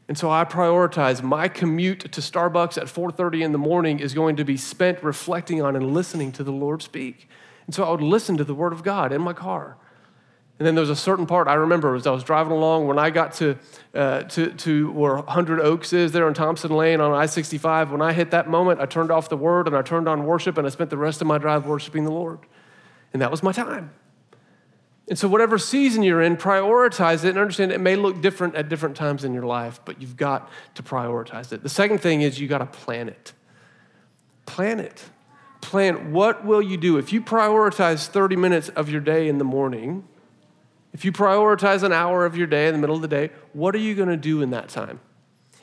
And 0.09 0.19
so 0.19 0.31
I 0.31 0.45
prioritize 0.45 1.23
my 1.23 1.49
commute 1.49 2.13
to 2.13 2.21
Starbucks 2.21 2.77
at 2.77 2.89
4:30 2.89 3.43
in 3.43 3.53
the 3.53 3.59
morning 3.59 4.01
is 4.01 4.13
going 4.13 4.37
to 4.37 4.45
be 4.45 4.57
spent 4.57 5.03
reflecting 5.03 5.63
on 5.63 5.77
and 5.77 5.95
listening 5.95 6.31
to 6.33 6.45
the 6.45 6.53
Lord 6.53 6.83
speak. 6.83 7.29
And 7.67 7.75
so 7.75 7.85
I 7.85 7.91
would 7.91 8.03
listen 8.03 8.37
to 8.37 8.45
the 8.45 8.55
word 8.55 8.73
of 8.73 8.83
God 8.83 9.13
in 9.13 9.23
my 9.23 9.33
car. 9.33 9.77
And 10.59 10.67
then 10.67 10.77
there 10.77 10.83
was 10.83 10.91
a 10.91 10.97
certain 10.97 11.27
part 11.27 11.49
I 11.49 11.55
remember 11.55 11.97
as 11.97 12.07
I 12.07 12.13
was 12.13 12.23
driving 12.23 12.53
along 12.53 12.87
when 12.87 12.99
I 12.99 13.11
got 13.11 13.33
to, 13.35 13.59
uh, 13.93 14.23
to, 14.23 14.53
to 14.53 14.93
where 14.93 15.17
100 15.17 15.61
Oaks 15.61 15.93
is 15.93 16.13
there 16.13 16.29
in 16.29 16.35
Thompson 16.35 16.71
Lane 16.71 17.01
on 17.01 17.13
I 17.13 17.27
65. 17.27 17.91
When 17.91 18.01
I 18.01 18.13
hit 18.13 18.31
that 18.31 18.49
moment, 18.49 18.81
I 18.81 18.87
turned 18.87 19.11
off 19.11 19.29
the 19.29 19.37
word 19.37 19.67
and 19.67 19.77
I 19.77 19.83
turned 19.83 20.09
on 20.09 20.27
worship 20.27 20.57
and 20.57 20.67
I 20.67 20.71
spent 20.71 20.91
the 20.91 20.97
rest 20.97 21.21
of 21.21 21.27
my 21.27 21.39
drive 21.39 21.67
worshiping 21.67 22.05
the 22.05 22.13
Lord. 22.13 22.39
And 23.13 23.21
that 23.21 23.33
was 23.33 23.43
my 23.43 23.51
time. 23.51 23.91
And 25.07 25.19
so, 25.19 25.29
whatever 25.29 25.59
season 25.59 26.03
you're 26.03 26.23
in, 26.23 26.37
prioritize 26.37 27.25
it 27.25 27.31
and 27.31 27.39
understand 27.39 27.73
it 27.73 27.81
may 27.81 27.95
look 27.95 28.23
different 28.23 28.55
at 28.55 28.69
different 28.71 28.97
times 28.97 29.23
in 29.23 29.35
your 29.35 29.45
life, 29.45 29.81
but 29.85 30.01
you've 30.01 30.17
got 30.17 30.51
to 30.77 30.83
prioritize 30.83 31.53
it. 31.53 31.63
The 31.63 31.69
second 31.69 31.99
thing 31.99 32.23
is 32.23 32.41
you've 32.41 32.49
got 32.49 32.59
to 32.59 32.67
plan 32.67 33.09
it. 33.09 33.35
Plan 34.47 34.81
it. 34.81 35.05
Plan 35.61 36.13
what 36.13 36.45
will 36.45 36.63
you 36.63 36.77
do? 36.77 36.97
If 36.97 37.13
you 37.13 37.21
prioritize 37.21 38.07
30 38.07 38.37
minutes 38.37 38.71
of 38.71 38.89
your 38.89 39.01
day 39.01 39.29
in 39.29 39.39
the 39.39 39.45
morning, 39.45 40.09
if 40.95 41.05
you 41.05 41.13
prioritize 41.13 41.83
an 41.83 41.93
hour 41.93 42.25
of 42.25 42.37
your 42.37 42.47
day 42.47 42.67
in 42.69 42.73
the 42.73 42.79
middle 42.79 42.97
of 42.97 43.03
the 43.03 43.09
day, 43.09 43.31
what 43.53 43.75
are 43.75 43.79
you 43.79 43.95
going 43.95 44.09
to 44.09 44.17
do 44.17 44.41
in 44.41 44.51
that 44.51 44.69
time? 44.69 45.01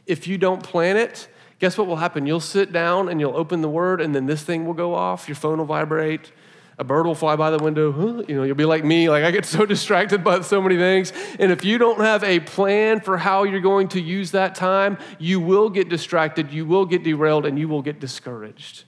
If 0.06 0.28
you 0.28 0.38
don't 0.38 0.62
plan 0.62 0.98
it, 0.98 1.30
guess 1.58 1.78
what 1.78 1.88
will 1.88 1.96
happen? 1.96 2.28
You'll 2.28 2.40
sit 2.40 2.74
down 2.74 3.10
and 3.10 3.20
you'll 3.20 3.38
open 3.38 3.62
the 3.62 3.70
word, 3.70 4.02
and 4.02 4.14
then 4.14 4.26
this 4.26 4.44
thing 4.44 4.66
will 4.66 4.74
go 4.74 4.94
off, 4.94 5.28
your 5.28 5.36
phone 5.36 5.60
will 5.60 5.66
vibrate, 5.66 6.32
a 6.78 6.84
bird 6.84 7.06
will 7.06 7.16
fly 7.16 7.36
by 7.36 7.52
the 7.52 7.58
window. 7.58 7.92
Huh? 7.92 8.24
You 8.28 8.36
know, 8.36 8.44
you'll 8.44 8.56
be 8.56 8.66
like 8.66 8.84
me, 8.84 9.10
like 9.10 9.24
I 9.24 9.32
get 9.32 9.46
so 9.46 9.66
distracted 9.68 10.24
by 10.24 10.42
so 10.42 10.62
many 10.62 10.78
things. 10.78 11.14
And 11.40 11.52
if 11.52 11.64
you 11.64 11.78
don't 11.78 12.00
have 12.00 12.24
a 12.24 12.40
plan 12.40 13.02
for 13.02 13.18
how 13.18 13.44
you're 13.44 13.60
going 13.60 13.90
to 13.90 14.02
use 14.02 14.32
that 14.32 14.56
time, 14.56 14.98
you 15.20 15.40
will 15.40 15.70
get 15.70 15.90
distracted, 15.90 16.52
you 16.52 16.66
will 16.66 16.86
get 16.86 17.04
derailed, 17.04 17.46
and 17.46 17.60
you 17.60 17.68
will 17.68 17.82
get 17.82 18.00
discouraged. 18.00 18.86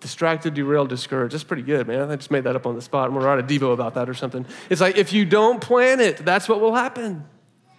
Distracted, 0.00 0.54
derailed, 0.54 0.88
discouraged. 0.88 1.34
That's 1.34 1.44
pretty 1.44 1.62
good, 1.62 1.86
man. 1.86 2.10
I 2.10 2.16
just 2.16 2.30
made 2.30 2.44
that 2.44 2.56
up 2.56 2.66
on 2.66 2.74
the 2.74 2.82
spot. 2.82 3.08
I'm 3.08 3.14
gonna 3.14 3.26
write 3.26 3.38
a 3.38 3.42
Devo 3.42 3.74
about 3.74 3.94
that 3.94 4.08
or 4.08 4.14
something. 4.14 4.46
It's 4.70 4.80
like 4.80 4.96
if 4.96 5.12
you 5.12 5.24
don't 5.24 5.60
plan 5.60 6.00
it, 6.00 6.18
that's 6.18 6.48
what 6.48 6.60
will 6.60 6.74
happen. 6.74 7.24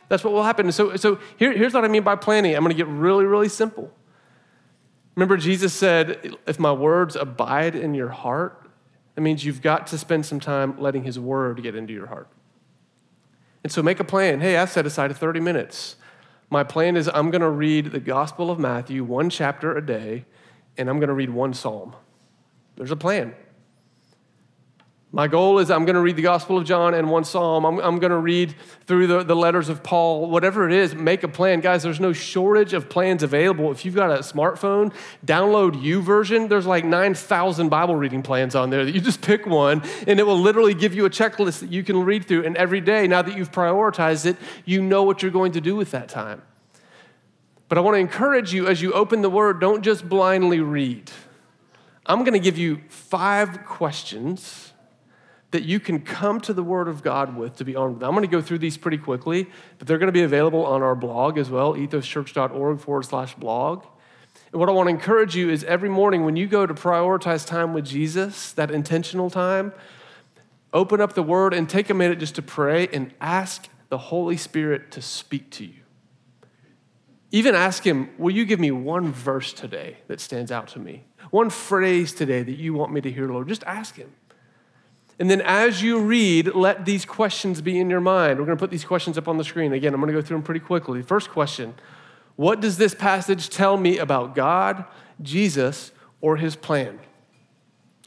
That's 0.07 0.23
what 0.23 0.33
will 0.33 0.43
happen. 0.43 0.71
So, 0.71 0.95
so 0.97 1.19
here, 1.37 1.53
here's 1.53 1.73
what 1.73 1.85
I 1.85 1.87
mean 1.87 2.03
by 2.03 2.15
planning. 2.15 2.55
I'm 2.55 2.61
gonna 2.63 2.73
get 2.73 2.87
really, 2.87 3.25
really 3.25 3.49
simple. 3.49 3.91
Remember, 5.15 5.37
Jesus 5.37 5.73
said, 5.73 6.35
If 6.45 6.59
my 6.59 6.71
words 6.71 7.15
abide 7.15 7.75
in 7.75 7.93
your 7.93 8.09
heart, 8.09 8.60
that 9.15 9.21
means 9.21 9.45
you've 9.45 9.61
got 9.61 9.87
to 9.87 9.97
spend 9.97 10.25
some 10.25 10.39
time 10.39 10.79
letting 10.79 11.03
His 11.03 11.19
Word 11.19 11.61
get 11.61 11.75
into 11.75 11.93
your 11.93 12.07
heart. 12.07 12.27
And 13.63 13.71
so 13.71 13.83
make 13.83 13.99
a 13.99 14.03
plan. 14.03 14.39
Hey, 14.39 14.57
I've 14.57 14.71
set 14.71 14.85
aside 14.85 15.15
30 15.15 15.39
minutes. 15.39 15.95
My 16.49 16.63
plan 16.63 16.97
is 16.97 17.09
I'm 17.13 17.31
going 17.31 17.41
to 17.41 17.49
read 17.49 17.91
the 17.91 17.99
Gospel 17.99 18.49
of 18.49 18.59
Matthew, 18.59 19.03
one 19.03 19.29
chapter 19.29 19.75
a 19.75 19.85
day, 19.85 20.25
and 20.77 20.89
I'm 20.89 20.97
going 20.97 21.09
to 21.09 21.13
read 21.13 21.29
one 21.29 21.53
psalm. 21.53 21.95
There's 22.75 22.91
a 22.91 22.95
plan. 22.95 23.35
My 25.13 25.27
goal 25.27 25.59
is 25.59 25.69
I'm 25.69 25.83
going 25.83 25.95
to 25.95 26.01
read 26.01 26.15
the 26.15 26.21
Gospel 26.21 26.57
of 26.57 26.63
John 26.63 26.93
and 26.93 27.11
one 27.11 27.25
Psalm. 27.25 27.65
I'm, 27.65 27.79
I'm 27.79 27.99
going 27.99 28.11
to 28.11 28.17
read 28.17 28.55
through 28.87 29.07
the, 29.07 29.23
the 29.23 29.35
letters 29.35 29.67
of 29.67 29.83
Paul. 29.83 30.29
Whatever 30.29 30.65
it 30.69 30.73
is, 30.73 30.95
make 30.95 31.23
a 31.23 31.27
plan. 31.27 31.59
Guys, 31.59 31.83
there's 31.83 31.99
no 31.99 32.13
shortage 32.13 32.71
of 32.71 32.87
plans 32.87 33.21
available. 33.21 33.71
If 33.71 33.83
you've 33.83 33.95
got 33.95 34.09
a 34.09 34.19
smartphone, 34.19 34.93
download 35.25 35.73
YouVersion. 35.83 36.47
There's 36.47 36.65
like 36.65 36.85
9,000 36.85 37.67
Bible 37.67 37.97
reading 37.97 38.23
plans 38.23 38.55
on 38.55 38.69
there 38.69 38.85
that 38.85 38.95
you 38.95 39.01
just 39.01 39.21
pick 39.21 39.45
one, 39.45 39.83
and 40.07 40.17
it 40.17 40.25
will 40.25 40.39
literally 40.39 40.73
give 40.73 40.95
you 40.95 41.03
a 41.03 41.09
checklist 41.09 41.59
that 41.59 41.73
you 41.73 41.83
can 41.83 42.05
read 42.05 42.23
through. 42.23 42.45
And 42.45 42.55
every 42.55 42.79
day, 42.79 43.05
now 43.05 43.21
that 43.21 43.35
you've 43.35 43.51
prioritized 43.51 44.25
it, 44.25 44.37
you 44.63 44.81
know 44.81 45.03
what 45.03 45.21
you're 45.21 45.31
going 45.31 45.51
to 45.51 45.61
do 45.61 45.75
with 45.75 45.91
that 45.91 46.07
time. 46.07 46.41
But 47.67 47.77
I 47.77 47.81
want 47.81 47.95
to 47.95 47.99
encourage 47.99 48.53
you 48.53 48.67
as 48.67 48.81
you 48.81 48.93
open 48.93 49.23
the 49.23 49.29
Word, 49.29 49.59
don't 49.59 49.81
just 49.81 50.07
blindly 50.07 50.61
read. 50.61 51.11
I'm 52.05 52.19
going 52.19 52.33
to 52.33 52.39
give 52.39 52.57
you 52.57 52.79
five 52.87 53.65
questions 53.65 54.70
that 55.51 55.63
you 55.63 55.79
can 55.79 55.99
come 55.99 56.39
to 56.41 56.53
the 56.53 56.63
Word 56.63 56.87
of 56.87 57.03
God 57.03 57.35
with 57.35 57.57
to 57.57 57.65
be 57.65 57.75
armed 57.75 57.95
with. 57.95 58.03
I'm 58.03 58.11
going 58.11 58.23
to 58.23 58.27
go 58.27 58.41
through 58.41 58.59
these 58.59 58.77
pretty 58.77 58.97
quickly, 58.97 59.49
but 59.77 59.87
they're 59.87 59.97
going 59.97 60.07
to 60.07 60.13
be 60.13 60.23
available 60.23 60.65
on 60.65 60.81
our 60.81 60.95
blog 60.95 61.37
as 61.37 61.49
well, 61.49 61.73
ethoschurch.org 61.73 62.79
forward 62.79 63.03
slash 63.03 63.35
blog. 63.35 63.85
And 64.51 64.59
what 64.59 64.69
I 64.69 64.71
want 64.71 64.87
to 64.87 64.91
encourage 64.91 65.35
you 65.35 65.49
is 65.49 65.63
every 65.65 65.89
morning 65.89 66.25
when 66.25 66.35
you 66.35 66.47
go 66.47 66.65
to 66.65 66.73
prioritize 66.73 67.45
time 67.45 67.73
with 67.73 67.85
Jesus, 67.85 68.53
that 68.53 68.71
intentional 68.71 69.29
time, 69.29 69.73
open 70.73 71.01
up 71.01 71.13
the 71.13 71.23
Word 71.23 71.53
and 71.53 71.69
take 71.69 71.89
a 71.89 71.93
minute 71.93 72.19
just 72.19 72.35
to 72.35 72.41
pray 72.41 72.87
and 72.87 73.13
ask 73.19 73.67
the 73.89 73.97
Holy 73.97 74.37
Spirit 74.37 74.91
to 74.91 75.01
speak 75.01 75.49
to 75.51 75.65
you. 75.65 75.81
Even 77.31 77.55
ask 77.55 77.85
Him, 77.85 78.09
Will 78.17 78.31
you 78.31 78.45
give 78.45 78.59
me 78.59 78.71
one 78.71 79.11
verse 79.11 79.53
today 79.53 79.97
that 80.07 80.19
stands 80.19 80.51
out 80.51 80.69
to 80.69 80.79
me? 80.79 81.05
One 81.29 81.49
phrase 81.49 82.13
today 82.13 82.43
that 82.43 82.57
you 82.57 82.73
want 82.73 82.91
me 82.91 83.01
to 83.01 83.11
hear, 83.11 83.27
Lord? 83.27 83.47
Just 83.47 83.63
ask 83.63 83.95
Him. 83.95 84.11
And 85.19 85.29
then 85.29 85.41
as 85.41 85.83
you 85.83 85.99
read, 85.99 86.55
let 86.55 86.85
these 86.85 87.05
questions 87.05 87.61
be 87.61 87.79
in 87.79 87.89
your 87.89 88.01
mind. 88.01 88.39
We're 88.39 88.45
going 88.45 88.57
to 88.57 88.61
put 88.61 88.71
these 88.71 88.85
questions 88.85 89.17
up 89.17 89.27
on 89.27 89.37
the 89.37 89.43
screen. 89.43 89.71
Again, 89.73 89.93
I'm 89.93 89.99
going 89.99 90.13
to 90.13 90.19
go 90.19 90.25
through 90.25 90.37
them 90.37 90.43
pretty 90.43 90.59
quickly. 90.59 91.01
First 91.01 91.29
question 91.29 91.75
What 92.35 92.59
does 92.59 92.77
this 92.77 92.95
passage 92.95 93.49
tell 93.49 93.77
me 93.77 93.97
about 93.97 94.35
God, 94.35 94.85
Jesus, 95.21 95.91
or 96.21 96.37
his 96.37 96.55
plan? 96.55 96.99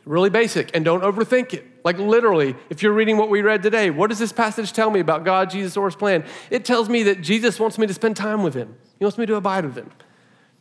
Really 0.04 0.30
basic, 0.30 0.70
and 0.74 0.84
don't 0.84 1.02
overthink 1.02 1.54
it. 1.54 1.64
Like 1.84 1.98
literally, 1.98 2.56
if 2.68 2.82
you're 2.82 2.92
reading 2.92 3.16
what 3.16 3.30
we 3.30 3.42
read 3.42 3.62
today, 3.62 3.90
what 3.90 4.10
does 4.10 4.18
this 4.18 4.32
passage 4.32 4.72
tell 4.72 4.90
me 4.90 5.00
about 5.00 5.24
God, 5.24 5.50
Jesus, 5.50 5.76
or 5.76 5.86
his 5.86 5.96
plan? 5.96 6.24
It 6.50 6.64
tells 6.64 6.88
me 6.88 7.02
that 7.04 7.20
Jesus 7.20 7.60
wants 7.60 7.78
me 7.78 7.86
to 7.86 7.94
spend 7.94 8.16
time 8.16 8.42
with 8.42 8.54
him, 8.54 8.76
he 8.98 9.04
wants 9.04 9.18
me 9.18 9.26
to 9.26 9.36
abide 9.36 9.64
with 9.64 9.76
him. 9.76 9.90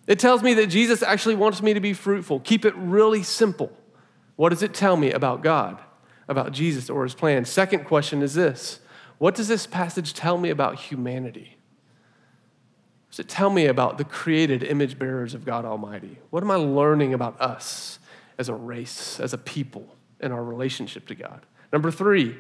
It 0.05 0.19
tells 0.19 0.43
me 0.43 0.53
that 0.55 0.67
Jesus 0.67 1.01
actually 1.01 1.35
wants 1.35 1.61
me 1.61 1.73
to 1.73 1.79
be 1.79 1.93
fruitful. 1.93 2.41
Keep 2.41 2.65
it 2.65 2.75
really 2.75 3.23
simple. 3.23 3.71
What 4.35 4.49
does 4.49 4.61
it 4.61 4.73
tell 4.73 4.97
me 4.97 5.11
about 5.11 5.43
God? 5.43 5.79
About 6.27 6.51
Jesus 6.51 6.89
or 6.89 7.03
his 7.03 7.15
plan. 7.15 7.45
Second 7.45 7.85
question 7.85 8.21
is 8.21 8.33
this 8.33 8.79
What 9.17 9.35
does 9.35 9.47
this 9.47 9.67
passage 9.67 10.13
tell 10.13 10.37
me 10.37 10.49
about 10.49 10.75
humanity? 10.75 11.57
Does 13.09 13.19
it 13.19 13.29
tell 13.29 13.51
me 13.51 13.67
about 13.67 13.99
the 13.99 14.03
created 14.03 14.63
image 14.63 14.97
bearers 14.97 15.35
of 15.35 15.45
God 15.45 15.65
Almighty? 15.65 16.17
What 16.31 16.41
am 16.41 16.49
I 16.49 16.55
learning 16.55 17.13
about 17.13 17.39
us 17.39 17.99
as 18.39 18.49
a 18.49 18.55
race, 18.55 19.19
as 19.19 19.33
a 19.33 19.37
people, 19.37 19.95
in 20.19 20.31
our 20.31 20.43
relationship 20.43 21.07
to 21.09 21.15
God? 21.15 21.45
Number 21.71 21.91
three, 21.91 22.35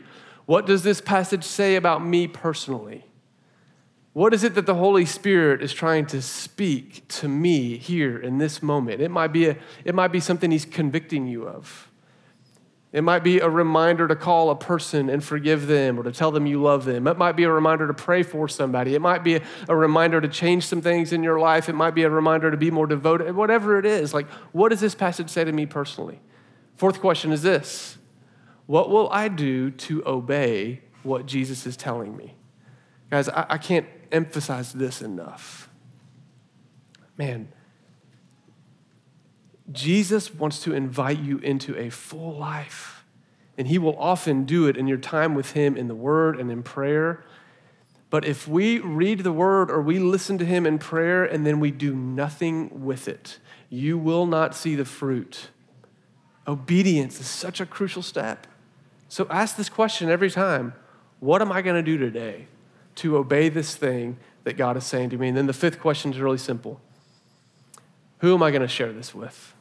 what 0.45 0.65
does 0.65 0.81
this 0.81 0.99
passage 0.99 1.43
say 1.43 1.75
about 1.75 2.03
me 2.03 2.27
personally? 2.27 3.05
What 4.13 4.33
is 4.33 4.43
it 4.43 4.55
that 4.55 4.65
the 4.65 4.75
Holy 4.75 5.05
Spirit 5.05 5.61
is 5.61 5.73
trying 5.73 6.05
to 6.07 6.21
speak 6.21 7.07
to 7.19 7.27
me 7.27 7.77
here 7.77 8.17
in 8.17 8.37
this 8.37 8.61
moment? 8.61 9.01
It 9.01 9.09
might 9.09 9.29
be, 9.29 9.49
a, 9.49 9.57
it 9.85 9.95
might 9.95 10.11
be 10.11 10.19
something 10.19 10.51
He's 10.51 10.65
convicting 10.65 11.27
you 11.27 11.47
of. 11.47 11.91
It 12.93 13.03
might 13.03 13.23
be 13.23 13.39
a 13.39 13.49
reminder 13.49 14.07
to 14.07 14.15
call 14.15 14.51
a 14.51 14.55
person 14.55 15.09
and 15.09 15.23
forgive 15.23 15.65
them 15.65 15.99
or 15.99 16.03
to 16.03 16.11
tell 16.11 16.29
them 16.29 16.45
you 16.45 16.61
love 16.61 16.85
them. 16.85 17.07
It 17.07 17.17
might 17.17 17.31
be 17.35 17.43
a 17.43 17.51
reminder 17.51 17.87
to 17.87 17.93
pray 17.93 18.21
for 18.21 18.47
somebody. 18.47 18.93
It 18.93 19.01
might 19.01 19.23
be 19.23 19.41
a, 19.67 19.75
reminder 19.75 20.21
to 20.21 20.27
change 20.27 20.67
some 20.67 20.79
things 20.79 21.11
in 21.11 21.23
your 21.23 21.39
life. 21.39 21.67
It 21.67 21.73
might 21.73 21.95
be 21.95 22.03
a 22.03 22.09
reminder 22.11 22.51
to 22.51 22.57
be 22.57 22.69
more 22.69 22.85
devoted. 22.85 23.35
Whatever 23.35 23.79
it 23.79 23.87
is, 23.87 24.13
like, 24.13 24.29
what 24.51 24.69
does 24.69 24.79
this 24.79 24.93
passage 24.93 25.31
say 25.31 25.43
to 25.43 25.51
me 25.51 25.65
personally? 25.65 26.21
Fourth 26.75 27.01
question 27.01 27.31
is 27.31 27.41
this 27.41 27.97
What 28.67 28.91
will 28.91 29.09
I 29.09 29.27
do 29.27 29.71
to 29.71 30.03
obey 30.05 30.81
what 31.01 31.25
Jesus 31.25 31.65
is 31.65 31.75
telling 31.75 32.15
me? 32.15 32.35
Guys, 33.09 33.27
I, 33.27 33.47
I 33.49 33.57
can't 33.57 33.87
emphasize 34.11 34.71
this 34.71 35.01
enough. 35.01 35.67
Man, 37.17 37.47
Jesus 39.71 40.33
wants 40.33 40.59
to 40.63 40.73
invite 40.73 41.19
you 41.19 41.37
into 41.39 41.77
a 41.77 41.89
full 41.89 42.37
life. 42.37 43.03
And 43.57 43.67
he 43.67 43.77
will 43.77 43.97
often 43.97 44.45
do 44.45 44.67
it 44.67 44.77
in 44.77 44.87
your 44.87 44.97
time 44.97 45.35
with 45.35 45.51
him 45.51 45.77
in 45.77 45.87
the 45.87 45.95
word 45.95 46.39
and 46.39 46.51
in 46.51 46.63
prayer. 46.63 47.23
But 48.09 48.25
if 48.25 48.47
we 48.47 48.79
read 48.79 49.19
the 49.19 49.31
word 49.31 49.71
or 49.71 49.81
we 49.81 49.99
listen 49.99 50.37
to 50.39 50.45
him 50.45 50.65
in 50.65 50.79
prayer 50.79 51.23
and 51.23 51.45
then 51.45 51.59
we 51.59 51.71
do 51.71 51.95
nothing 51.95 52.83
with 52.83 53.07
it, 53.07 53.39
you 53.69 53.97
will 53.97 54.25
not 54.25 54.55
see 54.55 54.75
the 54.75 54.85
fruit. 54.85 55.49
Obedience 56.47 57.19
is 57.19 57.27
such 57.27 57.61
a 57.61 57.65
crucial 57.65 58.01
step. 58.01 58.47
So 59.07 59.27
ask 59.29 59.55
this 59.55 59.69
question 59.69 60.09
every 60.09 60.29
time 60.29 60.73
What 61.19 61.41
am 61.41 61.51
I 61.51 61.61
going 61.61 61.75
to 61.75 61.83
do 61.83 61.97
today 61.97 62.47
to 62.95 63.17
obey 63.17 63.49
this 63.49 63.75
thing 63.75 64.17
that 64.43 64.57
God 64.57 64.77
is 64.77 64.83
saying 64.83 65.11
to 65.11 65.17
me? 65.17 65.29
And 65.29 65.37
then 65.37 65.47
the 65.47 65.53
fifth 65.53 65.79
question 65.79 66.11
is 66.11 66.19
really 66.19 66.37
simple 66.37 66.81
Who 68.19 68.33
am 68.33 68.43
I 68.43 68.51
going 68.51 68.61
to 68.61 68.67
share 68.67 68.91
this 68.91 69.15
with? 69.15 69.52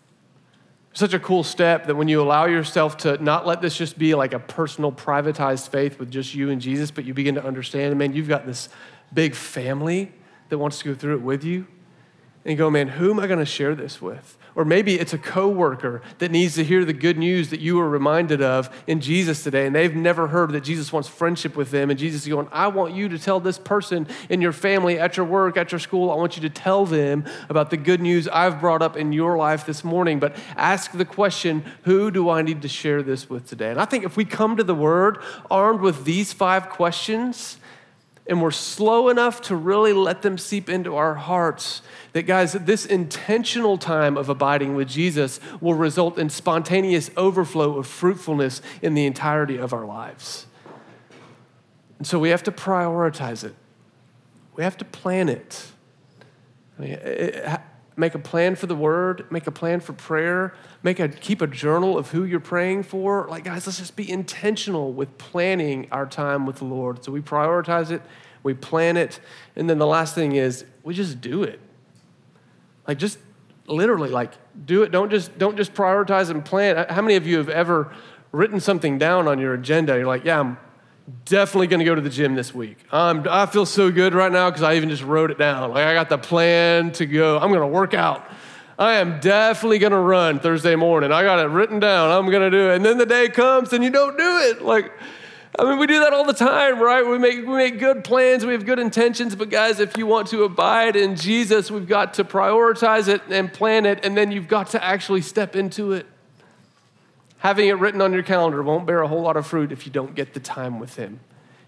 Such 0.94 1.14
a 1.14 1.18
cool 1.18 1.42
step 1.42 1.86
that 1.86 1.94
when 1.94 2.08
you 2.08 2.20
allow 2.20 2.44
yourself 2.44 2.98
to 2.98 3.22
not 3.22 3.46
let 3.46 3.62
this 3.62 3.76
just 3.76 3.98
be 3.98 4.14
like 4.14 4.34
a 4.34 4.38
personal, 4.38 4.92
privatized 4.92 5.68
faith 5.68 5.98
with 5.98 6.10
just 6.10 6.34
you 6.34 6.50
and 6.50 6.60
Jesus, 6.60 6.90
but 6.90 7.04
you 7.04 7.14
begin 7.14 7.34
to 7.36 7.44
understand, 7.44 7.96
man, 7.98 8.12
you've 8.12 8.28
got 8.28 8.46
this 8.46 8.68
big 9.12 9.34
family 9.34 10.12
that 10.50 10.58
wants 10.58 10.78
to 10.80 10.84
go 10.84 10.94
through 10.94 11.14
it 11.14 11.22
with 11.22 11.44
you. 11.44 11.66
And 12.44 12.52
you 12.52 12.56
go, 12.56 12.68
man, 12.70 12.88
who 12.88 13.10
am 13.10 13.20
I 13.20 13.26
going 13.26 13.38
to 13.38 13.46
share 13.46 13.74
this 13.74 14.02
with? 14.02 14.36
Or 14.54 14.64
maybe 14.64 15.00
it's 15.00 15.14
a 15.14 15.18
coworker 15.18 16.02
that 16.18 16.30
needs 16.30 16.56
to 16.56 16.64
hear 16.64 16.84
the 16.84 16.92
good 16.92 17.16
news 17.16 17.50
that 17.50 17.60
you 17.60 17.76
were 17.76 17.88
reminded 17.88 18.42
of 18.42 18.68
in 18.86 19.00
Jesus 19.00 19.42
today, 19.42 19.66
and 19.66 19.74
they've 19.74 19.94
never 19.94 20.28
heard 20.28 20.52
that 20.52 20.62
Jesus 20.62 20.92
wants 20.92 21.08
friendship 21.08 21.56
with 21.56 21.70
them. 21.70 21.88
And 21.88 21.98
Jesus 21.98 22.22
is 22.22 22.28
going, 22.28 22.48
I 22.52 22.68
want 22.68 22.94
you 22.94 23.08
to 23.08 23.18
tell 23.18 23.40
this 23.40 23.58
person 23.58 24.06
in 24.28 24.42
your 24.42 24.52
family, 24.52 24.98
at 24.98 25.16
your 25.16 25.24
work, 25.24 25.56
at 25.56 25.72
your 25.72 25.78
school, 25.78 26.10
I 26.10 26.16
want 26.16 26.36
you 26.36 26.42
to 26.42 26.50
tell 26.50 26.84
them 26.84 27.24
about 27.48 27.70
the 27.70 27.76
good 27.78 28.00
news 28.00 28.28
I've 28.28 28.60
brought 28.60 28.82
up 28.82 28.96
in 28.96 29.12
your 29.12 29.38
life 29.38 29.64
this 29.64 29.82
morning. 29.82 30.20
But 30.20 30.36
ask 30.56 30.92
the 30.92 31.04
question, 31.06 31.64
who 31.84 32.10
do 32.10 32.28
I 32.28 32.42
need 32.42 32.62
to 32.62 32.68
share 32.68 33.02
this 33.02 33.30
with 33.30 33.46
today? 33.46 33.70
And 33.70 33.80
I 33.80 33.86
think 33.86 34.04
if 34.04 34.16
we 34.16 34.24
come 34.24 34.56
to 34.58 34.64
the 34.64 34.74
word 34.74 35.18
armed 35.50 35.80
with 35.80 36.04
these 36.04 36.32
five 36.32 36.68
questions, 36.68 37.56
and 38.26 38.40
we're 38.40 38.50
slow 38.52 39.08
enough 39.08 39.40
to 39.42 39.56
really 39.56 39.92
let 39.92 40.22
them 40.22 40.38
seep 40.38 40.68
into 40.68 40.94
our 40.94 41.14
hearts, 41.14 41.82
that, 42.12 42.22
guys, 42.22 42.52
this 42.52 42.86
intentional 42.86 43.78
time 43.78 44.16
of 44.16 44.28
abiding 44.28 44.76
with 44.76 44.88
Jesus 44.88 45.40
will 45.60 45.74
result 45.74 46.18
in 46.18 46.30
spontaneous 46.30 47.10
overflow 47.16 47.78
of 47.78 47.86
fruitfulness 47.86 48.62
in 48.80 48.94
the 48.94 49.06
entirety 49.06 49.56
of 49.56 49.72
our 49.72 49.84
lives. 49.84 50.46
And 51.98 52.06
so 52.06 52.18
we 52.18 52.30
have 52.30 52.42
to 52.44 52.52
prioritize 52.52 53.44
it, 53.44 53.54
we 54.54 54.62
have 54.62 54.76
to 54.78 54.84
plan 54.84 55.28
it. 55.28 55.66
I 56.78 56.82
mean, 56.82 56.92
it, 56.92 57.60
make 58.02 58.16
a 58.16 58.18
plan 58.18 58.56
for 58.56 58.66
the 58.66 58.74
word, 58.74 59.24
make 59.30 59.46
a 59.46 59.52
plan 59.52 59.78
for 59.78 59.92
prayer, 59.92 60.52
make 60.82 60.98
a 60.98 61.08
keep 61.08 61.40
a 61.40 61.46
journal 61.46 61.96
of 61.96 62.10
who 62.10 62.24
you're 62.24 62.40
praying 62.40 62.82
for. 62.82 63.28
Like 63.30 63.44
guys, 63.44 63.64
let's 63.64 63.78
just 63.78 63.94
be 63.94 64.10
intentional 64.10 64.92
with 64.92 65.16
planning 65.18 65.86
our 65.92 66.04
time 66.04 66.44
with 66.44 66.56
the 66.56 66.64
Lord. 66.64 67.04
So 67.04 67.12
we 67.12 67.20
prioritize 67.20 67.92
it, 67.92 68.02
we 68.42 68.54
plan 68.54 68.96
it, 68.96 69.20
and 69.54 69.70
then 69.70 69.78
the 69.78 69.86
last 69.86 70.16
thing 70.16 70.32
is 70.32 70.64
we 70.82 70.94
just 70.94 71.20
do 71.20 71.44
it. 71.44 71.60
Like 72.88 72.98
just 72.98 73.20
literally 73.68 74.10
like 74.10 74.32
do 74.66 74.82
it. 74.82 74.90
Don't 74.90 75.08
just 75.08 75.38
don't 75.38 75.56
just 75.56 75.72
prioritize 75.72 76.28
and 76.28 76.44
plan. 76.44 76.84
How 76.88 77.02
many 77.02 77.14
of 77.14 77.24
you 77.24 77.36
have 77.36 77.48
ever 77.48 77.94
written 78.32 78.58
something 78.58 78.98
down 78.98 79.28
on 79.28 79.38
your 79.38 79.54
agenda? 79.54 79.96
You're 79.96 80.08
like, 80.08 80.24
yeah, 80.24 80.40
I'm 80.40 80.58
definitely 81.24 81.66
going 81.66 81.80
to 81.80 81.84
go 81.84 81.94
to 81.94 82.00
the 82.00 82.10
gym 82.10 82.34
this 82.34 82.54
week. 82.54 82.78
I'm, 82.90 83.26
I 83.28 83.46
feel 83.46 83.66
so 83.66 83.90
good 83.90 84.14
right 84.14 84.32
now 84.32 84.50
because 84.50 84.62
I 84.62 84.76
even 84.76 84.88
just 84.88 85.02
wrote 85.02 85.30
it 85.30 85.38
down. 85.38 85.70
Like 85.70 85.84
I 85.84 85.94
got 85.94 86.08
the 86.08 86.18
plan 86.18 86.92
to 86.92 87.06
go. 87.06 87.38
I'm 87.38 87.48
going 87.48 87.60
to 87.60 87.66
work 87.66 87.94
out. 87.94 88.26
I 88.78 88.94
am 88.94 89.20
definitely 89.20 89.78
going 89.78 89.92
to 89.92 89.98
run 89.98 90.40
Thursday 90.40 90.76
morning. 90.76 91.12
I 91.12 91.22
got 91.22 91.38
it 91.38 91.48
written 91.48 91.78
down. 91.78 92.10
I'm 92.10 92.30
going 92.30 92.50
to 92.50 92.50
do 92.50 92.70
it. 92.70 92.76
And 92.76 92.84
then 92.84 92.98
the 92.98 93.06
day 93.06 93.28
comes 93.28 93.72
and 93.72 93.84
you 93.84 93.90
don't 93.90 94.16
do 94.16 94.38
it. 94.38 94.62
Like 94.62 94.92
I 95.58 95.64
mean, 95.64 95.78
we 95.78 95.86
do 95.86 96.00
that 96.00 96.14
all 96.14 96.24
the 96.24 96.32
time, 96.32 96.80
right? 96.80 97.06
We 97.06 97.18
make, 97.18 97.46
we 97.46 97.54
make 97.54 97.78
good 97.78 98.04
plans, 98.04 98.46
we 98.46 98.54
have 98.54 98.64
good 98.64 98.78
intentions, 98.78 99.36
but 99.36 99.50
guys, 99.50 99.80
if 99.80 99.98
you 99.98 100.06
want 100.06 100.28
to 100.28 100.44
abide 100.44 100.96
in 100.96 101.14
Jesus, 101.14 101.70
we've 101.70 101.86
got 101.86 102.14
to 102.14 102.24
prioritize 102.24 103.06
it 103.06 103.20
and 103.28 103.52
plan 103.52 103.84
it, 103.84 104.02
and 104.02 104.16
then 104.16 104.32
you've 104.32 104.48
got 104.48 104.70
to 104.70 104.82
actually 104.82 105.20
step 105.20 105.54
into 105.54 105.92
it. 105.92 106.06
Having 107.42 107.68
it 107.70 107.72
written 107.72 108.00
on 108.00 108.12
your 108.12 108.22
calendar 108.22 108.62
won't 108.62 108.86
bear 108.86 109.02
a 109.02 109.08
whole 109.08 109.20
lot 109.20 109.36
of 109.36 109.44
fruit 109.44 109.72
if 109.72 109.84
you 109.84 109.90
don't 109.90 110.14
get 110.14 110.32
the 110.32 110.38
time 110.38 110.78
with 110.78 110.94
Him. 110.94 111.18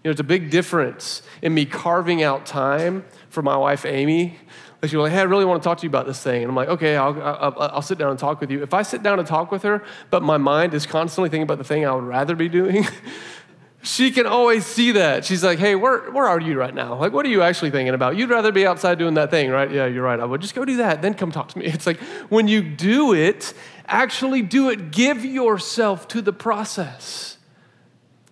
You 0.01 0.07
know, 0.07 0.11
it's 0.11 0.21
a 0.21 0.23
big 0.23 0.49
difference 0.49 1.21
in 1.41 1.53
me 1.53 1.65
carving 1.65 2.23
out 2.23 2.45
time 2.45 3.03
for 3.27 3.41
my 3.41 3.57
wife, 3.57 3.85
Amy. 3.85 4.39
Like 4.81 4.89
she's 4.89 4.97
like, 4.97 5.11
hey, 5.11 5.19
I 5.19 5.23
really 5.23 5.43
want 5.43 5.61
to 5.61 5.67
talk 5.67 5.79
to 5.79 5.83
you 5.83 5.89
about 5.89 6.05
this 6.05 6.23
thing. 6.23 6.43
And 6.43 6.49
I'm 6.49 6.55
like, 6.55 6.69
okay, 6.69 6.95
I'll, 6.95 7.21
I'll, 7.21 7.55
I'll 7.59 7.81
sit 7.81 7.97
down 7.97 8.09
and 8.09 8.17
talk 8.17 8.39
with 8.39 8.51
you. 8.51 8.63
If 8.63 8.73
I 8.73 8.83
sit 8.83 9.03
down 9.03 9.19
and 9.19 9.27
talk 9.27 9.51
with 9.51 9.63
her, 9.63 9.83
but 10.11 10.23
my 10.23 10.37
mind 10.37 10.73
is 10.73 10.85
constantly 10.85 11.29
thinking 11.29 11.43
about 11.43 11.57
the 11.57 11.65
thing 11.65 11.85
I 11.85 11.93
would 11.93 12.05
rather 12.05 12.37
be 12.37 12.47
doing, 12.47 12.87
she 13.85 14.11
can 14.11 14.25
always 14.25 14.65
see 14.65 14.93
that. 14.93 15.25
She's 15.25 15.43
like, 15.43 15.59
hey, 15.59 15.75
where, 15.75 16.11
where 16.11 16.25
are 16.25 16.39
you 16.39 16.57
right 16.57 16.73
now? 16.73 16.95
Like, 16.95 17.13
what 17.13 17.25
are 17.25 17.29
you 17.29 17.41
actually 17.41 17.71
thinking 17.71 17.93
about? 17.93 18.17
You'd 18.17 18.29
rather 18.29 18.51
be 18.51 18.65
outside 18.65 18.97
doing 18.97 19.13
that 19.15 19.29
thing, 19.29 19.49
right? 19.49 19.69
Yeah, 19.71 19.85
you're 19.85 20.03
right. 20.03 20.19
I 20.19 20.25
would 20.25 20.41
just 20.41 20.55
go 20.55 20.65
do 20.65 20.77
that, 20.77 21.01
then 21.01 21.13
come 21.13 21.31
talk 21.31 21.49
to 21.49 21.59
me. 21.59 21.65
It's 21.75 21.85
like 21.85 21.99
when 22.29 22.47
you 22.47 22.63
do 22.63 23.13
it, 23.13 23.53
actually 23.87 24.41
do 24.41 24.69
it. 24.69 24.91
Give 24.91 25.23
yourself 25.23 26.07
to 26.09 26.21
the 26.21 26.33
process. 26.33 27.37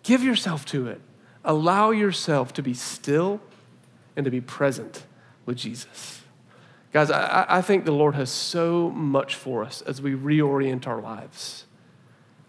Give 0.02 0.24
yourself 0.24 0.66
to 0.68 0.88
it. 0.88 1.02
Allow 1.44 1.92
yourself 1.92 2.54
to 2.54 2.64
be 2.64 2.74
still 2.74 3.42
and 4.16 4.24
to 4.24 4.32
be 4.32 4.42
present 4.42 5.04
with 5.46 5.58
Jesus. 5.58 6.22
Guys, 6.94 7.12
I, 7.12 7.46
I 7.50 7.62
think 7.62 7.86
the 7.86 7.92
Lord 7.92 8.16
has 8.16 8.30
so 8.30 8.90
much 8.92 9.36
for 9.36 9.64
us 9.64 9.82
as 9.82 10.02
we 10.02 10.14
reorient 10.14 10.88
our 10.88 11.02
lives. 11.02 11.66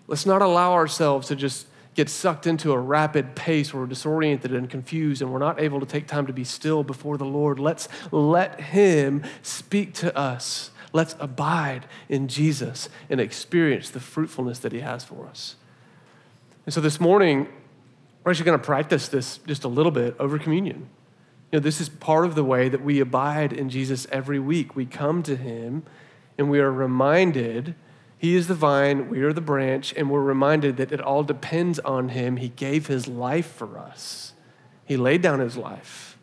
Let's 0.07 0.27
not 0.27 0.43
allow 0.43 0.75
ourselves 0.75 1.29
to 1.29 1.37
just 1.37 1.67
get 1.95 2.09
sucked 2.09 2.47
into 2.47 2.73
a 2.73 2.79
rapid 2.79 3.35
pace 3.35 3.73
where 3.73 3.83
we're 3.83 3.89
disoriented 3.89 4.53
and 4.53 4.69
confused 4.69 5.23
and 5.23 5.33
we're 5.33 5.39
not 5.39 5.61
able 5.61 5.81
to 5.81 5.87
take 5.87 6.07
time 6.07 6.27
to 6.27 6.33
be 6.33 6.45
still 6.45 6.83
before 6.83 7.17
the 7.17 7.25
Lord. 7.25 7.59
Let's 7.59 7.89
let 8.11 8.61
Him 8.61 9.23
speak 9.43 9.95
to 9.95 10.17
us. 10.17 10.71
Let's 10.93 11.15
abide 11.19 11.87
in 12.09 12.29
Jesus 12.29 12.89
and 13.09 13.21
experience 13.21 13.91
the 13.91 14.01
fruitfulness 14.01 14.59
that 14.61 14.73
He 14.73 14.81
has 14.81 15.05
for 15.05 15.27
us. 15.27 15.57
And 16.67 16.73
so 16.73 16.81
this 16.81 17.01
morning, 17.01 17.49
we're 18.23 18.33
actually 18.33 18.47
going 18.47 18.59
to 18.59 18.65
practice 18.65 19.09
this 19.09 19.39
just 19.39 19.65
a 19.65 19.69
little 19.69 19.93
bit 19.93 20.17
over 20.19 20.39
communion. 20.39 20.89
You 21.53 21.61
know, 21.61 21.63
this 21.63 21.81
is 21.81 21.89
part 21.89 22.25
of 22.25 22.35
the 22.35 22.45
way 22.45 22.69
that 22.69 22.83
we 22.83 23.01
abide 23.01 23.53
in 23.53 23.69
Jesus 23.71 24.07
every 24.11 24.41
week. 24.41 24.75
We 24.75 24.87
come 24.87 25.23
to 25.25 25.37
Him 25.37 25.85
and 26.39 26.51
we 26.51 26.59
are 26.59 26.73
reminded 26.73 27.75
he 28.25 28.37
is 28.37 28.49
the 28.49 28.55
vine, 28.55 29.11
we 29.11 29.21
are 29.21 29.35
the 29.35 29.43
branch, 29.43 29.93
and 29.99 30.09
we're 30.09 30.23
reminded 30.23 30.79
that 30.79 30.93
it 30.93 31.01
all 31.03 31.23
depends 31.23 31.79
on 31.81 32.09
Him. 32.09 32.39
He 32.39 32.49
gave 32.49 32.87
His 32.87 33.07
life 33.07 33.45
for 33.45 33.77
us, 33.77 34.33
He 34.87 34.97
laid 34.97 35.21
down 35.21 35.41
His 35.41 35.59
life 35.59 36.17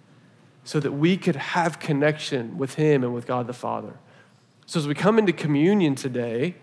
so 0.64 0.80
that 0.80 0.94
we 0.94 1.16
could 1.16 1.36
have 1.36 1.78
connection 1.78 2.58
with 2.58 2.74
Him 2.74 3.04
and 3.04 3.14
with 3.14 3.28
God 3.28 3.46
the 3.46 3.54
Father. 3.54 3.94
So 4.66 4.80
as 4.80 4.88
we 4.88 4.96
come 4.96 5.20
into 5.20 5.32
communion 5.32 5.94
today, 5.94 6.56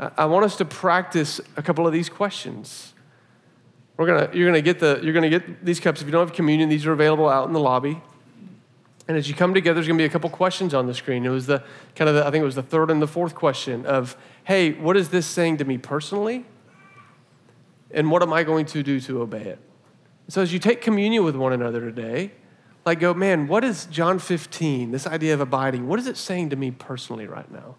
I 0.00 0.24
want 0.24 0.44
us 0.44 0.56
to 0.56 0.64
practice 0.64 1.40
a 1.56 1.62
couple 1.62 1.86
of 1.86 1.92
these 1.92 2.08
questions. 2.08 2.92
We're 3.96 4.06
gonna, 4.06 4.30
you're 4.34 4.48
gonna 4.48 4.62
get 4.62 4.80
the, 4.80 4.98
you're 5.00 5.14
gonna 5.14 5.30
get 5.30 5.64
these 5.64 5.78
cups. 5.78 6.00
If 6.00 6.08
you 6.08 6.12
don't 6.12 6.26
have 6.26 6.34
communion, 6.34 6.68
these 6.68 6.86
are 6.86 6.92
available 6.92 7.28
out 7.28 7.46
in 7.46 7.52
the 7.52 7.60
lobby. 7.60 8.02
And 9.06 9.16
as 9.16 9.28
you 9.28 9.34
come 9.36 9.54
together, 9.54 9.74
there's 9.74 9.86
to 9.86 9.94
be 9.94 10.04
a 10.04 10.08
couple 10.08 10.28
questions 10.30 10.74
on 10.74 10.88
the 10.88 10.94
screen. 10.94 11.24
It 11.24 11.28
was 11.28 11.46
the 11.46 11.62
kind 11.94 12.08
of 12.08 12.16
the, 12.16 12.26
I 12.26 12.32
think 12.32 12.42
it 12.42 12.46
was 12.46 12.56
the 12.56 12.62
third 12.62 12.90
and 12.90 13.00
the 13.00 13.06
fourth 13.06 13.36
question 13.36 13.86
of, 13.86 14.16
hey, 14.46 14.70
what 14.70 14.96
is 14.96 15.08
this 15.08 15.26
saying 15.26 15.56
to 15.56 15.64
me 15.64 15.76
personally? 15.76 16.44
And 17.90 18.12
what 18.12 18.22
am 18.22 18.32
I 18.32 18.44
going 18.44 18.64
to 18.66 18.82
do 18.84 19.00
to 19.00 19.22
obey 19.22 19.42
it? 19.42 19.58
So 20.28 20.40
as 20.40 20.52
you 20.52 20.60
take 20.60 20.80
communion 20.80 21.24
with 21.24 21.34
one 21.34 21.52
another 21.52 21.80
today, 21.80 22.30
like 22.84 23.00
go, 23.00 23.12
man, 23.12 23.48
what 23.48 23.64
is 23.64 23.86
John 23.86 24.20
15, 24.20 24.92
this 24.92 25.04
idea 25.04 25.34
of 25.34 25.40
abiding, 25.40 25.88
what 25.88 25.98
is 25.98 26.06
it 26.06 26.16
saying 26.16 26.50
to 26.50 26.56
me 26.56 26.70
personally 26.70 27.26
right 27.26 27.50
now? 27.50 27.74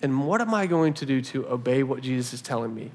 And 0.00 0.28
what 0.28 0.40
am 0.40 0.54
I 0.54 0.66
going 0.66 0.94
to 0.94 1.04
do 1.04 1.20
to 1.20 1.48
obey 1.48 1.82
what 1.82 2.00
Jesus 2.00 2.32
is 2.32 2.42
telling 2.42 2.72
me? 2.72 2.92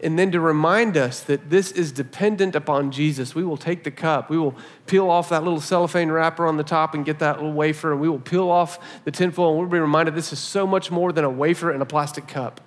And 0.00 0.18
then 0.18 0.30
to 0.32 0.40
remind 0.40 0.96
us 0.96 1.20
that 1.20 1.50
this 1.50 1.72
is 1.72 1.92
dependent 1.92 2.54
upon 2.54 2.90
Jesus. 2.90 3.34
We 3.34 3.44
will 3.44 3.56
take 3.56 3.84
the 3.84 3.90
cup, 3.90 4.30
we 4.30 4.38
will 4.38 4.54
peel 4.86 5.10
off 5.10 5.28
that 5.30 5.42
little 5.42 5.60
cellophane 5.60 6.10
wrapper 6.10 6.46
on 6.46 6.56
the 6.56 6.64
top 6.64 6.94
and 6.94 7.04
get 7.04 7.18
that 7.20 7.36
little 7.36 7.52
wafer, 7.52 7.92
and 7.92 8.00
we 8.00 8.08
will 8.08 8.18
peel 8.18 8.50
off 8.50 8.78
the 9.04 9.10
tinfoil, 9.10 9.50
and 9.50 9.58
we'll 9.58 9.68
be 9.68 9.78
reminded 9.78 10.14
this 10.14 10.32
is 10.32 10.38
so 10.38 10.66
much 10.66 10.90
more 10.90 11.12
than 11.12 11.24
a 11.24 11.30
wafer 11.30 11.70
and 11.70 11.82
a 11.82 11.86
plastic 11.86 12.26
cup. 12.26 12.60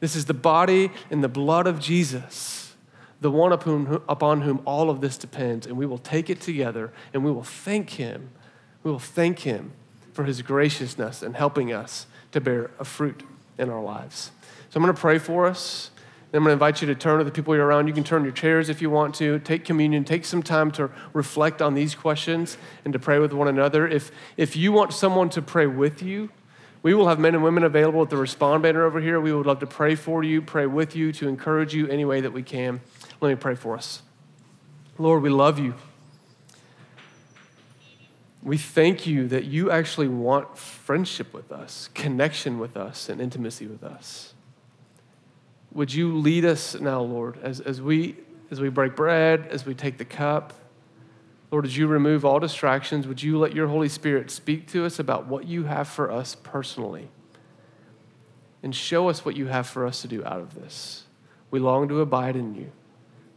This 0.00 0.14
is 0.14 0.26
the 0.26 0.34
body 0.34 0.90
and 1.10 1.24
the 1.24 1.28
blood 1.28 1.66
of 1.66 1.80
Jesus, 1.80 2.74
the 3.20 3.30
one 3.30 3.52
upon 3.52 4.40
whom 4.42 4.62
all 4.66 4.90
of 4.90 5.00
this 5.00 5.16
depends, 5.16 5.66
and 5.66 5.76
we 5.76 5.86
will 5.86 5.98
take 5.98 6.28
it 6.28 6.40
together 6.40 6.92
and 7.14 7.24
we 7.24 7.32
will 7.32 7.42
thank 7.42 7.90
Him. 7.90 8.30
We 8.82 8.90
will 8.90 8.98
thank 8.98 9.40
Him 9.40 9.72
for 10.12 10.24
His 10.24 10.42
graciousness 10.42 11.22
and 11.22 11.34
helping 11.34 11.72
us 11.72 12.06
to 12.32 12.40
bear 12.40 12.70
a 12.78 12.84
fruit 12.84 13.22
in 13.58 13.70
our 13.70 13.82
lives. 13.82 14.30
So 14.70 14.78
I'm 14.78 14.82
going 14.82 14.94
to 14.94 15.00
pray 15.00 15.18
for 15.18 15.46
us. 15.46 15.90
I'm 16.36 16.42
going 16.42 16.50
to 16.50 16.52
invite 16.52 16.80
you 16.80 16.86
to 16.88 16.94
turn 16.94 17.18
to 17.18 17.24
the 17.24 17.30
people 17.30 17.54
you're 17.54 17.66
around. 17.66 17.88
You 17.88 17.94
can 17.94 18.04
turn 18.04 18.22
your 18.22 18.32
chairs 18.32 18.68
if 18.68 18.82
you 18.82 18.90
want 18.90 19.14
to. 19.16 19.38
Take 19.40 19.64
communion. 19.64 20.04
Take 20.04 20.24
some 20.24 20.42
time 20.42 20.70
to 20.72 20.90
reflect 21.12 21.62
on 21.62 21.74
these 21.74 21.94
questions 21.94 22.58
and 22.84 22.92
to 22.92 22.98
pray 22.98 23.18
with 23.18 23.32
one 23.32 23.48
another. 23.48 23.86
If, 23.86 24.10
if 24.36 24.56
you 24.56 24.72
want 24.72 24.92
someone 24.92 25.30
to 25.30 25.42
pray 25.42 25.66
with 25.66 26.02
you, 26.02 26.30
we 26.82 26.94
will 26.94 27.08
have 27.08 27.18
men 27.18 27.34
and 27.34 27.42
women 27.42 27.64
available 27.64 28.02
at 28.02 28.10
the 28.10 28.16
respond 28.16 28.62
banner 28.62 28.84
over 28.84 29.00
here. 29.00 29.20
We 29.20 29.32
would 29.32 29.46
love 29.46 29.60
to 29.60 29.66
pray 29.66 29.94
for 29.94 30.22
you, 30.22 30.40
pray 30.40 30.66
with 30.66 30.94
you, 30.94 31.10
to 31.12 31.26
encourage 31.26 31.74
you 31.74 31.88
any 31.88 32.04
way 32.04 32.20
that 32.20 32.32
we 32.32 32.42
can. 32.42 32.80
Let 33.20 33.30
me 33.30 33.34
pray 33.34 33.56
for 33.56 33.74
us. 33.74 34.02
Lord, 34.98 35.22
we 35.22 35.30
love 35.30 35.58
you. 35.58 35.74
We 38.42 38.56
thank 38.56 39.06
you 39.06 39.26
that 39.28 39.46
you 39.46 39.72
actually 39.72 40.06
want 40.06 40.56
friendship 40.56 41.34
with 41.34 41.50
us, 41.50 41.88
connection 41.94 42.60
with 42.60 42.76
us, 42.76 43.08
and 43.08 43.20
intimacy 43.20 43.66
with 43.66 43.82
us. 43.82 44.34
Would 45.76 45.92
you 45.92 46.16
lead 46.16 46.46
us 46.46 46.74
now, 46.74 47.02
Lord, 47.02 47.38
as, 47.42 47.60
as, 47.60 47.82
we, 47.82 48.16
as 48.50 48.62
we 48.62 48.70
break 48.70 48.96
bread, 48.96 49.46
as 49.50 49.66
we 49.66 49.74
take 49.74 49.98
the 49.98 50.06
cup? 50.06 50.54
Lord, 51.50 51.66
as 51.66 51.76
you 51.76 51.86
remove 51.86 52.24
all 52.24 52.40
distractions, 52.40 53.06
would 53.06 53.22
you 53.22 53.38
let 53.38 53.54
your 53.54 53.68
Holy 53.68 53.90
Spirit 53.90 54.30
speak 54.30 54.68
to 54.68 54.86
us 54.86 54.98
about 54.98 55.26
what 55.26 55.46
you 55.46 55.64
have 55.64 55.86
for 55.86 56.10
us 56.10 56.34
personally? 56.34 57.10
And 58.62 58.74
show 58.74 59.10
us 59.10 59.22
what 59.22 59.36
you 59.36 59.48
have 59.48 59.66
for 59.66 59.86
us 59.86 60.00
to 60.00 60.08
do 60.08 60.24
out 60.24 60.40
of 60.40 60.54
this. 60.54 61.04
We 61.50 61.60
long 61.60 61.88
to 61.88 62.00
abide 62.00 62.36
in 62.36 62.54
you. 62.54 62.72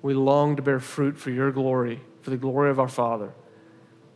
We 0.01 0.13
long 0.13 0.55
to 0.55 0.61
bear 0.61 0.79
fruit 0.79 1.17
for 1.17 1.31
your 1.31 1.51
glory, 1.51 1.99
for 2.21 2.29
the 2.29 2.37
glory 2.37 2.69
of 2.69 2.79
our 2.79 2.87
Father. 2.87 3.33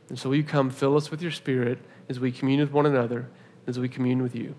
And 0.08 0.18
so 0.18 0.30
will 0.30 0.38
you 0.38 0.46
come 0.46 0.70
fill 0.70 0.96
us 0.96 1.12
with 1.12 1.22
your 1.22 1.32
Spirit 1.32 1.78
as 2.08 2.22
we 2.22 2.32
commune 2.32 2.62
with 2.62 2.72
one 2.72 2.86
another, 2.86 3.30
as 3.68 3.78
we 3.80 3.90
commune 3.90 4.24
with 4.24 4.34
you. 4.34 4.56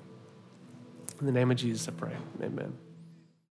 In 1.19 1.25
the 1.25 1.33
name 1.33 1.51
of 1.51 1.57
Jesus, 1.57 1.89
I 1.89 1.93
pray. 1.93 2.13
Amen. 2.43 2.84